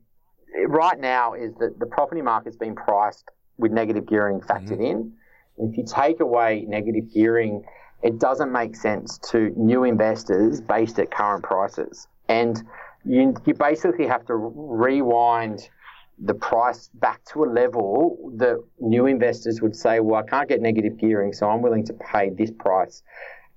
right 0.66 0.98
now 0.98 1.35
is 1.35 1.55
that 1.61 1.79
the 1.79 1.87
property 1.87 2.20
market's 2.20 2.57
been 2.57 2.74
priced 2.74 3.31
with 3.59 3.70
negative 3.70 4.07
gearing 4.07 4.40
factored 4.40 4.81
mm-hmm. 4.81 4.83
in. 4.83 5.12
If 5.59 5.77
you 5.77 5.85
take 5.87 6.18
away 6.18 6.64
negative 6.66 7.12
gearing, 7.14 7.64
it 8.05 8.19
doesn't 8.19 8.53
make 8.53 8.77
sense 8.77 9.19
to 9.31 9.51
new 9.57 9.85
investors 9.85 10.61
based 10.61 10.99
at 10.99 11.11
current 11.11 11.43
prices. 11.43 12.07
And 12.29 12.62
you, 13.05 13.35
you 13.47 13.55
basically 13.55 14.07
have 14.07 14.27
to 14.27 14.35
rewind 14.37 15.71
the 16.19 16.35
price 16.35 16.90
back 16.95 17.25
to 17.25 17.45
a 17.45 17.47
level 17.47 18.31
that 18.37 18.62
new 18.79 19.07
investors 19.07 19.62
would 19.62 19.75
say, 19.75 20.01
well, 20.01 20.23
I 20.23 20.29
can't 20.29 20.49
get 20.49 20.61
negative 20.61 20.99
gearing, 20.99 21.33
so 21.33 21.49
I'm 21.49 21.62
willing 21.62 21.85
to 21.87 21.95
pay 21.95 22.29
this 22.31 22.51
price. 22.51 23.03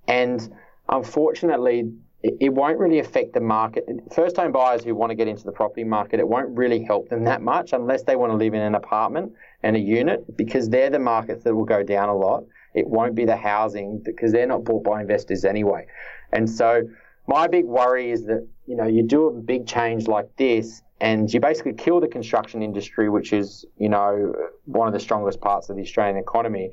And 0.07 0.49
unfortunately, 0.89 1.91
it 2.23 2.51
won't 2.53 2.79
really 2.79 2.99
affect 2.99 3.33
the 3.33 3.41
market. 3.41 3.85
First 4.15 4.35
time 4.35 4.53
buyers 4.53 4.83
who 4.83 4.95
want 4.95 5.11
to 5.11 5.15
get 5.15 5.27
into 5.27 5.43
the 5.43 5.51
property 5.51 5.83
market, 5.83 6.19
it 6.21 6.27
won't 6.27 6.49
really 6.57 6.83
help 6.83 7.09
them 7.09 7.25
that 7.25 7.41
much 7.41 7.73
unless 7.73 8.03
they 8.03 8.15
want 8.15 8.31
to 8.31 8.37
live 8.37 8.53
in 8.53 8.61
an 8.61 8.75
apartment 8.75 9.33
and 9.61 9.75
a 9.75 9.79
unit 9.79 10.37
because 10.37 10.69
they're 10.69 10.89
the 10.89 10.99
markets 10.99 11.43
that 11.43 11.53
will 11.53 11.65
go 11.65 11.83
down 11.83 12.09
a 12.09 12.15
lot. 12.15 12.43
It 12.73 12.87
won't 12.87 13.15
be 13.15 13.25
the 13.25 13.35
housing 13.35 14.01
because 14.03 14.31
they're 14.31 14.47
not 14.47 14.63
bought 14.63 14.83
by 14.83 15.01
investors 15.01 15.45
anyway. 15.45 15.87
And 16.31 16.49
so 16.49 16.83
my 17.27 17.47
big 17.47 17.65
worry 17.65 18.11
is 18.11 18.25
that, 18.25 18.47
you 18.65 18.75
know, 18.75 18.85
you 18.85 19.03
do 19.03 19.27
a 19.27 19.31
big 19.31 19.67
change 19.67 20.07
like 20.07 20.35
this 20.37 20.81
and 20.99 21.31
you 21.31 21.39
basically 21.39 21.73
kill 21.73 21.99
the 21.99 22.07
construction 22.07 22.63
industry, 22.63 23.09
which 23.09 23.33
is, 23.33 23.65
you 23.77 23.89
know, 23.89 24.33
one 24.65 24.87
of 24.87 24.93
the 24.93 24.99
strongest 24.99 25.41
parts 25.41 25.69
of 25.69 25.75
the 25.75 25.81
Australian 25.83 26.17
economy. 26.17 26.71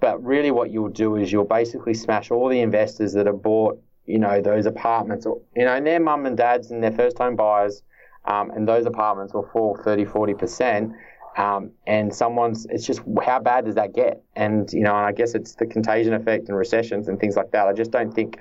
But 0.00 0.22
really, 0.24 0.50
what 0.50 0.70
you'll 0.70 0.88
do 0.88 1.16
is 1.16 1.30
you'll 1.30 1.44
basically 1.44 1.92
smash 1.92 2.30
all 2.30 2.48
the 2.48 2.60
investors 2.60 3.12
that 3.12 3.26
have 3.26 3.42
bought, 3.42 3.82
you 4.06 4.18
know, 4.18 4.40
those 4.40 4.64
apartments, 4.64 5.26
or, 5.26 5.42
you 5.54 5.66
know, 5.66 5.74
and 5.74 5.86
their 5.86 6.00
mum 6.00 6.24
and 6.24 6.36
dads 6.36 6.70
and 6.70 6.82
their 6.82 6.92
first 6.92 7.18
home 7.18 7.36
buyers, 7.36 7.82
um, 8.24 8.50
and 8.50 8.66
those 8.66 8.86
apartments 8.86 9.34
will 9.34 9.48
fall 9.52 9.78
30, 9.84 10.06
40%. 10.06 10.94
Um, 11.36 11.70
and 11.86 12.14
someone's, 12.14 12.66
it's 12.66 12.84
just 12.84 13.00
how 13.24 13.38
bad 13.38 13.64
does 13.64 13.76
that 13.76 13.94
get? 13.94 14.22
And, 14.34 14.70
you 14.72 14.82
know, 14.82 14.94
and 14.96 15.06
I 15.06 15.12
guess 15.12 15.34
it's 15.34 15.54
the 15.54 15.66
contagion 15.66 16.12
effect 16.12 16.48
and 16.48 16.56
recessions 16.58 17.08
and 17.08 17.18
things 17.18 17.36
like 17.36 17.52
that. 17.52 17.66
I 17.68 17.72
just 17.72 17.92
don't 17.92 18.12
think 18.12 18.38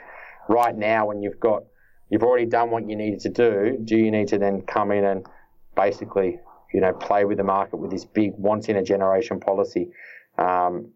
right 0.47 0.75
now, 0.75 1.05
when 1.05 1.21
you've 1.21 1.39
got, 1.39 1.63
you've 2.09 2.23
already 2.23 2.47
done 2.47 2.71
what 2.71 2.89
you 2.89 2.95
needed 2.95 3.19
to 3.21 3.29
do, 3.29 3.77
do 3.83 3.95
you 3.95 4.11
need 4.11 4.27
to 4.29 4.37
then 4.39 4.63
come 4.63 4.91
in 4.91 5.05
and 5.05 5.25
basically, 5.75 6.39
you 6.73 6.81
know, 6.81 6.91
play 6.93 7.25
with 7.25 7.37
the 7.37 7.43
market 7.43 7.77
with 7.77 7.91
this 7.91 8.05
big 8.05 8.33
once 8.37 8.67
in 8.67 8.75
a 8.75 8.83
generation 8.83 9.39
policy? 9.39 9.91
Um, 10.37 10.91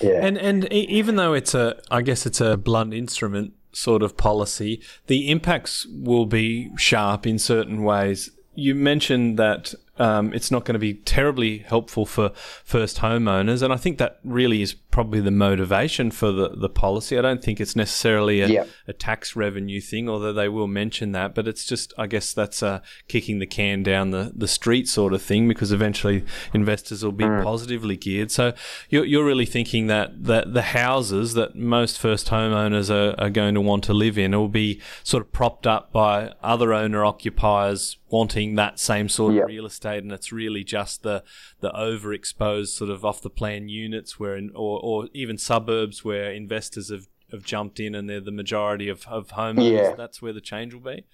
yeah. 0.00 0.26
And 0.26 0.36
and 0.36 0.72
even 0.72 1.14
though 1.14 1.34
it's 1.34 1.54
a, 1.54 1.80
I 1.90 2.02
guess 2.02 2.26
it's 2.26 2.40
a 2.40 2.56
blunt 2.56 2.92
instrument, 2.92 3.54
sort 3.72 4.02
of 4.02 4.16
policy, 4.16 4.82
the 5.06 5.30
impacts 5.30 5.86
will 5.86 6.26
be 6.26 6.70
sharp 6.76 7.26
in 7.26 7.38
certain 7.38 7.82
ways. 7.84 8.30
You 8.54 8.74
mentioned 8.74 9.38
that 9.38 9.74
um, 9.98 10.32
it's 10.32 10.50
not 10.50 10.64
going 10.64 10.74
to 10.74 10.78
be 10.78 10.94
terribly 10.94 11.58
helpful 11.58 12.06
for 12.06 12.30
first 12.64 12.98
homeowners. 12.98 13.62
And 13.62 13.72
I 13.72 13.76
think 13.76 13.98
that 13.98 14.18
really 14.24 14.62
is 14.62 14.74
probably 14.94 15.20
the 15.20 15.30
motivation 15.30 16.10
for 16.10 16.32
the, 16.32 16.50
the 16.50 16.68
policy. 16.68 17.18
I 17.18 17.22
don't 17.22 17.42
think 17.42 17.60
it's 17.60 17.76
necessarily 17.76 18.40
a, 18.40 18.66
a 18.86 18.92
tax 18.92 19.36
revenue 19.36 19.80
thing, 19.80 20.08
although 20.08 20.32
they 20.32 20.48
will 20.48 20.68
mention 20.68 21.12
that. 21.12 21.34
But 21.34 21.48
it's 21.48 21.64
just, 21.64 21.92
I 21.98 22.06
guess 22.06 22.32
that's 22.32 22.62
a 22.62 22.80
kicking 23.08 23.40
the 23.40 23.46
can 23.46 23.82
down 23.82 24.10
the, 24.10 24.32
the 24.34 24.48
street 24.48 24.88
sort 24.88 25.12
of 25.12 25.20
thing 25.20 25.48
because 25.48 25.72
eventually 25.72 26.24
investors 26.52 27.04
will 27.04 27.12
be 27.12 27.24
mm. 27.24 27.42
positively 27.42 27.96
geared. 27.96 28.30
So 28.30 28.54
you're, 28.88 29.04
you're 29.04 29.24
really 29.24 29.46
thinking 29.46 29.88
that, 29.88 30.24
that 30.24 30.54
the 30.54 30.62
houses 30.62 31.34
that 31.34 31.56
most 31.56 31.98
first 31.98 32.28
homeowners 32.28 32.88
are, 32.88 33.20
are 33.20 33.30
going 33.30 33.54
to 33.54 33.60
want 33.60 33.84
to 33.84 33.92
live 33.92 34.16
in 34.16 34.32
will 34.32 34.48
be 34.48 34.80
sort 35.02 35.22
of 35.22 35.32
propped 35.32 35.66
up 35.66 35.92
by 35.92 36.32
other 36.42 36.72
owner 36.72 37.04
occupiers 37.04 37.98
wanting 38.10 38.54
that 38.54 38.78
same 38.78 39.08
sort 39.08 39.34
yep. 39.34 39.42
of 39.42 39.48
real 39.48 39.66
estate 39.66 39.84
estate, 39.84 40.02
and 40.02 40.12
it's 40.12 40.32
really 40.32 40.64
just 40.64 41.02
the 41.02 41.22
the 41.60 41.70
overexposed 41.72 42.68
sort 42.68 42.90
of 42.90 43.04
off 43.04 43.22
the 43.22 43.30
plan 43.30 43.68
units 43.68 44.18
where, 44.18 44.36
in, 44.36 44.50
or 44.54 44.80
or 44.84 45.08
even 45.14 45.38
suburbs 45.38 46.04
where 46.04 46.30
investors 46.30 46.90
have, 46.90 47.06
have 47.32 47.44
jumped 47.44 47.80
in 47.80 47.94
and 47.94 48.08
they're 48.08 48.20
the 48.20 48.30
majority 48.30 48.88
of 48.88 49.06
of 49.08 49.28
homeowners. 49.28 49.72
Yeah. 49.72 49.94
That's 49.96 50.20
where 50.20 50.32
the 50.32 50.40
change 50.40 50.74
will 50.74 50.80
be. 50.80 51.04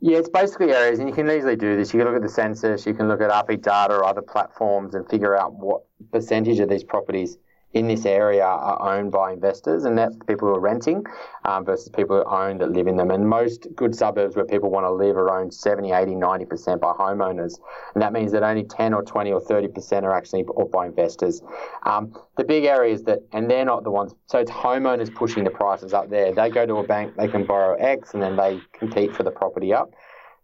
Yeah, 0.00 0.18
it's 0.18 0.28
basically 0.28 0.72
areas, 0.72 0.98
and 0.98 1.08
you 1.08 1.14
can 1.14 1.30
easily 1.30 1.54
do 1.54 1.76
this. 1.76 1.92
You 1.92 2.00
can 2.00 2.08
look 2.08 2.16
at 2.16 2.22
the 2.22 2.28
census, 2.28 2.86
you 2.86 2.94
can 2.94 3.06
look 3.06 3.20
at 3.20 3.30
RP 3.30 3.62
data 3.62 3.94
or 3.94 4.04
other 4.04 4.22
platforms, 4.22 4.94
and 4.94 5.08
figure 5.08 5.36
out 5.36 5.52
what 5.52 5.82
percentage 6.10 6.58
of 6.58 6.68
these 6.68 6.82
properties 6.82 7.38
in 7.74 7.88
this 7.88 8.04
area 8.04 8.44
are 8.44 8.96
owned 8.96 9.12
by 9.12 9.32
investors, 9.32 9.84
and 9.84 9.96
that's 9.96 10.16
people 10.26 10.48
who 10.48 10.54
are 10.54 10.60
renting 10.60 11.02
um, 11.44 11.64
versus 11.64 11.88
people 11.88 12.16
who 12.16 12.24
own 12.24 12.58
that 12.58 12.70
live 12.70 12.86
in 12.86 12.96
them. 12.96 13.10
And 13.10 13.26
most 13.26 13.66
good 13.74 13.94
suburbs 13.94 14.36
where 14.36 14.44
people 14.44 14.70
want 14.70 14.84
to 14.84 14.92
live 14.92 15.16
are 15.16 15.30
owned 15.30 15.54
70, 15.54 15.92
80, 15.92 16.12
90% 16.12 16.80
by 16.80 16.92
homeowners. 16.92 17.58
And 17.94 18.02
that 18.02 18.12
means 18.12 18.32
that 18.32 18.42
only 18.42 18.64
10 18.64 18.92
or 18.92 19.02
20 19.02 19.32
or 19.32 19.40
30% 19.40 20.02
are 20.02 20.14
actually 20.14 20.42
bought 20.42 20.70
by 20.70 20.86
investors. 20.86 21.42
Um, 21.84 22.14
the 22.36 22.44
big 22.44 22.64
areas 22.64 23.02
that, 23.04 23.20
and 23.32 23.50
they're 23.50 23.64
not 23.64 23.84
the 23.84 23.90
ones, 23.90 24.14
so 24.26 24.38
it's 24.38 24.50
homeowners 24.50 25.14
pushing 25.14 25.44
the 25.44 25.50
prices 25.50 25.94
up 25.94 26.10
there. 26.10 26.32
They 26.32 26.50
go 26.50 26.66
to 26.66 26.76
a 26.76 26.86
bank, 26.86 27.14
they 27.16 27.28
can 27.28 27.46
borrow 27.46 27.74
X, 27.76 28.12
and 28.12 28.22
then 28.22 28.36
they 28.36 28.60
compete 28.72 29.16
for 29.16 29.22
the 29.22 29.30
property 29.30 29.72
up. 29.72 29.90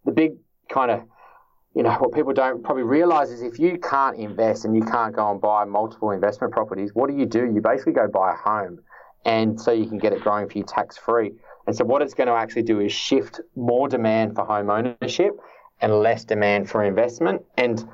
The 0.05 0.13
big 0.13 0.33
kind 0.71 0.91
of 0.91 1.03
you 1.79 1.85
know, 1.85 1.93
what 1.93 2.13
people 2.13 2.33
don't 2.33 2.65
probably 2.65 2.83
realize 2.83 3.31
is 3.31 3.41
if 3.41 3.61
you 3.61 3.79
can't 3.79 4.17
invest 4.17 4.65
and 4.65 4.75
you 4.75 4.83
can't 4.83 5.15
go 5.15 5.31
and 5.31 5.41
buy 5.41 5.65
multiple 5.65 6.11
investment 6.11 6.53
properties, 6.53 6.93
what 6.93 7.09
do 7.09 7.17
you 7.17 7.25
do? 7.25 7.45
You 7.55 7.61
basically 7.61 7.93
go 7.93 8.09
buy 8.09 8.33
a 8.33 8.35
home. 8.35 8.81
And 9.25 9.61
so 9.61 9.71
you 9.71 9.87
can 9.87 9.97
get 9.97 10.13
it 10.13 10.21
growing 10.21 10.49
for 10.49 10.59
you 10.59 10.65
tax 10.65 10.99
free. 10.99 11.31
And 11.69 11.77
so 11.77 11.85
what 11.85 12.03
it's 12.03 12.15
going 12.15 12.27
to 12.27 12.33
actually 12.33 12.65
do 12.65 12.81
is 12.81 12.91
shift 12.91 13.41
more 13.55 13.87
demand 13.87 14.35
for 14.35 14.45
home 14.45 14.71
ownership 14.71 15.39
and 15.81 15.93
less 15.93 16.25
demand 16.25 16.69
for 16.69 16.83
investment. 16.83 17.43
And 17.57 17.89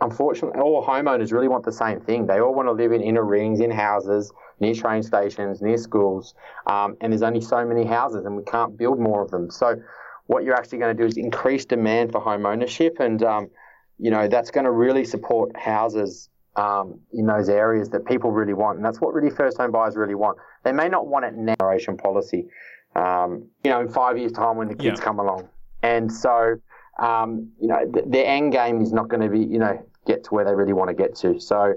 unfortunately, 0.00 0.60
all 0.60 0.84
homeowners 0.84 1.30
really 1.30 1.46
want 1.46 1.64
the 1.64 1.70
same 1.70 2.00
thing. 2.00 2.26
They 2.26 2.40
all 2.40 2.56
want 2.56 2.66
to 2.66 2.72
live 2.72 2.90
in 2.90 3.00
inner 3.00 3.24
rings, 3.24 3.60
in 3.60 3.70
houses, 3.70 4.32
near 4.58 4.74
train 4.74 5.04
stations, 5.04 5.62
near 5.62 5.78
schools. 5.78 6.34
Um, 6.66 6.96
and 7.00 7.12
there's 7.12 7.22
only 7.22 7.40
so 7.40 7.64
many 7.64 7.84
houses, 7.84 8.24
and 8.24 8.36
we 8.36 8.42
can't 8.42 8.76
build 8.76 8.98
more 8.98 9.22
of 9.22 9.30
them. 9.30 9.48
So 9.48 9.80
what 10.28 10.44
you're 10.44 10.54
actually 10.54 10.78
going 10.78 10.96
to 10.96 11.02
do 11.02 11.06
is 11.06 11.16
increase 11.16 11.64
demand 11.64 12.12
for 12.12 12.20
home 12.20 12.46
ownership, 12.46 12.98
and 13.00 13.22
um, 13.24 13.50
you 13.98 14.10
know 14.10 14.28
that's 14.28 14.50
going 14.50 14.64
to 14.64 14.70
really 14.70 15.04
support 15.04 15.56
houses 15.56 16.28
um, 16.54 17.00
in 17.12 17.26
those 17.26 17.48
areas 17.48 17.88
that 17.90 18.06
people 18.06 18.30
really 18.30 18.52
want, 18.52 18.76
and 18.76 18.84
that's 18.84 19.00
what 19.00 19.12
really 19.14 19.30
first 19.30 19.56
home 19.56 19.72
buyers 19.72 19.96
really 19.96 20.14
want. 20.14 20.38
They 20.64 20.72
may 20.72 20.88
not 20.88 21.06
want 21.06 21.24
it 21.24 21.34
now, 21.34 21.54
generation 21.58 21.96
policy, 21.96 22.46
um, 22.94 23.46
you 23.64 23.70
know, 23.70 23.80
in 23.80 23.88
five 23.88 24.18
years' 24.18 24.32
time 24.32 24.56
when 24.56 24.68
the 24.68 24.74
kids 24.74 25.00
yeah. 25.00 25.04
come 25.04 25.18
along, 25.18 25.48
and 25.82 26.12
so 26.12 26.56
um, 26.98 27.50
you 27.58 27.68
know 27.68 27.90
th- 27.90 28.06
their 28.06 28.26
end 28.26 28.52
game 28.52 28.82
is 28.82 28.92
not 28.92 29.08
going 29.08 29.22
to 29.22 29.30
be 29.30 29.40
you 29.40 29.58
know 29.58 29.82
get 30.06 30.24
to 30.24 30.34
where 30.34 30.44
they 30.44 30.54
really 30.54 30.74
want 30.74 30.88
to 30.88 30.94
get 30.94 31.16
to. 31.16 31.40
So 31.40 31.74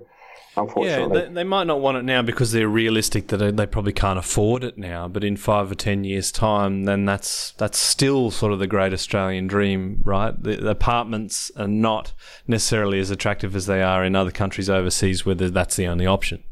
unfortunately. 0.55 1.19
Yeah, 1.19 1.25
they, 1.25 1.33
they, 1.33 1.43
might 1.43 1.65
not 1.65 1.79
want 1.79 1.97
it 1.97 2.03
now 2.03 2.21
because 2.21 2.51
they're 2.51 2.67
realistic 2.67 3.27
that 3.27 3.55
they, 3.55 3.65
probably 3.65 3.93
can't 3.93 4.19
afford 4.19 4.63
it 4.63 4.77
now. 4.77 5.07
But 5.07 5.23
in 5.23 5.37
five 5.37 5.71
or 5.71 5.75
ten 5.75 6.03
years' 6.03 6.31
time, 6.31 6.83
then 6.83 7.05
that's 7.05 7.51
that's 7.53 7.77
still 7.77 8.31
sort 8.31 8.53
of 8.53 8.59
the 8.59 8.67
great 8.67 8.93
Australian 8.93 9.47
dream, 9.47 10.01
right? 10.03 10.31
The, 10.41 10.57
the 10.57 10.71
apartments 10.71 11.51
are 11.55 11.67
not 11.67 12.13
necessarily 12.47 12.99
as 12.99 13.09
attractive 13.09 13.55
as 13.55 13.65
they 13.65 13.81
are 13.81 14.03
in 14.03 14.15
other 14.15 14.31
countries 14.31 14.69
overseas, 14.69 15.25
where 15.25 15.35
that's 15.35 15.75
the 15.75 15.87
only 15.87 16.05
option. 16.05 16.43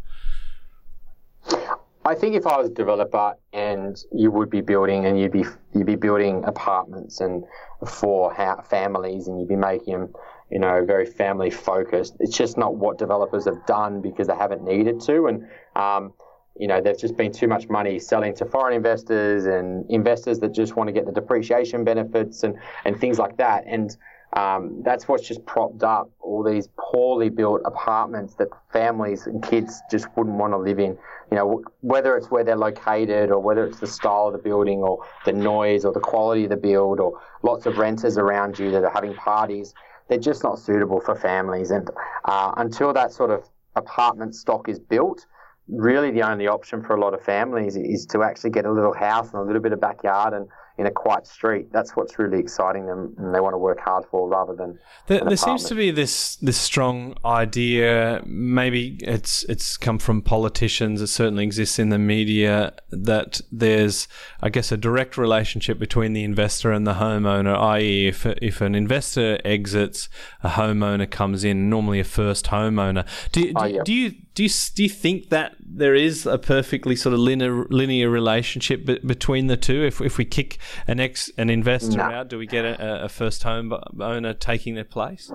I 2.05 2.15
think 2.15 2.35
if 2.35 2.47
I 2.47 2.57
was 2.57 2.71
a 2.71 2.73
developer 2.73 3.35
and 3.53 4.01
you 4.11 4.31
would 4.31 4.49
be 4.49 4.61
building 4.61 5.05
and 5.05 5.19
you'd 5.19 5.31
be 5.31 5.45
you'd 5.73 5.85
be 5.85 5.95
building 5.95 6.43
apartments 6.45 7.19
and 7.19 7.43
for 7.87 8.33
families 8.67 9.27
and 9.27 9.39
you'd 9.39 9.49
be 9.49 9.55
making 9.55 9.93
them 9.93 10.13
you 10.51 10.59
know, 10.59 10.83
very 10.85 11.05
family 11.05 11.49
focused. 11.49 12.15
It's 12.19 12.35
just 12.35 12.57
not 12.57 12.75
what 12.75 12.97
developers 12.97 13.45
have 13.45 13.65
done 13.65 14.01
because 14.01 14.27
they 14.27 14.35
haven't 14.35 14.63
needed 14.63 14.99
to. 15.01 15.27
And, 15.27 15.47
um, 15.75 16.13
you 16.57 16.67
know, 16.67 16.81
there's 16.81 16.97
just 16.97 17.15
been 17.15 17.31
too 17.31 17.47
much 17.47 17.69
money 17.69 17.99
selling 17.99 18.35
to 18.35 18.45
foreign 18.45 18.75
investors 18.75 19.45
and 19.45 19.89
investors 19.89 20.39
that 20.39 20.53
just 20.53 20.75
want 20.75 20.87
to 20.87 20.91
get 20.91 21.05
the 21.05 21.11
depreciation 21.11 21.83
benefits 21.83 22.43
and, 22.43 22.55
and 22.85 22.99
things 22.99 23.19
like 23.19 23.37
that. 23.37 23.63
And 23.67 23.95
um, 24.33 24.81
that's 24.83 25.07
what's 25.07 25.27
just 25.27 25.43
propped 25.45 25.83
up 25.83 26.11
all 26.19 26.43
these 26.43 26.69
poorly 26.77 27.29
built 27.29 27.61
apartments 27.65 28.35
that 28.35 28.49
families 28.71 29.25
and 29.25 29.41
kids 29.41 29.81
just 29.89 30.07
wouldn't 30.15 30.35
want 30.35 30.53
to 30.53 30.57
live 30.57 30.79
in. 30.79 30.97
You 31.31 31.37
know, 31.37 31.63
whether 31.81 32.17
it's 32.17 32.29
where 32.29 32.43
they're 32.43 32.55
located 32.55 33.31
or 33.31 33.39
whether 33.39 33.65
it's 33.65 33.79
the 33.79 33.87
style 33.87 34.27
of 34.27 34.33
the 34.33 34.39
building 34.39 34.79
or 34.79 35.05
the 35.25 35.33
noise 35.33 35.85
or 35.85 35.93
the 35.93 35.99
quality 35.99 36.43
of 36.43 36.49
the 36.49 36.57
build 36.57 36.99
or 36.99 37.19
lots 37.43 37.65
of 37.65 37.77
renters 37.77 38.17
around 38.17 38.59
you 38.59 38.71
that 38.71 38.83
are 38.83 38.91
having 38.91 39.13
parties 39.13 39.73
they're 40.09 40.17
just 40.17 40.43
not 40.43 40.59
suitable 40.59 40.99
for 40.99 41.15
families. 41.15 41.71
And 41.71 41.89
uh, 42.25 42.53
until 42.57 42.91
that 42.93 43.13
sort 43.13 43.31
of 43.31 43.47
apartment 43.75 44.35
stock 44.35 44.67
is 44.67 44.79
built, 44.79 45.25
really 45.67 46.11
the 46.11 46.23
only 46.23 46.47
option 46.47 46.81
for 46.81 46.95
a 46.95 46.99
lot 46.99 47.13
of 47.13 47.21
families 47.21 47.77
is 47.77 48.05
to 48.07 48.23
actually 48.23 48.49
get 48.49 48.65
a 48.65 48.71
little 48.71 48.93
house 48.93 49.31
and 49.31 49.41
a 49.41 49.43
little 49.43 49.61
bit 49.61 49.71
of 49.71 49.79
backyard 49.79 50.33
and 50.33 50.47
in 50.79 50.85
a 50.85 50.91
quiet 50.91 51.27
street. 51.27 51.69
That's 51.73 51.97
what's 51.97 52.17
really 52.17 52.39
exciting 52.39 52.85
them, 52.85 53.13
and 53.17 53.35
they 53.35 53.41
want 53.41 53.53
to 53.53 53.57
work 53.57 53.81
hard 53.81 54.05
for 54.09 54.29
rather 54.29 54.55
than. 54.55 54.79
There, 55.07 55.19
there 55.19 55.35
seems 55.35 55.65
to 55.65 55.75
be 55.75 55.91
this 55.91 56.37
this 56.37 56.57
strong 56.57 57.15
idea. 57.25 58.23
Maybe 58.25 58.97
it's 59.01 59.43
it's 59.43 59.75
come 59.75 59.99
from 59.99 60.21
politicians. 60.21 61.01
It 61.01 61.07
certainly 61.07 61.43
exists 61.43 61.79
in 61.79 61.89
the 61.89 61.99
media 61.99 62.73
that 62.91 63.41
there's, 63.51 64.07
I 64.41 64.47
guess, 64.47 64.71
a 64.71 64.77
direct 64.77 65.17
relationship 65.17 65.79
between 65.79 66.13
the 66.13 66.23
investor 66.23 66.71
and 66.71 66.87
the 66.87 66.93
homeowner. 66.93 67.57
I.e., 67.57 68.07
if 68.07 68.25
if 68.25 68.61
an 68.61 68.73
investor 68.73 69.37
exits, 69.43 70.07
a 70.43 70.49
homeowner 70.51 71.11
comes 71.11 71.43
in. 71.43 71.69
Normally, 71.69 71.99
a 71.99 72.05
first 72.05 72.45
homeowner. 72.45 73.05
Do, 73.33 73.41
oh, 73.41 73.43
do, 73.43 73.53
oh, 73.57 73.65
yeah. 73.65 73.81
do 73.83 73.93
you 73.93 74.11
do 74.33 74.43
you 74.43 74.49
do 74.75 74.83
you 74.83 74.89
think 74.89 75.27
that 75.31 75.57
there 75.59 75.93
is 75.93 76.25
a 76.25 76.37
perfectly 76.37 76.95
sort 76.95 77.13
of 77.13 77.19
linear 77.19 77.65
linear 77.65 78.09
relationship 78.09 78.85
be, 78.85 78.97
between 78.99 79.47
the 79.47 79.57
two? 79.57 79.83
If 79.83 79.99
if 79.99 80.17
we 80.17 80.23
kick 80.23 80.59
an 80.87 80.99
ex 80.99 81.29
an 81.37 81.49
investor 81.49 81.97
no. 81.97 82.03
out, 82.03 82.27
do 82.29 82.37
we 82.37 82.47
get 82.47 82.65
a, 82.65 83.05
a, 83.05 83.09
first 83.09 83.43
home 83.43 83.73
owner 83.99 84.33
taking 84.33 84.75
their 84.75 84.83
place? 84.83 85.31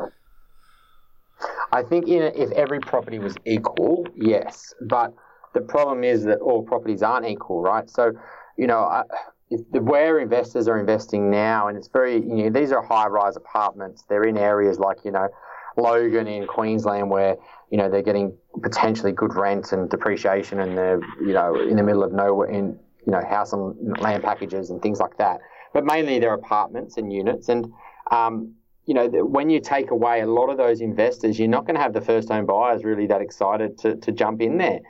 I 1.72 1.82
think 1.82 2.07
in, 2.09 2.22
if 2.22 2.51
every 2.53 2.80
property 2.80 3.18
was 3.18 3.37
equal, 3.45 4.07
yes, 4.16 4.74
but 4.80 5.12
the 5.55 5.61
problem 5.61 6.05
is 6.05 6.24
that 6.24 6.39
all 6.39 6.62
properties 6.62 7.03
aren't 7.03 7.26
equal, 7.26 7.62
right? 7.62 7.89
So, 7.89 8.12
you 8.57 8.66
know, 8.66 8.80
I, 8.80 9.03
if 9.51 9.61
the, 9.72 9.80
where 9.80 10.18
investors 10.18 10.68
are 10.68 10.78
investing 10.78 11.30
now, 11.30 11.68
and 11.68 11.76
it's 11.76 11.89
very, 11.89 12.14
you 12.14 12.45
know, 12.45 12.51
these 12.51 12.72
are 12.72 12.82
high-rise 12.82 13.37
apartments. 13.37 14.05
They're 14.09 14.24
in 14.24 14.37
areas 14.37 14.78
like, 14.78 14.99
you 15.05 15.11
know, 15.11 15.28
Logan 15.76 16.26
in 16.26 16.47
Queensland, 16.47 17.11
where 17.11 17.37
you 17.70 17.78
know 17.78 17.89
they're 17.91 18.03
getting 18.03 18.37
potentially 18.62 19.12
good 19.12 19.35
rent 19.35 19.72
and 19.72 19.91
depreciation, 19.91 20.61
and 20.61 20.76
they're 20.78 21.01
you 21.20 21.32
know 21.32 21.61
in 21.61 21.76
the 21.76 21.82
middle 21.82 22.05
of 22.05 22.12
nowhere 22.12 22.49
in 22.49 22.78
you 23.07 23.12
know 23.12 23.22
house 23.24 23.52
and 23.52 23.98
land 24.00 24.22
packages 24.22 24.70
and 24.70 24.80
things 24.82 25.00
like 25.00 25.16
that. 25.18 25.40
But 25.72 25.84
mainly 25.84 26.18
they're 26.18 26.34
apartments 26.34 26.96
and 26.96 27.12
units, 27.12 27.48
and 27.48 27.72
um, 28.11 28.55
you 28.86 28.94
know 28.94 29.09
when 29.09 29.50
you 29.50 29.61
take 29.61 29.90
away 29.90 30.20
a 30.20 30.26
lot 30.26 30.48
of 30.48 30.57
those 30.57 30.80
investors, 30.80 31.38
you're 31.38 31.48
not 31.48 31.66
going 31.66 31.76
to 31.76 31.82
have 31.82 31.92
the 31.92 32.00
first 32.00 32.28
home 32.28 32.46
buyers 32.46 32.84
really 32.84 33.07
that 33.07 33.20
excited 33.20 33.78
to 33.78 33.96
to 33.96 34.12
jump 34.12 34.40
in 34.40 34.59
there. 34.59 34.80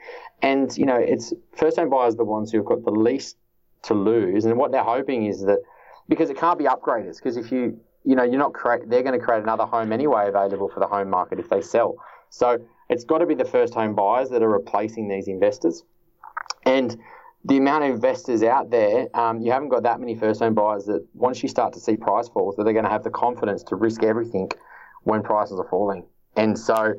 And 0.43 0.77
you 0.77 0.87
know 0.87 0.97
it's 0.97 1.33
first 1.57 1.79
home 1.79 1.91
buyers 1.91 2.17
the 2.17 2.25
ones 2.25 2.53
who've 2.53 2.65
got 2.65 2.85
the 2.85 2.91
least 2.91 3.37
to 3.83 3.95
lose, 3.95 4.45
and 4.45 4.57
what 4.57 4.73
they're 4.73 4.83
hoping 4.83 5.27
is 5.27 5.43
that 5.43 5.59
because 6.09 6.31
it 6.31 6.37
can't 6.37 6.59
be 6.59 6.65
upgraders, 6.65 7.17
because 7.17 7.37
if 7.37 7.51
you 7.51 7.81
you 8.05 8.15
know, 8.15 8.23
you're 8.23 8.39
not 8.39 8.53
create, 8.53 8.89
they're 8.89 9.03
going 9.03 9.19
to 9.19 9.25
create 9.25 9.43
another 9.43 9.65
home 9.65 9.93
anyway 9.93 10.29
available 10.29 10.69
for 10.69 10.81
the 10.81 10.87
home 10.87 11.09
market 11.09 11.41
if 11.41 11.49
they 11.49 11.63
sell. 11.63 11.97
So 12.29 12.59
it's 12.91 13.05
got 13.05 13.19
to 13.19 13.27
be 13.27 13.35
the 13.35 13.47
first 13.47 13.75
home 13.75 13.95
buyers 13.95 14.29
that 14.31 14.43
are 14.43 14.49
replacing 14.49 15.09
these 15.09 15.27
investors. 15.27 15.83
And 16.65 16.99
the 17.45 17.59
amount 17.59 17.85
of 17.85 17.91
investors 17.91 18.43
out 18.43 18.71
there, 18.71 19.09
um, 19.15 19.41
you 19.41 19.53
haven't 19.53 19.69
got 19.69 19.83
that 19.83 20.01
many 20.01 20.15
first 20.15 20.41
home 20.41 20.55
buyers 20.55 20.87
that 20.87 21.07
once 21.15 21.43
you 21.43 21.49
start 21.49 21.73
to 21.75 21.81
see 21.81 21.97
price 21.97 22.29
falls, 22.29 22.57
that 22.57 22.65
they're 22.65 22.73
going 22.73 22.87
to 22.87 22.91
have 22.91 23.05
the 23.05 23.11
confidence 23.11 23.63
to 23.65 23.77
risk 23.77 24.03
everything 24.03 24.51
when 25.03 25.23
prices 25.23 25.59
are 25.59 25.69
falling. 25.69 26.05
And 26.37 26.59
so, 26.59 26.95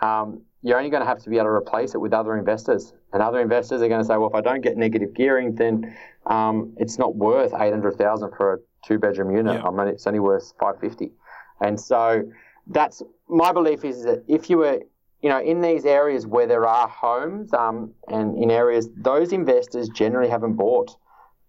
um, 0.00 0.42
you're 0.62 0.76
only 0.76 0.90
going 0.90 1.02
to 1.02 1.06
have 1.06 1.22
to 1.22 1.30
be 1.30 1.36
able 1.36 1.46
to 1.46 1.52
replace 1.52 1.94
it 1.94 1.98
with 1.98 2.12
other 2.12 2.36
investors. 2.36 2.92
And 3.12 3.22
other 3.22 3.40
investors 3.40 3.80
are 3.80 3.88
going 3.88 4.00
to 4.00 4.06
say, 4.06 4.16
well, 4.16 4.28
if 4.28 4.34
I 4.34 4.40
don't 4.40 4.60
get 4.60 4.76
negative 4.76 5.14
gearing, 5.14 5.54
then 5.54 5.96
um, 6.26 6.74
it's 6.78 6.98
not 6.98 7.14
worth 7.14 7.52
800000 7.54 8.32
for 8.36 8.54
a 8.54 8.58
two 8.84 8.98
bedroom 8.98 9.34
unit. 9.34 9.54
Yeah. 9.54 9.68
I 9.68 9.70
mean, 9.70 9.88
it's 9.88 10.06
only 10.06 10.20
worth 10.20 10.52
550 10.58 11.12
And 11.60 11.80
so 11.80 12.22
that's 12.66 13.02
my 13.28 13.52
belief 13.52 13.84
is 13.84 14.02
that 14.04 14.24
if 14.26 14.50
you 14.50 14.58
were 14.58 14.80
you 15.22 15.28
know, 15.28 15.40
in 15.40 15.60
these 15.60 15.84
areas 15.84 16.26
where 16.26 16.46
there 16.46 16.66
are 16.66 16.88
homes 16.88 17.52
um, 17.52 17.92
and 18.08 18.40
in 18.40 18.50
areas, 18.50 18.88
those 18.96 19.32
investors 19.32 19.88
generally 19.88 20.28
haven't 20.28 20.54
bought, 20.54 20.96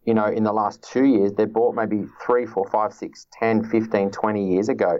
you 0.05 0.13
know, 0.13 0.25
in 0.25 0.43
the 0.43 0.53
last 0.53 0.83
two 0.83 1.05
years. 1.05 1.33
They 1.33 1.45
bought 1.45 1.75
maybe 1.75 2.03
three, 2.25 2.45
four, 2.45 2.67
five, 2.69 2.93
six, 2.93 3.27
10, 3.39 3.69
15, 3.69 4.09
20 4.09 4.53
years 4.53 4.69
ago. 4.69 4.97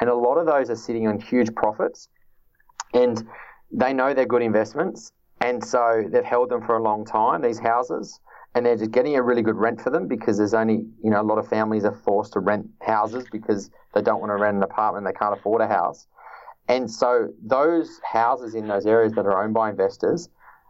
And 0.00 0.10
a 0.10 0.14
lot 0.14 0.36
of 0.36 0.46
those 0.46 0.70
are 0.70 0.76
sitting 0.76 1.08
on 1.08 1.18
huge 1.18 1.54
profits 1.54 2.08
and 2.92 3.26
they 3.70 3.92
know 3.92 4.12
they're 4.12 4.26
good 4.26 4.42
investments. 4.42 5.12
And 5.40 5.64
so 5.64 6.04
they've 6.06 6.24
held 6.24 6.50
them 6.50 6.64
for 6.66 6.76
a 6.76 6.82
long 6.82 7.06
time, 7.06 7.40
these 7.40 7.58
houses, 7.58 8.20
and 8.54 8.66
they're 8.66 8.76
just 8.76 8.90
getting 8.90 9.16
a 9.16 9.22
really 9.22 9.42
good 9.42 9.56
rent 9.56 9.80
for 9.80 9.88
them 9.88 10.06
because 10.06 10.36
there's 10.36 10.52
only, 10.52 10.84
you 11.02 11.10
know, 11.10 11.20
a 11.20 11.24
lot 11.24 11.38
of 11.38 11.48
families 11.48 11.84
are 11.84 11.94
forced 12.04 12.34
to 12.34 12.40
rent 12.40 12.68
houses 12.82 13.24
because 13.32 13.70
they 13.94 14.02
don't 14.02 14.20
want 14.20 14.30
to 14.30 14.36
rent 14.36 14.56
an 14.56 14.62
apartment, 14.62 15.06
they 15.06 15.18
can't 15.18 15.38
afford 15.38 15.62
a 15.62 15.66
house. 15.66 16.06
And 16.70 16.88
so 16.88 17.32
those 17.44 18.00
houses 18.04 18.54
in 18.54 18.68
those 18.68 18.86
areas 18.86 19.12
that 19.14 19.26
are 19.26 19.42
owned 19.42 19.54
by 19.54 19.70
investors 19.70 20.28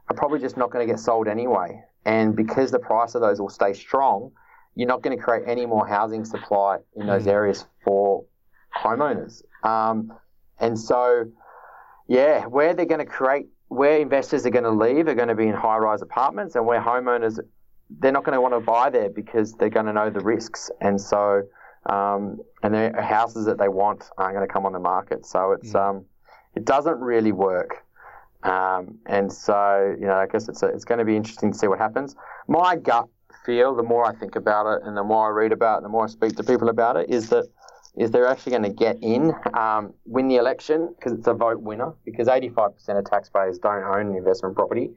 are 0.09 0.17
probably 0.17 0.39
just 0.39 0.57
not 0.57 0.71
going 0.71 0.87
to 0.87 0.91
get 0.91 0.99
sold 0.99 1.29
anyway. 1.29 1.85
And 2.07 2.35
because 2.35 2.71
the 2.71 2.79
price 2.79 3.15
of 3.15 3.21
those 3.21 3.39
will 3.39 3.51
stay 3.51 3.75
strong, 3.75 4.33
you're 4.75 4.89
not 4.89 5.03
going 5.03 5.15
to 5.15 5.23
create 5.23 5.43
any 5.47 5.67
more 5.67 5.87
housing 5.87 6.25
supply 6.25 6.79
in 6.97 7.07
those 7.07 7.25
mm. 7.25 7.33
areas 7.33 7.67
for 7.85 8.25
homeowners. 8.75 9.43
Um, 9.63 10.15
and 10.59 10.79
so, 10.79 11.27
yeah, 12.09 12.47
where 12.47 12.73
they're 12.73 12.87
going 12.87 13.05
to 13.05 13.13
create, 13.19 13.49
where 13.69 13.99
investors 13.99 14.47
are 14.47 14.51
going 14.51 14.65
to 14.65 14.71
leave 14.71 15.07
are 15.07 15.15
going 15.15 15.29
to 15.29 15.35
be 15.35 15.49
in 15.49 15.55
high 15.55 15.77
rise 15.77 16.01
apartments, 16.01 16.55
and 16.57 16.65
where 16.65 16.81
homeowners, 16.81 17.39
they're 17.91 18.13
not 18.13 18.25
going 18.25 18.37
to 18.37 18.41
want 18.41 18.55
to 18.55 18.61
buy 18.61 18.89
there 18.89 19.11
because 19.11 19.53
they're 19.53 19.69
going 19.69 19.85
to 19.85 19.93
know 19.93 20.09
the 20.09 20.21
risks. 20.21 20.71
And 20.81 20.99
so, 20.99 21.43
um, 21.87 22.41
and 22.63 22.75
the 22.75 23.03
houses 23.03 23.47
that 23.47 23.59
they 23.59 23.69
want 23.69 24.05
aren't 24.19 24.35
going 24.35 24.47
to 24.47 24.53
come 24.53 24.67
on 24.67 24.73
the 24.73 24.79
market. 24.79 25.25
So 25.25 25.53
it's 25.53 25.73
mm. 25.73 25.89
um, 25.89 26.05
it 26.55 26.65
doesn't 26.65 26.99
really 27.01 27.33
work. 27.33 27.85
Um, 28.43 28.99
and 29.07 29.33
so 29.33 29.97
you 29.99 30.07
know, 30.07 30.15
I 30.15 30.27
guess 30.27 30.49
it's 30.49 30.63
a, 30.63 30.67
it's 30.67 30.85
going 30.85 30.99
to 30.99 31.05
be 31.05 31.17
interesting 31.17 31.53
to 31.53 31.59
see 31.59 31.67
what 31.67 31.79
happens. 31.79 32.17
My 32.49 32.77
gut 32.77 33.09
feel, 33.45 33.75
the 33.75 33.83
more 33.83 34.05
I 34.05 34.15
think 34.15 34.37
about 34.37 34.67
it, 34.75 34.83
and 34.85 34.97
the 34.97 35.05
more 35.05 35.29
I 35.29 35.31
read 35.31 35.53
about 35.53 35.79
it, 35.79 35.83
the 35.83 35.89
more 35.89 36.05
I 36.05 36.09
speak 36.09 36.37
to 36.37 36.45
people 36.45 36.69
about 36.69 36.97
it, 36.97 37.11
is 37.11 37.29
that 37.31 37.47
is 37.97 38.13
they're 38.13 38.29
actually 38.29 38.51
going 38.51 38.63
to 38.63 38.69
get 38.69 38.97
in, 39.03 39.33
um, 39.53 39.93
win 40.05 40.29
the 40.29 40.37
election 40.37 40.95
because 40.97 41.13
it's 41.13 41.27
a 41.27 41.35
vote 41.35 41.61
winner. 41.61 41.93
Because 42.05 42.29
85% 42.29 42.99
of 42.99 43.05
taxpayers 43.05 43.59
don't 43.59 43.83
own 43.83 44.11
an 44.11 44.17
investment 44.17 44.55
property, 44.55 44.91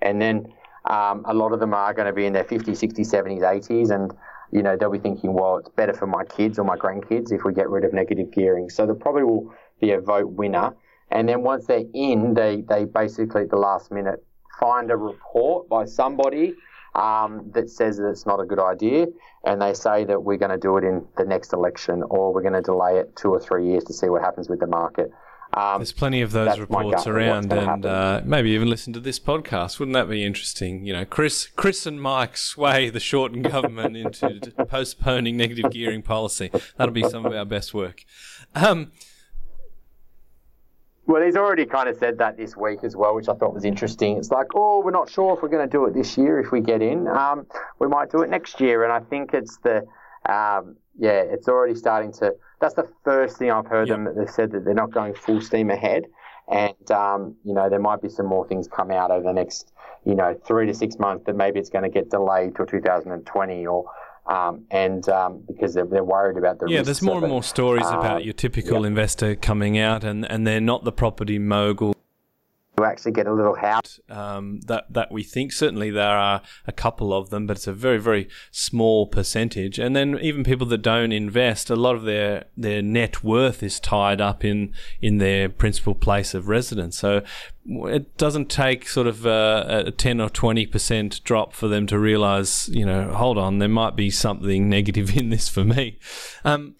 and 0.00 0.20
then 0.20 0.52
um, 0.86 1.24
a 1.26 1.34
lot 1.34 1.52
of 1.52 1.60
them 1.60 1.74
are 1.74 1.92
going 1.92 2.06
to 2.06 2.12
be 2.12 2.24
in 2.24 2.32
their 2.32 2.44
50s, 2.44 2.64
60s, 2.64 3.12
70s, 3.12 3.40
80s, 3.40 3.90
and 3.90 4.12
you 4.50 4.62
know, 4.62 4.76
they'll 4.76 4.90
be 4.90 4.98
thinking, 4.98 5.32
well, 5.32 5.58
it's 5.58 5.68
better 5.70 5.92
for 5.92 6.06
my 6.06 6.24
kids 6.24 6.58
or 6.58 6.64
my 6.64 6.76
grandkids 6.76 7.32
if 7.32 7.44
we 7.44 7.52
get 7.52 7.68
rid 7.68 7.84
of 7.84 7.92
negative 7.92 8.30
gearing. 8.30 8.70
So 8.70 8.86
there 8.86 8.94
probably 8.94 9.24
will 9.24 9.52
be 9.80 9.92
a 9.92 10.00
vote 10.00 10.30
winner. 10.30 10.74
And 11.10 11.28
then 11.28 11.42
once 11.42 11.66
they're 11.66 11.84
in, 11.94 12.34
they, 12.34 12.62
they 12.68 12.84
basically 12.84 13.42
at 13.42 13.50
the 13.50 13.56
last 13.56 13.90
minute 13.90 14.24
find 14.58 14.90
a 14.90 14.96
report 14.96 15.68
by 15.68 15.84
somebody 15.84 16.54
um, 16.94 17.50
that 17.54 17.70
says 17.70 17.98
that 17.98 18.08
it's 18.08 18.26
not 18.26 18.40
a 18.40 18.44
good 18.44 18.58
idea, 18.58 19.06
and 19.44 19.62
they 19.62 19.72
say 19.72 20.04
that 20.04 20.22
we're 20.22 20.36
going 20.36 20.50
to 20.50 20.58
do 20.58 20.76
it 20.78 20.84
in 20.84 21.06
the 21.16 21.24
next 21.24 21.52
election 21.52 22.02
or 22.10 22.32
we're 22.32 22.42
going 22.42 22.54
to 22.54 22.62
delay 22.62 22.98
it 22.98 23.14
two 23.14 23.30
or 23.30 23.38
three 23.38 23.66
years 23.66 23.84
to 23.84 23.92
see 23.92 24.08
what 24.08 24.22
happens 24.22 24.48
with 24.48 24.60
the 24.60 24.66
market. 24.66 25.10
Um, 25.54 25.80
There's 25.80 25.92
plenty 25.92 26.20
of 26.20 26.32
those 26.32 26.58
reports 26.58 27.06
around, 27.06 27.52
and 27.52 27.86
uh, 27.86 28.20
maybe 28.24 28.50
even 28.50 28.68
listen 28.68 28.92
to 28.92 29.00
this 29.00 29.18
podcast. 29.18 29.78
Wouldn't 29.78 29.94
that 29.94 30.08
be 30.08 30.24
interesting? 30.24 30.84
You 30.84 30.92
know, 30.92 31.04
Chris, 31.04 31.46
Chris, 31.56 31.86
and 31.86 32.00
Mike 32.00 32.36
sway 32.36 32.90
the 32.90 33.00
Shorten 33.00 33.42
government 33.42 33.96
into 34.22 34.50
postponing 34.66 35.36
negative 35.36 35.70
gearing 35.70 36.02
policy. 36.02 36.50
That'll 36.76 36.94
be 36.94 37.08
some 37.08 37.24
of 37.24 37.32
our 37.32 37.46
best 37.46 37.72
work. 37.72 38.04
Um, 38.54 38.92
well, 41.06 41.22
he's 41.22 41.36
already 41.36 41.64
kind 41.64 41.88
of 41.88 41.96
said 41.96 42.18
that 42.18 42.36
this 42.36 42.54
week 42.54 42.80
as 42.84 42.94
well, 42.94 43.14
which 43.14 43.30
I 43.30 43.34
thought 43.34 43.54
was 43.54 43.64
interesting. 43.64 44.18
It's 44.18 44.30
like, 44.30 44.48
oh, 44.54 44.82
we're 44.84 44.90
not 44.90 45.08
sure 45.08 45.34
if 45.34 45.42
we're 45.42 45.48
going 45.48 45.66
to 45.66 45.72
do 45.72 45.86
it 45.86 45.94
this 45.94 46.18
year 46.18 46.38
if 46.38 46.52
we 46.52 46.60
get 46.60 46.82
in. 46.82 47.08
Um, 47.08 47.46
we 47.78 47.88
might 47.88 48.10
do 48.10 48.20
it 48.20 48.28
next 48.28 48.60
year, 48.60 48.84
and 48.84 48.92
I 48.92 49.00
think 49.00 49.32
it's 49.32 49.56
the 49.58 49.86
um, 50.30 50.76
yeah, 50.98 51.22
it's 51.22 51.48
already 51.48 51.74
starting 51.74 52.12
to. 52.14 52.34
That's 52.60 52.74
the 52.74 52.88
first 53.04 53.38
thing 53.38 53.50
I've 53.50 53.66
heard 53.66 53.88
yep. 53.88 53.96
them 53.96 54.04
that 54.04 54.16
they've 54.16 54.30
said 54.30 54.52
that 54.52 54.64
they're 54.64 54.74
not 54.74 54.90
going 54.90 55.14
full 55.14 55.40
steam 55.40 55.70
ahead, 55.70 56.04
and 56.50 56.90
um, 56.90 57.36
you 57.44 57.54
know 57.54 57.68
there 57.68 57.78
might 57.78 58.02
be 58.02 58.08
some 58.08 58.26
more 58.26 58.46
things 58.46 58.68
come 58.68 58.90
out 58.90 59.10
over 59.10 59.22
the 59.22 59.32
next 59.32 59.72
you 60.04 60.14
know 60.14 60.38
three 60.46 60.66
to 60.66 60.74
six 60.74 60.98
months 60.98 61.24
that 61.26 61.36
maybe 61.36 61.60
it's 61.60 61.70
going 61.70 61.84
to 61.84 61.90
get 61.90 62.10
delayed 62.10 62.56
till 62.56 62.66
2020 62.66 63.66
or. 63.66 63.90
Um, 64.26 64.66
and 64.70 65.08
um, 65.08 65.42
because 65.48 65.72
they're, 65.72 65.86
they're, 65.86 66.04
worried 66.04 66.36
about 66.36 66.58
the 66.58 66.66
yeah, 66.68 66.82
there's 66.82 67.00
more 67.00 67.16
and 67.16 67.28
more 67.28 67.42
stories 67.42 67.86
about 67.86 68.16
um, 68.16 68.20
your 68.20 68.34
typical 68.34 68.84
investor 68.84 69.34
coming 69.34 69.78
out, 69.78 70.04
and, 70.04 70.30
and 70.30 70.46
they're 70.46 70.60
not 70.60 70.84
the 70.84 70.92
property 70.92 71.38
mogul 71.38 71.94
to 72.78 72.86
actually 72.86 73.12
get 73.12 73.26
a 73.26 73.32
little 73.32 73.56
house. 73.56 74.00
Um, 74.08 74.60
that 74.66 74.84
that 74.90 75.12
we 75.12 75.22
think 75.22 75.52
certainly 75.52 75.90
there 75.90 76.16
are 76.16 76.42
a 76.66 76.72
couple 76.72 77.12
of 77.12 77.30
them, 77.30 77.46
but 77.46 77.56
it's 77.56 77.66
a 77.66 77.72
very 77.72 77.98
very 77.98 78.28
small 78.50 79.06
percentage. 79.06 79.78
And 79.78 79.94
then 79.94 80.18
even 80.20 80.44
people 80.44 80.66
that 80.68 80.82
don't 80.82 81.12
invest, 81.12 81.70
a 81.70 81.76
lot 81.76 81.96
of 81.96 82.02
their 82.04 82.46
their 82.56 82.82
net 82.82 83.22
worth 83.24 83.62
is 83.62 83.80
tied 83.80 84.20
up 84.20 84.44
in 84.44 84.72
in 85.00 85.18
their 85.18 85.48
principal 85.48 85.94
place 85.94 86.34
of 86.34 86.48
residence. 86.48 86.98
So 86.98 87.22
it 87.68 88.16
doesn't 88.16 88.48
take 88.48 88.88
sort 88.88 89.06
of 89.06 89.26
a, 89.26 89.84
a 89.88 89.90
10 89.90 90.20
or 90.20 90.30
20% 90.30 91.22
drop 91.22 91.52
for 91.52 91.68
them 91.68 91.86
to 91.86 91.98
realize, 91.98 92.68
you 92.72 92.86
know, 92.86 93.12
hold 93.12 93.36
on, 93.36 93.58
there 93.58 93.68
might 93.68 93.94
be 93.94 94.10
something 94.10 94.68
negative 94.70 95.16
in 95.16 95.28
this 95.30 95.48
for 95.48 95.64
me. 95.64 95.98
Um, 96.44 96.76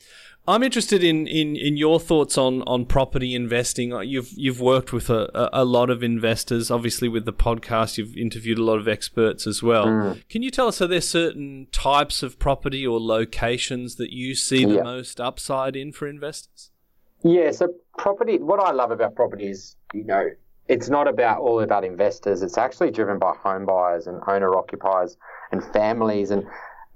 I'm 0.48 0.62
interested 0.62 1.04
in, 1.04 1.26
in, 1.26 1.56
in 1.56 1.76
your 1.76 2.00
thoughts 2.00 2.38
on, 2.38 2.62
on 2.62 2.86
property 2.86 3.34
investing. 3.34 3.92
You've 4.02 4.32
you've 4.34 4.62
worked 4.62 4.94
with 4.94 5.10
a, 5.10 5.50
a 5.52 5.62
lot 5.62 5.90
of 5.90 6.02
investors. 6.02 6.70
Obviously, 6.70 7.06
with 7.06 7.26
the 7.26 7.34
podcast, 7.34 7.98
you've 7.98 8.16
interviewed 8.16 8.58
a 8.58 8.64
lot 8.64 8.78
of 8.78 8.88
experts 8.88 9.46
as 9.46 9.62
well. 9.62 9.86
Mm. 9.86 10.28
Can 10.30 10.42
you 10.42 10.50
tell 10.50 10.68
us 10.68 10.80
are 10.80 10.86
there 10.86 11.02
certain 11.02 11.66
types 11.70 12.22
of 12.22 12.38
property 12.38 12.86
or 12.86 12.98
locations 12.98 13.96
that 13.96 14.10
you 14.10 14.34
see 14.34 14.64
the 14.64 14.76
yeah. 14.76 14.82
most 14.82 15.20
upside 15.20 15.76
in 15.76 15.92
for 15.92 16.08
investors? 16.08 16.70
Yeah. 17.22 17.50
So 17.50 17.74
property. 17.98 18.38
What 18.38 18.58
I 18.58 18.72
love 18.72 18.90
about 18.90 19.14
property 19.16 19.48
is 19.50 19.76
you 19.92 20.04
know 20.04 20.30
it's 20.66 20.88
not 20.88 21.08
about 21.08 21.40
all 21.40 21.60
about 21.60 21.84
investors. 21.84 22.42
It's 22.42 22.56
actually 22.56 22.90
driven 22.90 23.18
by 23.18 23.34
home 23.36 23.66
buyers 23.66 24.06
and 24.06 24.22
owner 24.26 24.56
occupiers 24.56 25.18
and 25.52 25.62
families 25.74 26.30
and 26.30 26.44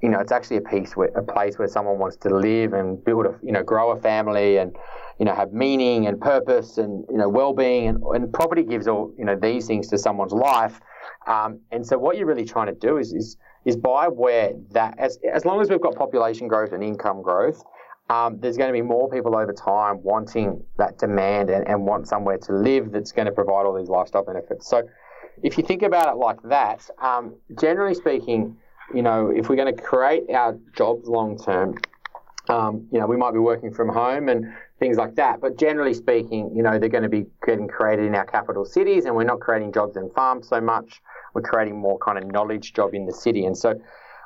you 0.02 0.08
know, 0.08 0.18
it's 0.18 0.32
actually 0.32 0.56
a 0.56 0.62
piece 0.62 0.96
where 0.96 1.08
a 1.08 1.22
place 1.22 1.58
where 1.58 1.68
someone 1.68 1.98
wants 1.98 2.16
to 2.16 2.28
live 2.28 2.72
and 2.72 3.02
build 3.04 3.24
a, 3.24 3.38
you 3.42 3.52
know, 3.52 3.62
grow 3.62 3.92
a 3.92 4.00
family 4.00 4.56
and, 4.56 4.74
you 5.18 5.24
know, 5.24 5.34
have 5.34 5.52
meaning 5.52 6.06
and 6.08 6.20
purpose 6.20 6.76
and, 6.76 7.04
you 7.08 7.16
know, 7.16 7.28
well-being 7.28 7.86
and, 7.86 8.02
and 8.14 8.32
property 8.32 8.64
gives 8.64 8.88
all, 8.88 9.14
you 9.16 9.24
know, 9.24 9.36
these 9.36 9.66
things 9.68 9.86
to 9.88 9.96
someone's 9.96 10.32
life. 10.32 10.80
Um, 11.28 11.60
and 11.70 11.86
so 11.86 11.96
what 11.98 12.16
you're 12.16 12.26
really 12.26 12.44
trying 12.44 12.66
to 12.66 12.74
do 12.74 12.96
is, 12.96 13.12
is, 13.12 13.36
is 13.64 13.76
buy 13.76 14.08
where 14.08 14.54
that, 14.72 14.98
as, 14.98 15.20
as 15.32 15.44
long 15.44 15.60
as 15.60 15.70
we've 15.70 15.80
got 15.80 15.94
population 15.94 16.48
growth 16.48 16.72
and 16.72 16.82
income 16.82 17.22
growth, 17.22 17.62
um, 18.10 18.40
there's 18.40 18.56
going 18.56 18.68
to 18.68 18.72
be 18.72 18.82
more 18.82 19.08
people 19.08 19.36
over 19.36 19.52
time 19.52 20.02
wanting 20.02 20.64
that 20.78 20.98
demand 20.98 21.48
and, 21.48 21.66
and 21.68 21.86
want 21.86 22.08
somewhere 22.08 22.38
to 22.38 22.52
live 22.52 22.90
that's 22.90 23.12
going 23.12 23.26
to 23.26 23.32
provide 23.32 23.66
all 23.66 23.78
these 23.78 23.88
lifestyle 23.88 24.24
benefits. 24.24 24.68
So 24.68 24.82
if 25.44 25.56
you 25.56 25.62
think 25.62 25.82
about 25.82 26.08
it 26.12 26.18
like 26.18 26.42
that, 26.42 26.90
um, 27.00 27.36
generally 27.60 27.94
speaking, 27.94 28.56
you 28.94 29.02
know, 29.02 29.30
if 29.30 29.48
we're 29.48 29.56
going 29.56 29.74
to 29.74 29.82
create 29.82 30.30
our 30.30 30.58
jobs 30.76 31.08
long 31.08 31.38
term, 31.38 31.78
um, 32.48 32.86
you 32.92 32.98
know, 32.98 33.06
we 33.06 33.16
might 33.16 33.32
be 33.32 33.38
working 33.38 33.72
from 33.72 33.88
home 33.88 34.28
and 34.28 34.52
things 34.78 34.96
like 34.96 35.14
that. 35.14 35.40
But 35.40 35.58
generally 35.58 35.94
speaking, 35.94 36.50
you 36.54 36.62
know, 36.62 36.78
they're 36.78 36.88
going 36.88 37.04
to 37.04 37.08
be 37.08 37.26
getting 37.46 37.68
created 37.68 38.06
in 38.06 38.14
our 38.14 38.26
capital 38.26 38.64
cities, 38.64 39.04
and 39.04 39.14
we're 39.14 39.24
not 39.24 39.40
creating 39.40 39.72
jobs 39.72 39.96
in 39.96 40.10
farms 40.10 40.48
so 40.48 40.60
much. 40.60 41.00
We're 41.34 41.42
creating 41.42 41.80
more 41.80 41.98
kind 41.98 42.18
of 42.18 42.30
knowledge 42.30 42.72
job 42.72 42.94
in 42.94 43.06
the 43.06 43.12
city, 43.12 43.46
and 43.46 43.56
so 43.56 43.80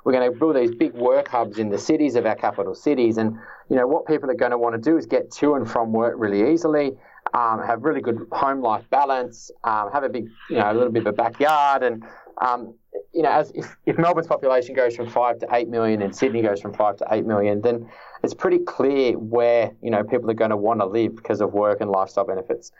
we're 0.04 0.12
going 0.12 0.32
to 0.32 0.38
build 0.38 0.56
these 0.56 0.74
big 0.74 0.94
work 0.94 1.28
hubs 1.28 1.58
in 1.58 1.68
the 1.68 1.78
cities 1.78 2.14
of 2.14 2.26
our 2.26 2.36
capital 2.36 2.74
cities. 2.74 3.18
And 3.18 3.36
you 3.68 3.76
know, 3.76 3.86
what 3.86 4.06
people 4.06 4.30
are 4.30 4.34
going 4.34 4.52
to 4.52 4.58
want 4.58 4.80
to 4.82 4.90
do 4.90 4.96
is 4.96 5.04
get 5.06 5.30
to 5.32 5.54
and 5.54 5.68
from 5.68 5.92
work 5.92 6.14
really 6.16 6.52
easily. 6.52 6.92
Um, 7.34 7.60
have 7.66 7.82
really 7.82 8.00
good 8.00 8.28
home 8.30 8.62
life 8.62 8.88
balance, 8.88 9.50
um, 9.64 9.90
have 9.92 10.04
a 10.04 10.08
big, 10.08 10.28
you 10.48 10.56
know, 10.56 10.70
a 10.70 10.74
little 10.74 10.92
bit 10.92 11.00
of 11.00 11.08
a 11.08 11.12
backyard, 11.12 11.82
and 11.82 12.04
um, 12.40 12.74
you 13.12 13.22
know, 13.22 13.30
as 13.30 13.50
if, 13.54 13.76
if 13.86 13.98
Melbourne's 13.98 14.26
population 14.26 14.74
goes 14.74 14.94
from 14.96 15.08
five 15.08 15.38
to 15.38 15.48
eight 15.52 15.68
million 15.68 16.02
and 16.02 16.14
Sydney 16.14 16.42
goes 16.42 16.60
from 16.60 16.72
five 16.74 16.96
to 16.98 17.06
eight 17.10 17.24
million, 17.26 17.60
then 17.60 17.88
it's 18.22 18.34
pretty 18.34 18.58
clear 18.58 19.18
where 19.18 19.72
you 19.82 19.90
know 19.90 20.02
people 20.04 20.30
are 20.30 20.34
going 20.34 20.50
to 20.50 20.56
want 20.56 20.80
to 20.80 20.86
live 20.86 21.16
because 21.16 21.40
of 21.40 21.52
work 21.52 21.80
and 21.80 21.90
lifestyle 21.90 22.26
benefits. 22.26 22.72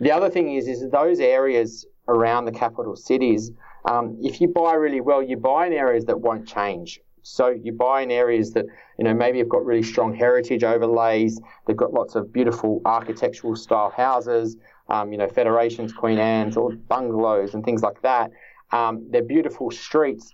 The 0.00 0.10
other 0.10 0.30
thing 0.30 0.54
is, 0.54 0.68
is 0.68 0.90
those 0.90 1.20
areas 1.20 1.86
around 2.08 2.46
the 2.46 2.52
capital 2.52 2.96
cities. 2.96 3.50
Um, 3.84 4.16
if 4.22 4.40
you 4.40 4.48
buy 4.48 4.74
really 4.74 5.00
well, 5.00 5.22
you 5.22 5.36
buy 5.36 5.66
in 5.66 5.72
areas 5.72 6.04
that 6.06 6.20
won't 6.20 6.46
change. 6.46 7.00
So 7.22 7.48
you 7.48 7.72
buy 7.72 8.02
in 8.02 8.10
areas 8.10 8.52
that 8.52 8.66
you 8.98 9.04
know 9.04 9.14
maybe 9.14 9.38
have 9.38 9.48
got 9.48 9.64
really 9.64 9.82
strong 9.82 10.14
heritage 10.14 10.64
overlays. 10.64 11.40
They've 11.66 11.76
got 11.76 11.92
lots 11.92 12.14
of 12.14 12.32
beautiful 12.32 12.80
architectural 12.84 13.56
style 13.56 13.90
houses. 13.90 14.56
um, 14.88 15.12
you 15.12 15.18
know, 15.18 15.28
Federations, 15.28 15.92
Queen 15.92 16.18
Anne's, 16.18 16.56
or 16.56 16.72
bungalows 16.72 17.54
and 17.54 17.64
things 17.64 17.82
like 17.82 18.02
that. 18.02 18.30
Um, 18.72 19.06
they're 19.10 19.22
beautiful 19.22 19.70
streets. 19.70 20.32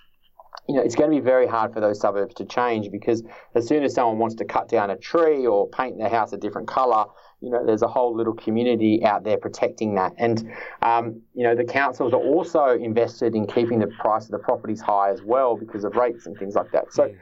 You 0.68 0.76
know, 0.76 0.82
it's 0.82 0.94
going 0.94 1.10
to 1.10 1.16
be 1.16 1.22
very 1.22 1.46
hard 1.46 1.72
for 1.72 1.80
those 1.80 2.00
suburbs 2.00 2.34
to 2.36 2.44
change 2.44 2.90
because 2.90 3.22
as 3.54 3.66
soon 3.66 3.84
as 3.84 3.94
someone 3.94 4.18
wants 4.18 4.34
to 4.36 4.44
cut 4.44 4.68
down 4.68 4.90
a 4.90 4.96
tree 4.96 5.46
or 5.46 5.68
paint 5.68 5.98
their 5.98 6.08
house 6.08 6.32
a 6.32 6.36
different 6.36 6.68
colour, 6.68 7.06
you 7.40 7.50
know, 7.50 7.64
there's 7.64 7.82
a 7.82 7.88
whole 7.88 8.14
little 8.14 8.34
community 8.34 9.04
out 9.04 9.24
there 9.24 9.38
protecting 9.38 9.94
that. 9.94 10.12
And, 10.18 10.50
um, 10.82 11.22
you 11.34 11.44
know, 11.44 11.54
the 11.54 11.64
councils 11.64 12.12
are 12.12 12.20
also 12.20 12.70
invested 12.70 13.34
in 13.34 13.46
keeping 13.46 13.78
the 13.78 13.86
price 13.86 14.24
of 14.24 14.32
the 14.32 14.38
properties 14.38 14.80
high 14.80 15.10
as 15.10 15.22
well 15.22 15.56
because 15.56 15.84
of 15.84 15.94
rates 15.94 16.26
and 16.26 16.36
things 16.36 16.54
like 16.54 16.72
that. 16.72 16.92
So 16.92 17.06
yeah. 17.06 17.14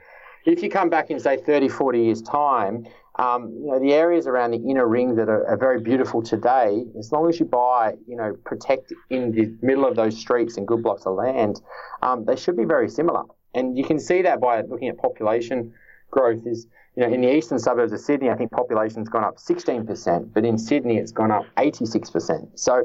if 0.45 0.63
you 0.63 0.69
come 0.69 0.89
back 0.89 1.11
in, 1.11 1.19
say, 1.19 1.37
30, 1.37 1.69
40 1.69 2.01
years' 2.01 2.21
time, 2.21 2.87
um, 3.17 3.51
you 3.61 3.71
know, 3.71 3.79
the 3.79 3.93
areas 3.93 4.27
around 4.27 4.51
the 4.51 4.57
inner 4.57 4.87
ring 4.87 5.15
that 5.15 5.27
are, 5.27 5.45
are, 5.47 5.57
very 5.57 5.81
beautiful 5.81 6.21
today, 6.21 6.85
as 6.99 7.11
long 7.11 7.27
as 7.27 7.39
you 7.39 7.45
buy, 7.45 7.93
you 8.07 8.15
know, 8.15 8.37
protect 8.45 8.93
in 9.09 9.31
the 9.31 9.55
middle 9.65 9.85
of 9.85 9.95
those 9.95 10.15
streets 10.15 10.55
and 10.57 10.67
good 10.67 10.83
blocks 10.83 11.05
of 11.07 11.15
land, 11.15 11.59
um, 12.03 12.25
they 12.25 12.35
should 12.35 12.55
be 12.55 12.63
very 12.63 12.87
similar. 12.87 13.23
And 13.55 13.75
you 13.75 13.83
can 13.83 13.99
see 13.99 14.21
that 14.21 14.39
by 14.39 14.61
looking 14.61 14.87
at 14.87 14.99
population 14.99 15.73
growth 16.11 16.45
is, 16.45 16.67
you 16.95 17.03
know, 17.03 17.11
in 17.11 17.21
the 17.21 17.35
eastern 17.35 17.57
suburbs 17.57 17.91
of 17.91 17.99
Sydney, 17.99 18.29
I 18.29 18.35
think 18.35 18.51
population's 18.51 19.09
gone 19.09 19.23
up 19.23 19.37
16%, 19.37 20.31
but 20.31 20.45
in 20.45 20.59
Sydney 20.59 20.97
it's 20.97 21.11
gone 21.11 21.31
up 21.31 21.45
86%. 21.57 22.49
So, 22.53 22.83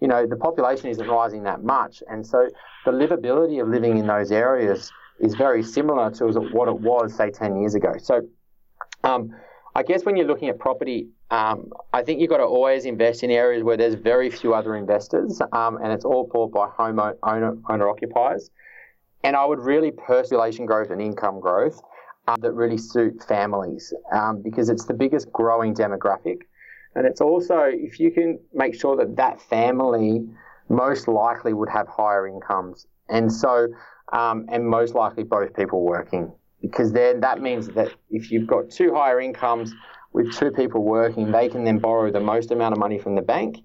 you 0.00 0.06
know, 0.06 0.26
the 0.26 0.36
population 0.36 0.90
isn't 0.90 1.08
rising 1.08 1.42
that 1.42 1.64
much. 1.64 2.04
And 2.08 2.24
so 2.24 2.48
the 2.84 2.92
livability 2.92 3.60
of 3.60 3.68
living 3.68 3.98
in 3.98 4.06
those 4.06 4.30
areas 4.30 4.92
is 5.18 5.34
very 5.34 5.64
similar 5.64 6.10
to 6.12 6.26
what 6.52 6.68
it 6.68 6.78
was, 6.78 7.14
say, 7.14 7.30
10 7.30 7.60
years 7.60 7.74
ago. 7.74 7.94
So, 7.98 8.22
um, 9.02 9.34
I 9.74 9.82
guess 9.82 10.04
when 10.04 10.16
you're 10.16 10.26
looking 10.26 10.50
at 10.50 10.58
property, 10.58 11.08
um, 11.30 11.72
I 11.94 12.02
think 12.02 12.20
you've 12.20 12.28
got 12.28 12.38
to 12.38 12.44
always 12.44 12.84
invest 12.84 13.22
in 13.22 13.30
areas 13.30 13.62
where 13.62 13.78
there's 13.78 13.94
very 13.94 14.28
few 14.28 14.52
other 14.52 14.76
investors 14.76 15.40
um, 15.52 15.78
and 15.82 15.92
it's 15.92 16.04
all 16.04 16.28
bought 16.30 16.52
by 16.52 16.68
home 16.68 17.00
owner, 17.22 17.56
owner 17.68 17.88
occupiers. 17.88 18.50
And 19.24 19.34
I 19.34 19.46
would 19.46 19.60
really 19.60 19.90
population 19.90 20.66
growth 20.66 20.90
and 20.90 21.00
income 21.00 21.40
growth 21.40 21.80
um, 22.28 22.36
that 22.40 22.52
really 22.52 22.76
suit 22.76 23.24
families 23.26 23.94
um, 24.12 24.42
because 24.42 24.68
it's 24.68 24.84
the 24.84 24.94
biggest 24.94 25.32
growing 25.32 25.74
demographic. 25.74 26.40
And 26.94 27.06
it's 27.06 27.22
also, 27.22 27.60
if 27.62 27.98
you 27.98 28.10
can 28.10 28.40
make 28.52 28.74
sure 28.74 28.96
that 28.96 29.16
that 29.16 29.40
family 29.40 30.28
most 30.68 31.08
likely 31.08 31.54
would 31.54 31.70
have 31.70 31.88
higher 31.88 32.26
incomes. 32.26 32.86
And 33.08 33.32
so, 33.32 33.68
um, 34.12 34.44
and 34.50 34.66
most 34.66 34.94
likely 34.94 35.24
both 35.24 35.54
people 35.54 35.82
working 35.82 36.30
because 36.62 36.92
then 36.92 37.20
that 37.20 37.42
means 37.42 37.68
that 37.68 37.92
if 38.10 38.30
you've 38.30 38.46
got 38.46 38.70
two 38.70 38.94
higher 38.94 39.20
incomes 39.20 39.74
with 40.12 40.32
two 40.34 40.50
people 40.50 40.82
working, 40.82 41.30
they 41.30 41.48
can 41.48 41.64
then 41.64 41.78
borrow 41.78 42.10
the 42.10 42.20
most 42.20 42.50
amount 42.50 42.72
of 42.72 42.78
money 42.78 42.98
from 42.98 43.14
the 43.14 43.22
bank. 43.22 43.58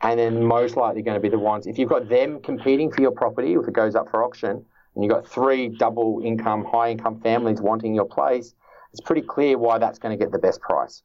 And 0.00 0.18
then 0.18 0.44
most 0.44 0.76
likely 0.76 1.02
going 1.02 1.16
to 1.16 1.20
be 1.20 1.28
the 1.28 1.38
ones, 1.38 1.66
if 1.66 1.76
you've 1.76 1.88
got 1.88 2.08
them 2.08 2.40
competing 2.40 2.90
for 2.90 3.02
your 3.02 3.10
property, 3.10 3.54
if 3.54 3.66
it 3.66 3.74
goes 3.74 3.96
up 3.96 4.08
for 4.10 4.24
auction, 4.24 4.64
and 4.94 5.04
you've 5.04 5.12
got 5.12 5.26
three 5.26 5.68
double 5.68 6.20
income, 6.24 6.64
high 6.64 6.90
income 6.90 7.20
families 7.20 7.60
wanting 7.60 7.94
your 7.94 8.04
place, 8.04 8.54
it's 8.92 9.00
pretty 9.00 9.22
clear 9.22 9.58
why 9.58 9.78
that's 9.78 9.98
going 9.98 10.16
to 10.16 10.24
get 10.24 10.32
the 10.32 10.38
best 10.38 10.60
price. 10.60 11.02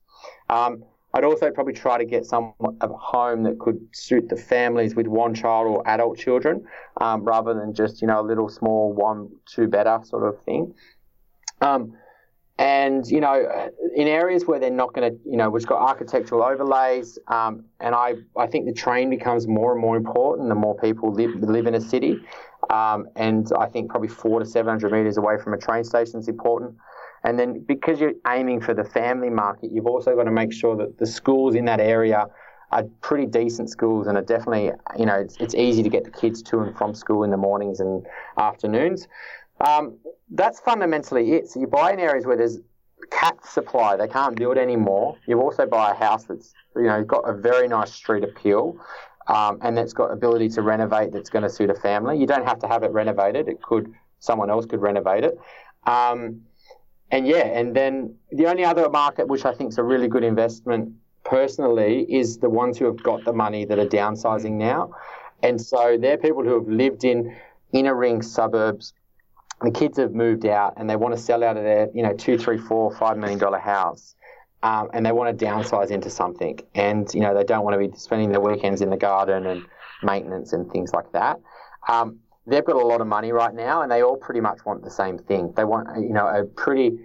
Um, 0.50 0.84
I'd 1.16 1.24
also 1.24 1.52
probably 1.52 1.74
try 1.74 2.00
to 2.00 2.06
get 2.06 2.26
some 2.26 2.54
a 2.82 2.88
home 2.88 3.44
that 3.44 3.60
could 3.60 3.80
suit 3.92 4.30
the 4.30 4.36
families 4.36 4.96
with 4.96 5.06
one 5.06 5.36
child 5.36 5.68
or 5.68 5.88
adult 5.88 6.18
children, 6.18 6.66
um, 7.00 7.24
rather 7.24 7.54
than 7.54 7.74
just 7.74 8.02
you 8.02 8.08
know 8.08 8.20
a 8.20 8.26
little 8.26 8.50
small 8.50 8.92
one 8.94 9.30
two 9.46 9.68
better 9.68 10.00
sort 10.04 10.28
of 10.28 10.42
thing. 10.44 10.74
Um, 11.64 11.98
and 12.60 13.08
you 13.08 13.20
know, 13.20 13.70
in 13.96 14.08
areas 14.08 14.46
where 14.46 14.60
they're 14.60 14.70
not 14.70 14.94
going 14.94 15.12
to, 15.12 15.20
you 15.26 15.38
know, 15.38 15.50
which 15.50 15.66
got 15.66 15.82
architectural 15.82 16.44
overlays, 16.44 17.18
um, 17.28 17.66
and 17.80 17.96
I, 17.96 18.14
I 18.38 18.46
think 18.48 18.68
the 18.68 18.74
train 18.74 19.10
becomes 19.10 19.48
more 19.48 19.72
and 19.72 19.82
more 19.82 19.98
important 19.98 20.50
the 20.50 20.56
more 20.56 20.76
people 20.78 21.12
live 21.12 21.34
live 21.36 21.66
in 21.66 21.76
a 21.76 21.82
city, 21.82 22.20
um, 22.70 23.08
and 23.16 23.50
I 23.58 23.66
think 23.66 23.90
probably 23.90 24.10
four 24.10 24.40
to 24.40 24.46
seven 24.46 24.70
hundred 24.70 24.92
meters 24.92 25.18
away 25.18 25.38
from 25.44 25.54
a 25.54 25.58
train 25.58 25.84
station 25.84 26.20
is 26.20 26.28
important. 26.28 26.76
And 27.26 27.40
then 27.40 27.64
because 27.66 28.00
you're 28.02 28.14
aiming 28.28 28.62
for 28.62 28.74
the 28.74 28.84
family 28.84 29.30
market, 29.30 29.72
you've 29.72 29.88
also 29.88 30.16
got 30.16 30.26
to 30.26 30.32
make 30.32 30.52
sure 30.54 30.76
that 30.76 31.00
the 31.00 31.08
schools 31.08 31.56
in 31.56 31.66
that 31.66 31.80
area 31.80 32.28
are 32.72 32.84
pretty 33.02 33.26
decent 33.26 33.70
schools 33.70 34.08
and 34.08 34.18
are 34.18 34.24
definitely, 34.24 34.72
you 34.98 35.06
know, 35.06 35.16
it's, 35.16 35.38
it's 35.40 35.56
easy 35.56 35.84
to 35.84 35.90
get 35.90 36.04
the 36.04 36.12
kids 36.12 36.42
to 36.42 36.60
and 36.60 36.76
from 36.78 36.94
school 36.94 37.24
in 37.24 37.32
the 37.32 37.38
mornings 37.38 37.80
and 37.80 38.06
afternoons. 38.38 39.08
Um, 39.64 39.98
that's 40.32 40.60
fundamentally 40.60 41.34
it. 41.34 41.48
So 41.50 41.60
you 41.60 41.68
buy 41.68 41.94
in 41.94 42.00
areas 42.00 42.26
where 42.26 42.38
there's 42.38 42.60
cap 43.12 43.46
supply, 43.46 43.96
they 43.96 44.08
can't 44.08 44.36
build 44.36 44.58
anymore. 44.58 45.18
You 45.26 45.42
also 45.42 45.66
buy 45.66 45.92
a 45.92 45.94
house 45.96 46.26
that's 46.26 46.54
you 46.76 46.84
know 46.84 47.04
got 47.04 47.28
a 47.28 47.34
very 47.34 47.68
nice 47.68 47.94
street 47.94 48.24
appeal. 48.24 48.78
Um, 49.28 49.60
and 49.62 49.78
that's 49.78 49.94
got 49.94 50.12
ability 50.12 50.50
to 50.50 50.62
renovate 50.62 51.14
that's 51.14 51.30
going 51.30 51.44
to 51.44 51.50
suit 51.50 51.70
a 51.70 51.76
family. 51.76 52.18
You 52.18 52.28
don't 52.28 52.46
have 52.46 52.60
to 52.60 52.68
have 52.68 52.84
it 52.84 52.92
renovated. 52.92 53.48
It 53.48 53.62
could 53.62 53.94
someone 54.20 54.50
else 54.50 54.66
could 54.66 54.82
renovate 54.82 55.24
it. 55.24 55.38
Um, 55.86 56.42
and 57.10 57.26
yeah, 57.26 57.46
and 57.46 57.74
then 57.76 58.16
the 58.32 58.48
only 58.48 58.66
other 58.66 58.90
market 58.90 59.28
which 59.28 59.46
I 59.46 59.54
think 59.54 59.70
is 59.70 59.78
a 59.78 59.84
really 59.84 60.10
good 60.10 60.24
investment 60.24 60.94
personally 61.24 62.06
is 62.10 62.38
the 62.40 62.50
ones 62.50 62.78
who 62.78 62.86
have 62.86 63.02
got 63.02 63.24
the 63.24 63.32
money 63.32 63.64
that 63.64 63.80
are 63.80 63.86
downsizing 63.86 64.54
now. 64.54 64.92
And 65.42 65.62
so 65.62 65.98
they're 65.98 66.18
people 66.18 66.44
who 66.44 66.56
have 66.56 66.68
lived 66.68 67.06
in 67.06 67.36
inner 67.72 67.96
ring 67.96 68.22
suburbs 68.22 68.94
the 69.64 69.72
kids 69.72 69.98
have 69.98 70.14
moved 70.14 70.46
out 70.46 70.74
and 70.78 70.90
they 70.90 70.96
want 70.96 71.16
to 71.16 71.22
sell 71.22 71.44
out 71.44 71.56
of 71.56 71.64
their, 71.64 71.90
you 71.94 72.04
know, 72.04 72.14
two, 72.14 72.38
three, 72.38 72.58
four, 72.58 72.94
five 72.96 73.18
million 73.18 73.40
dollar 73.40 73.60
house. 73.60 74.16
Um, 74.62 74.90
and 74.94 75.06
they 75.06 75.12
want 75.12 75.38
to 75.38 75.46
downsize 75.46 75.92
into 75.92 76.10
something. 76.10 76.60
And, 76.74 77.14
you 77.14 77.20
know, 77.20 77.34
they 77.34 77.44
don't 77.44 77.66
want 77.66 77.82
to 77.82 77.88
be 77.88 77.98
spending 77.98 78.32
their 78.32 78.40
weekends 78.40 78.82
in 78.82 78.90
the 78.90 78.98
garden 78.98 79.46
and 79.46 79.66
maintenance 80.02 80.54
and 80.54 80.72
things 80.72 80.94
like 80.94 81.12
that. 81.12 81.40
Um, 81.90 82.20
they've 82.46 82.64
got 82.64 82.76
a 82.76 82.86
lot 82.86 83.02
of 83.02 83.08
money 83.08 83.32
right 83.32 83.54
now 83.54 83.82
and 83.82 83.92
they 83.92 84.04
all 84.04 84.16
pretty 84.16 84.40
much 84.40 84.66
want 84.66 84.84
the 84.84 84.90
same 84.90 85.18
thing. 85.18 85.54
They 85.56 85.66
want, 85.66 85.90
you 86.02 86.14
know, 86.14 86.28
a 86.28 86.46
pretty 86.46 86.98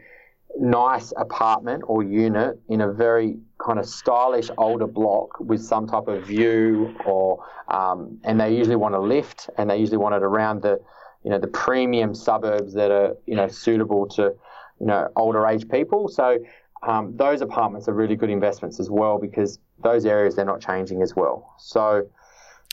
nice 0.59 1.13
apartment 1.17 1.83
or 1.87 2.03
unit 2.03 2.61
in 2.69 2.81
a 2.81 2.93
very 2.93 3.37
kind 3.65 3.79
of 3.79 3.87
stylish 3.87 4.51
older 4.57 4.87
block 4.87 5.39
with 5.41 5.63
some 5.63 5.87
type 5.87 6.07
of 6.09 6.25
view 6.25 6.95
or, 7.05 7.45
um, 7.69 8.19
and 8.25 8.41
they 8.41 8.57
usually 8.57 8.77
want 8.77 8.95
a 8.95 9.01
lift 9.01 9.51
and 9.59 9.71
they 9.71 9.79
usually 9.79 9.99
want 9.99 10.15
it 10.15 10.23
around 10.23 10.63
the, 10.63 10.81
you 11.25 11.31
know 11.31 11.39
the 11.39 11.49
premium 11.49 12.15
suburbs 12.15 12.75
that 12.75 12.91
are 12.91 13.17
you 13.27 13.35
know 13.35 13.49
suitable 13.49 14.07
to 14.09 14.35
you 14.81 14.87
know 14.87 15.09
older 15.17 15.47
age 15.47 15.69
people. 15.69 16.09
So 16.09 16.39
um, 16.87 17.17
those 17.17 17.41
apartments 17.41 17.89
are 17.89 17.95
really 17.95 18.17
good 18.17 18.31
investments 18.31 18.79
as 18.79 18.91
well 18.91 19.19
because 19.19 19.59
those 19.83 20.07
areas 20.07 20.37
they're 20.37 20.45
not 20.45 20.61
changing 20.61 21.03
as 21.03 21.17
well. 21.17 21.55
So 21.59 22.09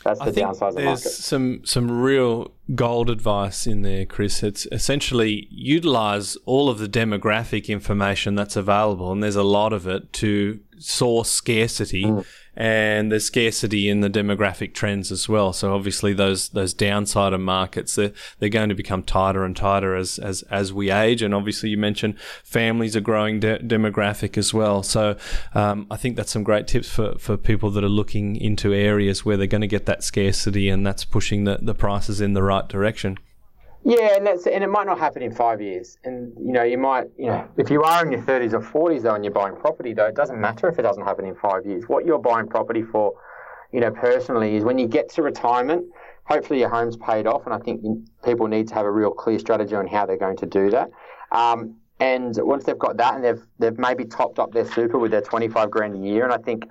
that's 0.04 0.20
the 0.20 0.26
I 0.26 0.30
think 0.30 0.46
downside 0.46 0.68
of 0.68 0.74
the 0.76 0.82
there's 0.82 1.16
some 1.16 1.62
some 1.64 1.90
real 2.00 2.52
gold 2.74 3.10
advice 3.10 3.66
in 3.66 3.82
there, 3.82 4.06
Chris. 4.06 4.42
It's 4.42 4.66
essentially 4.70 5.48
utilize 5.50 6.36
all 6.44 6.68
of 6.68 6.78
the 6.78 6.88
demographic 6.88 7.68
information 7.68 8.36
that's 8.36 8.56
available, 8.56 9.10
and 9.10 9.22
there's 9.22 9.36
a 9.36 9.42
lot 9.42 9.72
of 9.72 9.86
it 9.86 10.12
to 10.14 10.60
source 10.78 11.30
scarcity. 11.30 12.04
Mm 12.04 12.24
and 12.56 13.12
there's 13.12 13.24
scarcity 13.24 13.88
in 13.88 14.00
the 14.00 14.08
demographic 14.08 14.72
trends 14.72 15.12
as 15.12 15.28
well. 15.28 15.52
So 15.52 15.74
obviously 15.74 16.12
those 16.12 16.48
those 16.50 16.72
downside 16.72 17.38
markets 17.38 17.96
they're, 17.96 18.12
they're 18.38 18.48
going 18.48 18.70
to 18.70 18.74
become 18.74 19.02
tighter 19.02 19.44
and 19.44 19.54
tighter 19.54 19.94
as 19.94 20.18
as 20.18 20.42
as 20.42 20.72
we 20.72 20.90
age. 20.90 21.22
And 21.22 21.34
obviously 21.34 21.68
you 21.68 21.76
mentioned 21.76 22.18
families 22.44 22.96
are 22.96 23.00
growing 23.00 23.40
de- 23.40 23.58
demographic 23.58 24.38
as 24.38 24.54
well. 24.54 24.82
So 24.82 25.16
um, 25.54 25.86
I 25.90 25.96
think 25.96 26.16
that's 26.16 26.32
some 26.32 26.44
great 26.44 26.66
tips 26.66 26.88
for 26.88 27.18
for 27.18 27.36
people 27.36 27.70
that 27.72 27.84
are 27.84 27.88
looking 27.88 28.36
into 28.36 28.72
areas 28.72 29.24
where 29.24 29.36
they're 29.36 29.46
going 29.46 29.60
to 29.60 29.66
get 29.66 29.86
that 29.86 30.02
scarcity 30.02 30.68
and 30.68 30.86
that's 30.86 31.04
pushing 31.04 31.44
the, 31.44 31.58
the 31.60 31.74
prices 31.74 32.20
in 32.20 32.32
the 32.32 32.42
right 32.42 32.66
direction. 32.66 33.18
Yeah, 33.88 34.16
and 34.16 34.26
that's 34.26 34.48
and 34.48 34.64
it 34.64 34.66
might 34.66 34.86
not 34.86 34.98
happen 34.98 35.22
in 35.22 35.32
five 35.32 35.60
years. 35.60 35.96
And 36.02 36.32
you 36.44 36.52
know, 36.52 36.64
you 36.64 36.76
might, 36.76 37.06
you 37.16 37.26
know, 37.26 37.46
if 37.56 37.70
you 37.70 37.84
are 37.84 38.04
in 38.04 38.10
your 38.10 38.20
thirties 38.20 38.52
or 38.52 38.60
forties 38.60 39.04
though, 39.04 39.14
and 39.14 39.24
you're 39.24 39.32
buying 39.32 39.54
property 39.54 39.94
though, 39.94 40.06
it 40.06 40.16
doesn't 40.16 40.40
matter 40.40 40.68
if 40.68 40.80
it 40.80 40.82
doesn't 40.82 41.04
happen 41.04 41.24
in 41.24 41.36
five 41.36 41.64
years. 41.64 41.84
What 41.86 42.04
you're 42.04 42.18
buying 42.18 42.48
property 42.48 42.82
for, 42.82 43.14
you 43.72 43.78
know, 43.78 43.92
personally, 43.92 44.56
is 44.56 44.64
when 44.64 44.76
you 44.76 44.88
get 44.88 45.08
to 45.10 45.22
retirement. 45.22 45.86
Hopefully, 46.24 46.58
your 46.58 46.68
home's 46.68 46.96
paid 46.96 47.28
off, 47.28 47.44
and 47.44 47.54
I 47.54 47.58
think 47.58 47.80
people 48.24 48.48
need 48.48 48.66
to 48.68 48.74
have 48.74 48.86
a 48.86 48.90
real 48.90 49.12
clear 49.12 49.38
strategy 49.38 49.76
on 49.76 49.86
how 49.86 50.04
they're 50.04 50.16
going 50.16 50.36
to 50.38 50.46
do 50.46 50.68
that. 50.70 50.90
Um, 51.30 51.76
and 52.00 52.34
once 52.38 52.64
they've 52.64 52.76
got 52.76 52.96
that, 52.96 53.14
and 53.14 53.22
they've 53.24 53.46
they've 53.60 53.78
maybe 53.78 54.04
topped 54.04 54.40
up 54.40 54.52
their 54.52 54.66
super 54.66 54.98
with 54.98 55.12
their 55.12 55.20
twenty 55.20 55.46
five 55.46 55.70
grand 55.70 55.94
a 55.94 55.98
year, 55.98 56.24
and 56.24 56.32
I 56.32 56.38
think 56.38 56.64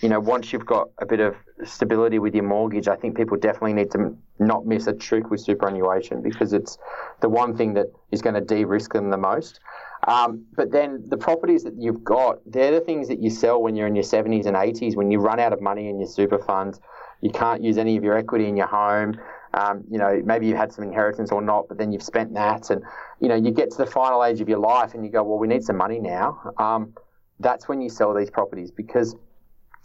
you 0.00 0.08
know, 0.08 0.20
once 0.20 0.52
you've 0.52 0.66
got 0.66 0.88
a 0.98 1.06
bit 1.06 1.20
of 1.20 1.36
stability 1.64 2.18
with 2.18 2.34
your 2.34 2.44
mortgage, 2.44 2.88
I 2.88 2.96
think 2.96 3.16
people 3.16 3.36
definitely 3.36 3.74
need 3.74 3.90
to 3.92 4.16
not 4.38 4.66
miss 4.66 4.86
a 4.86 4.94
trick 4.94 5.30
with 5.30 5.40
superannuation 5.40 6.22
because 6.22 6.52
it's 6.52 6.78
the 7.20 7.28
one 7.28 7.56
thing 7.56 7.74
that 7.74 7.86
is 8.10 8.22
going 8.22 8.34
to 8.34 8.40
de-risk 8.40 8.94
them 8.94 9.10
the 9.10 9.18
most. 9.18 9.60
Um, 10.08 10.46
but 10.56 10.72
then 10.72 11.04
the 11.08 11.18
properties 11.18 11.64
that 11.64 11.74
you've 11.76 12.02
got, 12.02 12.38
they're 12.46 12.72
the 12.72 12.80
things 12.80 13.08
that 13.08 13.20
you 13.20 13.28
sell 13.28 13.60
when 13.60 13.76
you're 13.76 13.86
in 13.86 13.94
your 13.94 14.04
70s 14.04 14.46
and 14.46 14.56
80s, 14.56 14.96
when 14.96 15.10
you 15.10 15.18
run 15.18 15.38
out 15.38 15.52
of 15.52 15.60
money 15.60 15.90
in 15.90 15.98
your 15.98 16.08
super 16.08 16.38
fund, 16.38 16.78
you 17.20 17.30
can't 17.30 17.62
use 17.62 17.76
any 17.76 17.98
of 17.98 18.04
your 18.04 18.16
equity 18.16 18.46
in 18.48 18.56
your 18.56 18.66
home. 18.66 19.20
Um, 19.52 19.84
you 19.90 19.98
know, 19.98 20.22
maybe 20.24 20.46
you've 20.46 20.56
had 20.56 20.72
some 20.72 20.84
inheritance 20.84 21.30
or 21.30 21.42
not, 21.42 21.68
but 21.68 21.76
then 21.76 21.92
you've 21.92 22.02
spent 22.02 22.32
that, 22.34 22.70
and 22.70 22.82
you 23.18 23.28
know, 23.28 23.34
you 23.34 23.50
get 23.50 23.70
to 23.72 23.76
the 23.76 23.86
final 23.86 24.24
age 24.24 24.40
of 24.40 24.48
your 24.48 24.60
life, 24.60 24.94
and 24.94 25.04
you 25.04 25.10
go, 25.10 25.24
well, 25.24 25.38
we 25.38 25.48
need 25.48 25.64
some 25.64 25.76
money 25.76 25.98
now. 25.98 26.52
Um, 26.56 26.94
that's 27.40 27.68
when 27.68 27.80
you 27.80 27.88
sell 27.88 28.14
these 28.14 28.30
properties 28.30 28.70
because 28.70 29.16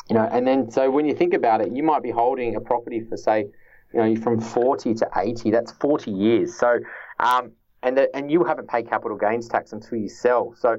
you 0.09 0.15
know, 0.15 0.27
and 0.31 0.45
then 0.45 0.69
so 0.69 0.89
when 0.91 1.05
you 1.05 1.15
think 1.15 1.33
about 1.33 1.61
it, 1.61 1.71
you 1.71 1.83
might 1.83 2.03
be 2.03 2.11
holding 2.11 2.55
a 2.55 2.61
property 2.61 3.01
for 3.01 3.17
say, 3.17 3.47
you 3.93 3.99
know, 3.99 4.15
from 4.21 4.39
40 4.39 4.93
to 4.95 5.09
80. 5.15 5.51
That's 5.51 5.71
40 5.71 6.11
years. 6.11 6.55
So, 6.55 6.79
um, 7.19 7.51
and 7.81 7.97
the, 7.97 8.15
and 8.15 8.29
you 8.29 8.43
haven't 8.43 8.67
paid 8.67 8.89
capital 8.89 9.17
gains 9.17 9.47
tax 9.47 9.71
until 9.71 9.97
you 9.97 10.09
sell. 10.09 10.53
So, 10.59 10.77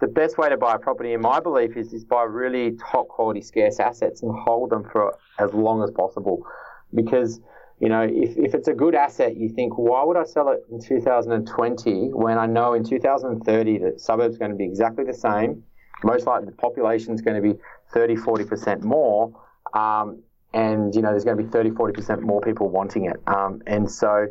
the 0.00 0.06
best 0.08 0.36
way 0.36 0.48
to 0.48 0.56
buy 0.56 0.74
a 0.74 0.78
property, 0.78 1.12
in 1.12 1.20
my 1.20 1.38
belief, 1.38 1.76
is, 1.76 1.92
is 1.92 2.04
buy 2.04 2.24
really 2.24 2.76
top 2.90 3.08
quality 3.08 3.40
scarce 3.40 3.78
assets 3.78 4.22
and 4.22 4.32
hold 4.36 4.70
them 4.70 4.84
for 4.90 5.16
as 5.38 5.52
long 5.52 5.82
as 5.82 5.90
possible. 5.92 6.44
Because, 6.92 7.40
you 7.78 7.88
know, 7.88 8.02
if, 8.02 8.36
if 8.36 8.54
it's 8.54 8.66
a 8.66 8.72
good 8.72 8.96
asset, 8.96 9.36
you 9.36 9.48
think, 9.48 9.78
why 9.78 10.02
would 10.02 10.16
I 10.16 10.24
sell 10.24 10.48
it 10.48 10.64
in 10.72 10.80
2020 10.82 12.08
when 12.12 12.36
I 12.36 12.46
know 12.46 12.74
in 12.74 12.82
2030 12.84 13.78
the 13.78 13.94
suburb's 13.96 14.38
going 14.38 14.50
to 14.50 14.56
be 14.56 14.64
exactly 14.64 15.04
the 15.04 15.14
same? 15.14 15.62
Most 16.02 16.26
likely 16.26 16.46
the 16.46 16.52
population 16.52 17.14
is 17.14 17.20
going 17.20 17.40
to 17.40 17.52
be 17.54 17.60
30, 17.92 18.16
40% 18.16 18.82
more. 18.82 19.32
Um, 19.74 20.22
and, 20.54 20.94
you 20.94 21.02
know, 21.02 21.10
there's 21.10 21.24
going 21.24 21.36
to 21.36 21.42
be 21.42 21.48
30, 21.48 21.70
40% 21.70 22.20
more 22.20 22.40
people 22.40 22.68
wanting 22.68 23.06
it. 23.06 23.20
Um, 23.26 23.62
and 23.66 23.90
so 23.90 24.26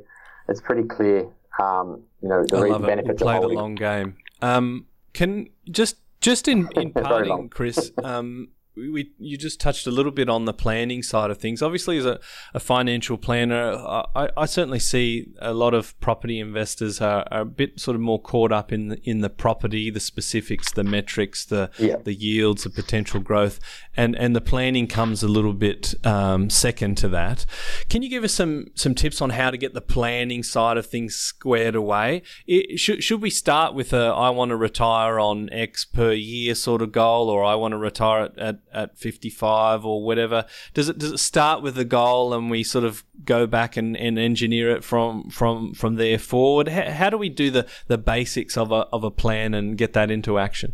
it's 0.48 0.62
pretty 0.62 0.84
clear, 0.84 1.28
um, 1.60 2.04
you 2.22 2.30
know, 2.30 2.46
the, 2.46 2.58
I 2.58 2.68
love 2.68 2.82
benefits 2.82 3.22
it. 3.22 3.26
We 3.26 3.32
of 3.32 3.42
play 3.42 3.50
the 3.50 3.56
long 3.56 3.76
game. 3.76 4.18
Um, 4.42 4.86
can 5.14 5.50
just 5.70 5.98
just 6.20 6.48
in 6.48 6.70
in 6.76 6.92
parting, 6.94 7.50
Chris, 7.50 7.92
um, 8.04 8.50
we, 8.90 9.12
you 9.20 9.38
just 9.38 9.60
touched 9.60 9.88
a 9.88 9.92
little 9.92 10.12
bit 10.12 10.30
on 10.30 10.46
the 10.46 10.54
planning 10.54 11.04
side 11.04 11.32
of 11.32 11.38
things. 11.38 11.62
Obviously, 11.62 11.98
as 11.98 12.06
a, 12.06 12.20
a 12.54 12.60
financial 12.60 13.18
planner, 13.18 13.74
I, 13.74 14.30
I, 14.36 14.46
certainly 14.46 14.80
see 14.80 15.34
a 15.40 15.54
lot 15.54 15.74
of 15.74 16.00
property 16.00 16.40
investors 16.40 17.02
are, 17.02 17.26
are, 17.32 17.42
a 17.42 17.46
bit 17.46 17.80
sort 17.80 17.96
of 17.96 18.02
more 18.02 18.22
caught 18.22 18.52
up 18.52 18.72
in 18.72 18.90
the, 18.90 19.02
in 19.04 19.22
the 19.22 19.30
property, 19.30 19.90
the 19.90 20.00
specifics, 20.00 20.72
the 20.72 20.84
metrics, 20.84 21.46
the 21.46 21.70
yeah. 21.78 21.98
the 21.98 22.14
yields, 22.14 22.64
the 22.64 22.70
potential 22.70 23.20
growth, 23.20 23.60
and 23.96 24.16
and 24.16 24.36
the 24.36 24.42
planning 24.42 24.88
comes 24.88 25.24
a 25.24 25.28
little 25.28 25.54
bit 25.54 25.94
um, 26.06 26.50
second 26.50 26.98
to 26.98 27.10
that. 27.10 27.46
Can 27.90 28.02
you 28.02 28.10
give 28.10 28.24
us 28.24 28.34
some 28.34 28.68
some 28.76 28.96
tips 28.96 29.22
on 29.22 29.32
how 29.32 29.52
to 29.52 29.58
get 29.58 29.74
the 29.74 29.82
planning 29.82 30.44
side 30.44 30.78
of 30.78 30.86
things 30.86 31.16
squared 31.16 31.76
away? 31.76 32.22
It, 32.48 32.80
should 32.80 33.04
should 33.04 33.22
we 33.22 33.30
start 33.30 33.74
with 33.74 33.94
a 33.94 34.06
I 34.06 34.30
want 34.30 34.50
to 34.50 34.56
retire 34.56 35.20
on 35.20 35.50
X 35.52 35.86
per 35.86 36.12
year 36.12 36.56
sort 36.56 36.82
of 36.82 36.92
goal, 36.92 37.30
or 37.30 37.44
I 37.44 37.56
want 37.56 37.74
to 37.74 37.78
retire 37.78 38.24
at, 38.24 38.38
at 38.38 38.60
at 38.74 38.98
55 38.98 39.86
or 39.86 40.04
whatever? 40.04 40.46
Does 40.74 40.90
it 40.90 40.98
does 40.98 41.14
it 41.14 41.20
start 41.20 41.62
with 41.62 41.76
the 41.76 41.86
goal 41.86 42.34
and 42.34 42.50
we 42.50 42.64
sort 42.64 42.84
of 42.84 43.04
go 43.24 43.48
back 43.48 43.78
and, 43.78 43.96
and 43.98 44.18
engineer 44.18 44.72
it 44.72 44.84
from 44.84 45.30
from 45.30 45.74
from 45.74 45.96
there 45.96 46.18
forward? 46.18 46.68
How, 46.68 46.92
how 46.92 47.10
do 47.10 47.18
we 47.18 47.30
do 47.30 47.52
the, 47.52 47.68
the 47.88 47.98
basics 47.98 48.58
of 48.58 48.72
a 48.72 48.88
of 48.94 49.04
a 49.04 49.12
plan 49.12 49.54
and 49.54 49.78
get 49.78 49.94
that 49.94 50.12
into 50.12 50.40
action? 50.40 50.74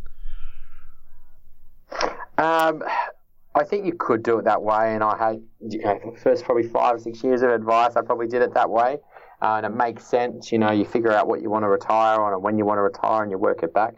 Um, 2.38 2.84
I 3.56 3.64
think 3.64 3.86
you 3.86 3.94
could 3.94 4.22
do 4.22 4.38
it 4.38 4.46
that 4.46 4.62
way, 4.62 4.94
and 4.94 5.04
I 5.04 5.18
had 5.18 5.42
you 5.68 5.82
know, 5.82 6.16
first 6.22 6.44
probably 6.46 6.68
five 6.68 6.96
or 6.96 7.00
six 7.00 7.24
years 7.24 7.42
of 7.42 7.50
advice. 7.50 7.96
I 7.96 8.02
probably 8.02 8.28
did 8.28 8.44
it 8.44 8.54
that 8.54 8.70
way, 8.70 9.00
uh, 9.42 9.56
and 9.56 9.66
it 9.66 9.76
makes 9.76 10.06
sense. 10.06 10.52
You 10.52 10.60
know, 10.60 10.72
you 10.72 10.86
figure 10.86 11.12
out 11.12 11.28
what 11.28 11.42
you 11.42 11.50
want 11.50 11.64
to 11.64 11.70
retire 11.70 12.22
on 12.22 12.34
and 12.34 12.44
when 12.44 12.58
you 12.60 12.66
want 12.66 12.78
to 12.78 12.84
retire, 12.84 13.24
and 13.24 13.32
you 13.32 13.38
work 13.40 13.64
it 13.64 13.74
back. 13.74 13.96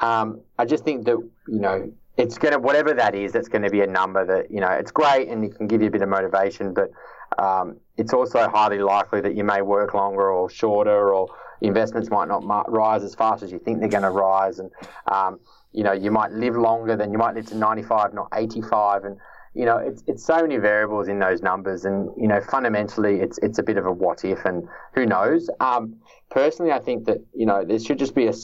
Um, 0.00 0.42
I 0.58 0.66
just 0.66 0.84
think 0.84 1.06
that 1.06 1.16
you 1.16 1.60
know 1.60 1.90
it's 2.18 2.36
going 2.36 2.52
to 2.52 2.58
whatever 2.58 2.92
that 2.92 3.14
is 3.14 3.34
it's 3.34 3.48
going 3.48 3.62
to 3.62 3.70
be 3.70 3.80
a 3.80 3.86
number 3.86 4.26
that 4.26 4.50
you 4.50 4.60
know 4.60 4.68
it's 4.68 4.90
great 4.90 5.28
and 5.28 5.44
it 5.44 5.56
can 5.56 5.66
give 5.66 5.80
you 5.80 5.88
a 5.88 5.90
bit 5.90 6.02
of 6.02 6.08
motivation 6.08 6.74
but 6.74 6.90
um, 7.38 7.76
it's 7.96 8.12
also 8.12 8.48
highly 8.48 8.78
likely 8.78 9.20
that 9.20 9.36
you 9.36 9.44
may 9.44 9.62
work 9.62 9.94
longer 9.94 10.30
or 10.30 10.50
shorter 10.50 11.12
or 11.12 11.28
investments 11.60 12.10
might 12.10 12.28
not 12.28 12.42
rise 12.70 13.02
as 13.02 13.14
fast 13.14 13.42
as 13.42 13.52
you 13.52 13.58
think 13.58 13.80
they're 13.80 13.88
going 13.88 14.02
to 14.02 14.10
rise. 14.10 14.58
And 14.58 14.70
um, 15.06 15.38
you 15.72 15.84
know 15.84 15.92
you 15.92 16.10
might 16.10 16.32
live 16.32 16.56
longer 16.56 16.96
than 16.96 17.12
you 17.12 17.18
might 17.18 17.34
live 17.34 17.46
to 17.46 17.56
95 17.56 18.14
not 18.14 18.28
85 18.32 19.04
and 19.04 19.18
you 19.54 19.64
know, 19.64 19.78
it's, 19.78 20.04
it's 20.06 20.24
so 20.24 20.40
many 20.42 20.56
variables 20.58 21.08
in 21.08 21.18
those 21.18 21.42
numbers, 21.42 21.84
and 21.84 22.10
you 22.16 22.28
know, 22.28 22.40
fundamentally, 22.40 23.20
it's 23.20 23.38
it's 23.38 23.58
a 23.58 23.62
bit 23.64 23.76
of 23.76 23.86
a 23.86 23.90
what 23.90 24.24
if, 24.24 24.44
and 24.44 24.68
who 24.94 25.04
knows. 25.04 25.50
Um, 25.58 25.96
personally, 26.30 26.72
I 26.72 26.78
think 26.78 27.06
that 27.06 27.18
you 27.34 27.46
know 27.46 27.64
there 27.64 27.78
should 27.78 27.98
just 27.98 28.14
be 28.14 28.26
a, 28.26 28.34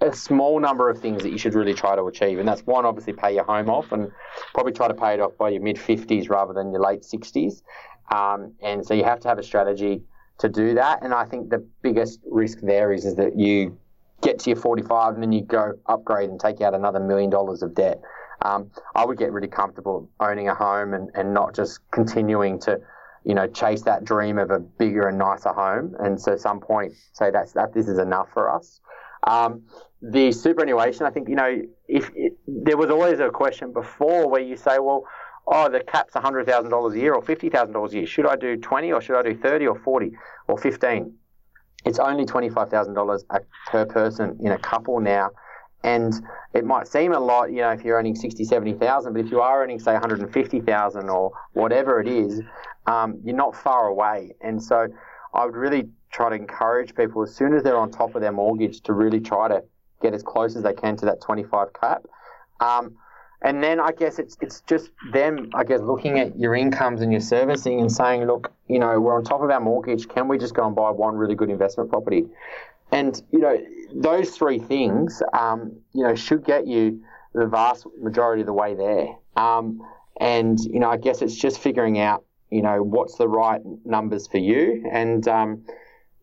a 0.00 0.12
small 0.12 0.60
number 0.60 0.88
of 0.88 1.00
things 1.00 1.22
that 1.22 1.30
you 1.30 1.38
should 1.38 1.54
really 1.54 1.74
try 1.74 1.96
to 1.96 2.02
achieve, 2.04 2.38
and 2.38 2.48
that's 2.48 2.62
one, 2.62 2.84
obviously, 2.84 3.12
pay 3.12 3.34
your 3.34 3.44
home 3.44 3.68
off, 3.68 3.92
and 3.92 4.10
probably 4.54 4.72
try 4.72 4.88
to 4.88 4.94
pay 4.94 5.14
it 5.14 5.20
off 5.20 5.36
by 5.38 5.50
your 5.50 5.62
mid 5.62 5.78
fifties 5.78 6.28
rather 6.28 6.52
than 6.52 6.72
your 6.72 6.80
late 6.80 7.04
sixties. 7.04 7.62
Um, 8.14 8.52
and 8.62 8.84
so 8.84 8.94
you 8.94 9.04
have 9.04 9.20
to 9.20 9.28
have 9.28 9.38
a 9.38 9.42
strategy 9.42 10.02
to 10.38 10.48
do 10.48 10.74
that. 10.74 11.02
And 11.02 11.14
I 11.14 11.24
think 11.24 11.50
the 11.50 11.64
biggest 11.82 12.20
risk 12.26 12.58
there 12.60 12.92
is 12.92 13.04
is 13.04 13.16
that 13.16 13.38
you 13.38 13.78
get 14.20 14.38
to 14.40 14.50
your 14.50 14.58
45 14.58 15.14
and 15.14 15.22
then 15.22 15.32
you 15.32 15.42
go 15.42 15.72
upgrade 15.86 16.30
and 16.30 16.38
take 16.38 16.60
out 16.60 16.74
another 16.74 17.00
million 17.00 17.28
dollars 17.30 17.62
of 17.62 17.74
debt 17.74 18.00
um, 18.44 18.70
I 18.94 19.04
would 19.04 19.18
get 19.18 19.32
really 19.32 19.48
comfortable 19.48 20.08
owning 20.20 20.48
a 20.48 20.54
home 20.54 20.94
and, 20.94 21.10
and 21.14 21.32
not 21.32 21.54
just 21.54 21.80
continuing 21.90 22.58
to, 22.60 22.80
you 23.24 23.34
know, 23.34 23.46
chase 23.46 23.82
that 23.82 24.04
dream 24.04 24.38
of 24.38 24.50
a 24.50 24.58
bigger 24.58 25.08
and 25.08 25.18
nicer 25.18 25.52
home. 25.52 25.94
And 25.98 26.20
so, 26.20 26.36
some 26.36 26.60
point, 26.60 26.92
say 27.12 27.30
that's 27.30 27.52
that 27.52 27.74
this 27.74 27.88
is 27.88 27.98
enough 27.98 28.28
for 28.32 28.54
us. 28.54 28.80
Um, 29.24 29.62
the 30.00 30.32
superannuation, 30.32 31.06
I 31.06 31.10
think, 31.10 31.28
you 31.28 31.36
know, 31.36 31.62
if 31.86 32.10
it, 32.16 32.36
there 32.46 32.76
was 32.76 32.90
always 32.90 33.20
a 33.20 33.30
question 33.30 33.72
before 33.72 34.28
where 34.28 34.40
you 34.40 34.56
say, 34.56 34.78
well, 34.80 35.04
oh, 35.46 35.68
the 35.68 35.80
cap's 35.80 36.14
$100,000 36.14 36.94
a 36.94 36.98
year 36.98 37.14
or 37.14 37.22
$50,000 37.22 37.90
a 37.90 37.94
year. 37.94 38.06
Should 38.06 38.26
I 38.26 38.36
do 38.36 38.56
20 38.56 38.92
or 38.92 39.00
should 39.00 39.16
I 39.16 39.22
do 39.22 39.36
30 39.36 39.66
or 39.68 39.78
40 39.78 40.12
or 40.48 40.58
15? 40.58 41.14
It's 41.84 41.98
only 41.98 42.24
$25,000 42.24 43.22
per 43.68 43.86
person 43.86 44.38
in 44.40 44.52
a 44.52 44.58
couple 44.58 45.00
now. 45.00 45.30
And 45.84 46.14
it 46.54 46.64
might 46.64 46.86
seem 46.86 47.12
a 47.12 47.18
lot, 47.18 47.50
you 47.50 47.60
know, 47.60 47.70
if 47.70 47.84
you're 47.84 47.98
earning 47.98 48.14
60, 48.14 48.44
70,000, 48.44 49.12
but 49.12 49.20
if 49.20 49.30
you 49.30 49.40
are 49.40 49.62
earning, 49.62 49.80
say, 49.80 49.92
150,000 49.92 51.10
or 51.10 51.32
whatever 51.54 52.00
it 52.00 52.06
is, 52.06 52.40
um, 52.86 53.18
you're 53.24 53.36
not 53.36 53.56
far 53.56 53.88
away. 53.88 54.32
And 54.40 54.62
so 54.62 54.86
I 55.34 55.44
would 55.44 55.56
really 55.56 55.88
try 56.12 56.28
to 56.28 56.36
encourage 56.36 56.94
people 56.94 57.22
as 57.22 57.34
soon 57.34 57.54
as 57.54 57.62
they're 57.62 57.76
on 57.76 57.90
top 57.90 58.14
of 58.14 58.20
their 58.20 58.32
mortgage 58.32 58.82
to 58.82 58.92
really 58.92 59.20
try 59.20 59.48
to 59.48 59.64
get 60.02 60.14
as 60.14 60.22
close 60.22 60.56
as 60.56 60.62
they 60.62 60.74
can 60.74 60.96
to 60.96 61.06
that 61.06 61.20
25 61.20 61.72
cap. 61.72 62.04
Um, 62.60 62.96
and 63.44 63.62
then 63.62 63.80
I 63.80 63.90
guess 63.90 64.20
it's 64.20 64.36
it's 64.40 64.60
just 64.68 64.90
them, 65.12 65.50
I 65.52 65.64
guess, 65.64 65.80
looking 65.80 66.20
at 66.20 66.38
your 66.38 66.54
incomes 66.54 67.00
and 67.00 67.10
your 67.10 67.20
servicing 67.20 67.80
and 67.80 67.90
saying, 67.90 68.24
look, 68.26 68.52
you 68.68 68.78
know, 68.78 69.00
we're 69.00 69.16
on 69.16 69.24
top 69.24 69.42
of 69.42 69.50
our 69.50 69.58
mortgage. 69.58 70.08
Can 70.08 70.28
we 70.28 70.38
just 70.38 70.54
go 70.54 70.64
and 70.64 70.76
buy 70.76 70.90
one 70.90 71.16
really 71.16 71.34
good 71.34 71.50
investment 71.50 71.90
property? 71.90 72.26
And 72.92 73.20
you 73.32 73.40
know, 73.40 73.58
those 73.94 74.36
three 74.36 74.58
things, 74.58 75.22
um, 75.32 75.72
you 75.92 76.04
know, 76.04 76.14
should 76.14 76.44
get 76.44 76.66
you 76.66 77.02
the 77.34 77.46
vast 77.46 77.86
majority 78.00 78.42
of 78.42 78.46
the 78.46 78.52
way 78.52 78.74
there. 78.74 79.08
Um, 79.36 79.80
and 80.20 80.60
you 80.60 80.78
know, 80.78 80.90
I 80.90 80.98
guess 80.98 81.22
it's 81.22 81.34
just 81.34 81.58
figuring 81.58 81.98
out, 81.98 82.24
you 82.50 82.60
know, 82.62 82.82
what's 82.82 83.16
the 83.16 83.28
right 83.28 83.60
numbers 83.84 84.26
for 84.26 84.38
you. 84.38 84.84
And 84.92 85.26
um, 85.26 85.64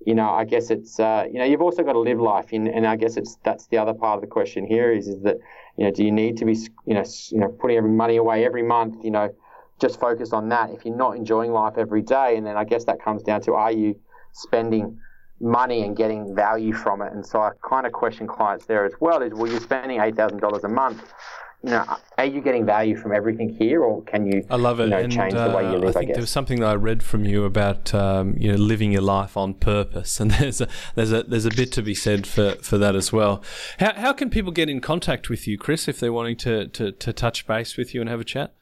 you 0.05 0.13
know, 0.13 0.29
I 0.29 0.45
guess 0.45 0.69
it's 0.69 0.99
uh, 0.99 1.25
you 1.31 1.39
know, 1.39 1.45
you've 1.45 1.61
also 1.61 1.83
got 1.83 1.93
to 1.93 1.99
live 1.99 2.19
life, 2.19 2.49
and 2.53 2.85
I 2.85 2.95
guess 2.95 3.17
it's 3.17 3.37
that's 3.43 3.67
the 3.67 3.77
other 3.77 3.93
part 3.93 4.17
of 4.17 4.21
the 4.21 4.27
question 4.27 4.65
here 4.65 4.91
is 4.91 5.07
is 5.07 5.21
that 5.23 5.37
you 5.75 5.85
know, 5.85 5.91
do 5.91 6.03
you 6.03 6.11
need 6.11 6.37
to 6.37 6.45
be 6.45 6.53
you 6.85 6.93
know, 6.93 7.03
you 7.31 7.39
know, 7.39 7.47
putting 7.47 7.77
every 7.77 7.89
money 7.89 8.17
away 8.17 8.45
every 8.45 8.63
month, 8.63 9.03
you 9.03 9.11
know, 9.11 9.33
just 9.81 9.99
focused 9.99 10.33
on 10.33 10.49
that 10.49 10.69
if 10.69 10.85
you're 10.85 10.95
not 10.95 11.15
enjoying 11.15 11.51
life 11.51 11.73
every 11.77 12.03
day, 12.03 12.37
and 12.37 12.45
then 12.45 12.57
I 12.57 12.63
guess 12.63 12.85
that 12.85 13.01
comes 13.01 13.23
down 13.23 13.41
to 13.41 13.53
are 13.53 13.71
you 13.71 13.99
spending 14.33 14.99
money 15.39 15.83
and 15.83 15.95
getting 15.95 16.35
value 16.35 16.73
from 16.73 17.01
it. 17.01 17.13
And 17.13 17.25
so 17.25 17.41
I 17.41 17.51
kind 17.67 17.85
of 17.85 17.93
question 17.93 18.27
clients 18.27 18.65
there 18.65 18.85
as 18.85 18.93
well 18.99 19.21
is, 19.21 19.33
well, 19.33 19.49
you're 19.49 19.61
spending 19.61 19.99
$8,000 19.99 20.63
a 20.63 20.67
month. 20.67 21.13
You 21.61 21.71
know, 21.71 21.97
are 22.17 22.25
you 22.25 22.39
getting 22.39 22.65
value 22.65 22.95
from 22.95 23.13
everything 23.13 23.49
here, 23.49 23.83
or 23.83 24.01
can 24.03 24.25
you? 24.25 24.45
I 24.49 24.55
love 24.55 24.79
it. 24.79 24.83
You 24.83 24.89
know, 24.91 24.97
and, 24.99 25.11
change 25.11 25.33
uh, 25.33 25.49
the 25.49 25.57
way 25.57 25.63
you 25.63 25.77
live. 25.77 25.89
I 25.89 25.99
think 25.99 26.11
I 26.11 26.13
there 26.13 26.21
was 26.21 26.29
something 26.29 26.61
that 26.61 26.69
I 26.69 26.75
read 26.75 27.03
from 27.03 27.25
you 27.25 27.43
about 27.43 27.93
um, 27.93 28.33
you 28.37 28.49
know 28.49 28.57
living 28.57 28.93
your 28.93 29.01
life 29.01 29.35
on 29.35 29.55
purpose, 29.55 30.21
and 30.21 30.31
there's 30.39 30.61
a 30.61 30.69
there's 30.95 31.11
a 31.11 31.23
there's 31.23 31.45
a 31.45 31.49
bit 31.49 31.73
to 31.73 31.81
be 31.81 31.93
said 31.93 32.25
for, 32.25 32.55
for 32.61 32.77
that 32.77 32.95
as 32.95 33.11
well. 33.11 33.43
How 33.77 33.93
how 33.93 34.13
can 34.13 34.29
people 34.29 34.53
get 34.53 34.69
in 34.69 34.79
contact 34.79 35.29
with 35.29 35.49
you, 35.49 35.57
Chris, 35.57 35.89
if 35.89 35.99
they're 35.99 36.13
wanting 36.13 36.37
to 36.37 36.67
to, 36.69 36.93
to 36.93 37.11
touch 37.11 37.45
base 37.45 37.75
with 37.75 37.93
you 37.93 37.99
and 37.99 38.09
have 38.09 38.21
a 38.21 38.23
chat? 38.23 38.53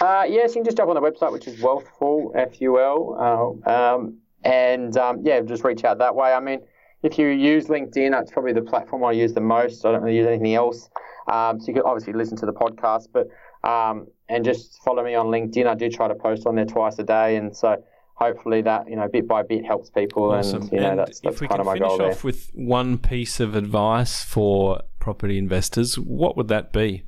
Uh, 0.00 0.22
yes, 0.28 0.54
you 0.54 0.60
can 0.60 0.64
just 0.64 0.76
jump 0.76 0.88
on 0.88 0.94
the 0.94 1.02
website, 1.02 1.32
which 1.32 1.48
is 1.48 1.60
Wealthful, 1.60 2.30
F 2.36 2.60
U 2.60 2.78
L. 2.78 3.60
Uh, 3.66 3.94
um, 3.96 4.19
and 4.44 4.96
um, 4.96 5.20
yeah, 5.22 5.40
just 5.40 5.64
reach 5.64 5.84
out 5.84 5.98
that 5.98 6.14
way. 6.14 6.32
I 6.32 6.40
mean, 6.40 6.60
if 7.02 7.18
you 7.18 7.28
use 7.28 7.66
LinkedIn, 7.66 8.10
that's 8.10 8.30
probably 8.30 8.52
the 8.52 8.62
platform 8.62 9.04
I 9.04 9.12
use 9.12 9.32
the 9.32 9.40
most. 9.40 9.84
I 9.84 9.92
don't 9.92 10.02
really 10.02 10.18
use 10.18 10.26
anything 10.26 10.54
else. 10.54 10.88
Um, 11.28 11.60
so 11.60 11.68
you 11.68 11.74
can 11.74 11.82
obviously 11.82 12.12
listen 12.12 12.36
to 12.38 12.46
the 12.46 12.52
podcast, 12.52 13.08
but 13.12 13.28
um, 13.68 14.06
and 14.28 14.44
just 14.44 14.82
follow 14.84 15.04
me 15.04 15.14
on 15.14 15.26
LinkedIn. 15.26 15.66
I 15.66 15.74
do 15.74 15.88
try 15.88 16.08
to 16.08 16.14
post 16.14 16.46
on 16.46 16.54
there 16.54 16.64
twice 16.64 16.98
a 16.98 17.04
day, 17.04 17.36
and 17.36 17.56
so 17.56 17.82
hopefully 18.14 18.60
that 18.62 18.88
you 18.88 18.96
know 18.96 19.08
bit 19.08 19.28
by 19.28 19.42
bit 19.42 19.64
helps 19.64 19.90
people. 19.90 20.30
Awesome. 20.30 20.62
And 20.62 20.72
you 20.72 20.80
know 20.80 20.90
and 20.90 20.98
that's, 20.98 21.20
that's 21.20 21.40
kind 21.40 21.60
of 21.60 21.66
my 21.66 21.78
goal. 21.78 21.94
If 21.94 21.98
we 21.98 21.98
can 21.98 21.98
finish 21.98 22.16
off 22.16 22.24
with 22.24 22.50
one 22.54 22.98
piece 22.98 23.40
of 23.40 23.54
advice 23.54 24.22
for 24.22 24.82
property 24.98 25.38
investors, 25.38 25.98
what 25.98 26.36
would 26.36 26.48
that 26.48 26.72
be? 26.72 27.04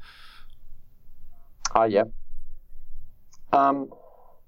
Oh 1.74 1.84
yeah. 1.84 2.04
Um, 3.52 3.90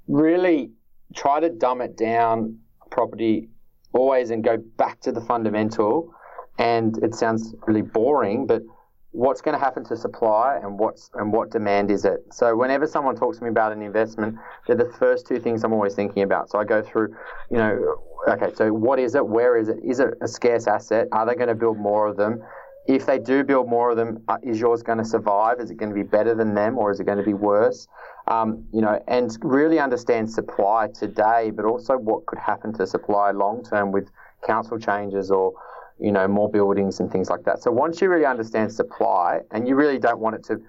really 0.09 0.73
try 1.15 1.41
to 1.41 1.51
dumb 1.51 1.81
it 1.81 1.97
down 1.97 2.59
property 2.95 3.49
always 3.93 4.31
and 4.31 4.43
go 4.43 4.57
back 4.57 5.01
to 5.01 5.13
the 5.13 5.21
fundamental. 5.21 6.15
And 6.59 6.97
it 7.03 7.15
sounds 7.15 7.55
really 7.67 7.83
boring, 7.83 8.47
but 8.47 8.63
what's 9.11 9.41
going 9.41 9.57
to 9.57 9.65
happen 9.65 9.85
to 9.85 9.97
supply 9.97 10.59
and 10.63 10.79
what's 10.79 11.11
and 11.15 11.33
what 11.33 11.51
demand 11.51 11.91
is 11.91 12.05
it. 12.05 12.21
So 12.33 12.57
whenever 12.57 12.87
someone 12.87 13.15
talks 13.15 13.39
to 13.39 13.45
me 13.45 13.51
about 13.51 13.73
an 13.73 13.83
investment, 13.83 14.37
they're 14.67 14.77
the 14.77 14.93
first 14.99 15.27
two 15.27 15.39
things 15.39 15.63
I'm 15.63 15.73
always 15.73 15.95
thinking 15.95 16.23
about. 16.23 16.51
So 16.51 16.59
I 16.59 16.65
go 16.65 16.83
through, 16.83 17.15
you 17.51 17.59
know, 17.59 17.97
okay, 18.29 18.53
so 18.55 18.73
what 18.73 18.99
is 18.99 19.15
it? 19.15 19.27
Where 19.27 19.57
is 19.57 19.69
it? 19.69 19.79
Is 19.85 20.01
it 20.01 20.09
a 20.21 20.29
scarce 20.29 20.67
asset? 20.67 21.07
Are 21.13 21.27
they 21.27 21.35
going 21.35 21.49
to 21.49 21.55
build 21.55 21.79
more 21.79 22.09
of 22.09 22.17
them? 22.17 22.43
If 22.87 23.07
they 23.07 23.19
do 23.19 23.45
build 23.45 23.69
more 23.69 23.91
of 23.91 23.97
them, 23.97 24.23
uh, 24.29 24.39
is 24.43 24.61
yours 24.61 24.83
going 24.83 24.99
to 24.99 25.05
survive? 25.05 25.59
Is 25.59 25.71
it 25.71 25.77
going 25.77 25.89
to 25.89 25.95
be 25.95 26.03
better 26.03 26.35
than 26.35 26.55
them, 26.55 26.77
or 26.77 26.91
is 26.91 27.01
it 27.01 27.05
going 27.05 27.19
to 27.19 27.25
be 27.25 27.35
worse? 27.35 27.89
Um, 28.29 28.67
you 28.73 28.83
know, 28.83 29.03
and 29.09 29.37
really 29.43 29.79
understand 29.79 30.31
supply 30.31 30.89
today, 30.89 31.51
but 31.51 31.65
also 31.65 31.97
what 31.97 32.27
could 32.27 32.39
happen 32.39 32.73
to 32.75 32.87
supply 32.87 33.31
long 33.31 33.63
term 33.63 33.91
with 33.91 34.11
council 34.47 34.79
changes 34.79 35.31
or 35.31 35.55
you 35.99 36.13
know, 36.13 36.27
more 36.27 36.51
buildings 36.51 37.01
and 37.01 37.11
things 37.11 37.31
like 37.31 37.45
that. 37.45 37.63
So 37.63 37.71
once 37.71 38.01
you 38.01 38.09
really 38.09 38.27
understand 38.27 38.73
supply, 38.73 39.41
and 39.51 39.69
you 39.69 39.77
really 39.77 39.99
don't 39.99 40.19
want 40.19 40.37
it 40.37 40.45
to 40.45 40.61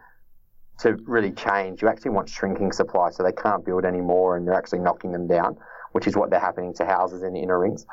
to 0.78 0.98
really 1.06 1.32
change, 1.32 1.82
you 1.82 1.88
actually 1.88 2.12
want 2.12 2.28
shrinking 2.28 2.74
supply, 2.74 3.10
so 3.10 3.24
they 3.24 3.32
can't 3.32 3.64
build 3.64 3.86
anymore, 3.86 4.36
and 4.36 4.46
they're 4.46 4.54
actually 4.54 4.80
knocking 4.80 5.14
them 5.14 5.26
down, 5.26 5.58
which 5.94 6.06
is 6.06 6.18
what 6.18 6.30
they're 6.30 6.40
happening 6.40 6.74
to 6.74 6.86
houses 6.86 7.24
in 7.24 7.34
the 7.34 7.40
inner 7.40 7.58
rings. 7.58 7.86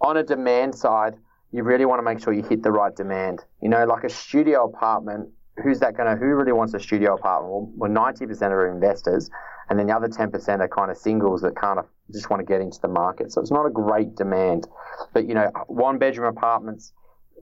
On 0.00 0.16
a 0.16 0.22
demand 0.22 0.74
side, 0.74 1.14
you 1.52 1.62
really 1.62 1.84
want 1.84 1.98
to 1.98 2.02
make 2.02 2.20
sure 2.22 2.32
you 2.32 2.42
hit 2.42 2.62
the 2.62 2.72
right 2.72 2.94
demand. 2.94 3.44
You 3.60 3.68
know, 3.68 3.84
like 3.84 4.04
a 4.04 4.10
studio 4.10 4.64
apartment. 4.64 5.28
Who's 5.62 5.80
that 5.80 5.96
going 5.96 6.08
to? 6.08 6.16
Who 6.16 6.34
really 6.34 6.52
wants 6.52 6.72
a 6.74 6.80
studio 6.80 7.14
apartment? 7.14 7.52
Well, 7.52 7.72
well, 7.76 7.90
ninety 7.90 8.26
percent 8.26 8.52
are 8.52 8.72
investors, 8.72 9.30
and 9.68 9.78
then 9.78 9.86
the 9.86 9.94
other 9.94 10.08
ten 10.08 10.30
percent 10.30 10.62
are 10.62 10.68
kind 10.68 10.90
of 10.90 10.96
singles 10.96 11.42
that 11.42 11.54
kind 11.54 11.78
of 11.78 11.86
just 12.10 12.30
want 12.30 12.40
to 12.40 12.44
get 12.44 12.60
into 12.60 12.80
the 12.80 12.88
market. 12.88 13.32
So 13.32 13.40
it's 13.40 13.50
not 13.50 13.64
a 13.66 13.70
great 13.70 14.16
demand. 14.16 14.66
But, 15.14 15.26
you 15.26 15.34
know, 15.34 15.50
one 15.66 15.98
bedroom 15.98 16.28
apartments, 16.28 16.92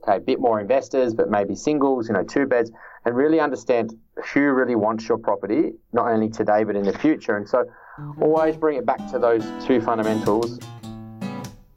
okay, 0.03 0.17
a 0.17 0.19
bit 0.19 0.39
more 0.39 0.59
investors, 0.59 1.13
but 1.13 1.29
maybe 1.29 1.55
singles, 1.55 2.07
you 2.07 2.13
know, 2.13 2.23
two 2.23 2.45
beds, 2.45 2.71
and 3.05 3.15
really 3.15 3.39
understand 3.39 3.93
who 4.33 4.51
really 4.51 4.75
wants 4.75 5.07
your 5.09 5.17
property, 5.17 5.71
not 5.91 6.07
only 6.07 6.29
today, 6.29 6.63
but 6.63 6.75
in 6.75 6.83
the 6.83 6.97
future. 6.97 7.35
And 7.35 7.47
so 7.49 7.65
mm-hmm. 7.99 8.23
always 8.23 8.55
bring 8.55 8.77
it 8.77 8.85
back 8.85 9.09
to 9.11 9.19
those 9.19 9.43
two 9.65 9.81
fundamentals 9.81 10.59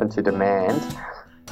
and 0.01 0.11
to 0.13 0.23
demand 0.23 0.81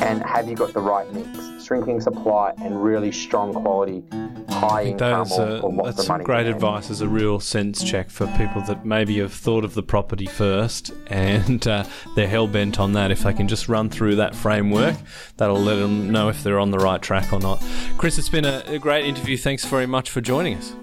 and 0.02 0.22
have 0.24 0.48
you 0.48 0.56
got 0.56 0.72
the 0.72 0.80
right 0.80 1.10
mix? 1.12 1.64
Shrinking 1.64 2.00
supply 2.00 2.52
and 2.60 2.82
really 2.82 3.12
strong 3.12 3.54
quality, 3.54 4.02
high 4.48 4.84
income. 4.86 5.28
That 5.28 5.32
is 5.32 5.38
or, 5.38 5.84
that's 5.84 6.04
some 6.04 6.22
great 6.22 6.46
advice 6.46 6.90
as 6.90 7.00
a 7.00 7.08
real 7.08 7.38
sense 7.38 7.84
check 7.84 8.10
for 8.10 8.26
people 8.36 8.62
that 8.62 8.84
maybe 8.84 9.18
have 9.20 9.32
thought 9.32 9.64
of 9.64 9.74
the 9.74 9.82
property 9.82 10.26
first 10.26 10.92
and 11.06 11.66
uh, 11.66 11.84
they're 12.16 12.28
hell 12.28 12.48
bent 12.48 12.80
on 12.80 12.92
that. 12.94 13.10
If 13.10 13.22
they 13.22 13.32
can 13.32 13.46
just 13.46 13.68
run 13.68 13.90
through 13.90 14.16
that 14.16 14.34
framework, 14.34 14.96
that'll 15.36 15.60
let 15.60 15.76
them 15.76 16.10
know 16.10 16.28
if 16.28 16.42
they're 16.42 16.60
on 16.60 16.72
the 16.72 16.78
right 16.78 17.00
track 17.00 17.32
or 17.32 17.38
not. 17.38 17.62
Chris, 17.96 18.18
it's 18.18 18.28
been 18.28 18.44
a, 18.44 18.64
a 18.66 18.78
great 18.78 19.06
interview. 19.06 19.36
Thanks 19.36 19.64
very 19.64 19.86
much 19.86 20.10
for 20.10 20.20
joining 20.20 20.56
us. 20.56 20.74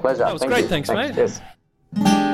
Pleasure. 0.00 0.18
That 0.18 0.32
was 0.32 0.42
Thank 0.42 0.52
great. 0.52 0.62
You. 0.62 0.68
Thanks, 0.68 0.88
Thanks, 0.90 1.16
mate. 1.16 1.40
Yes. 1.96 2.30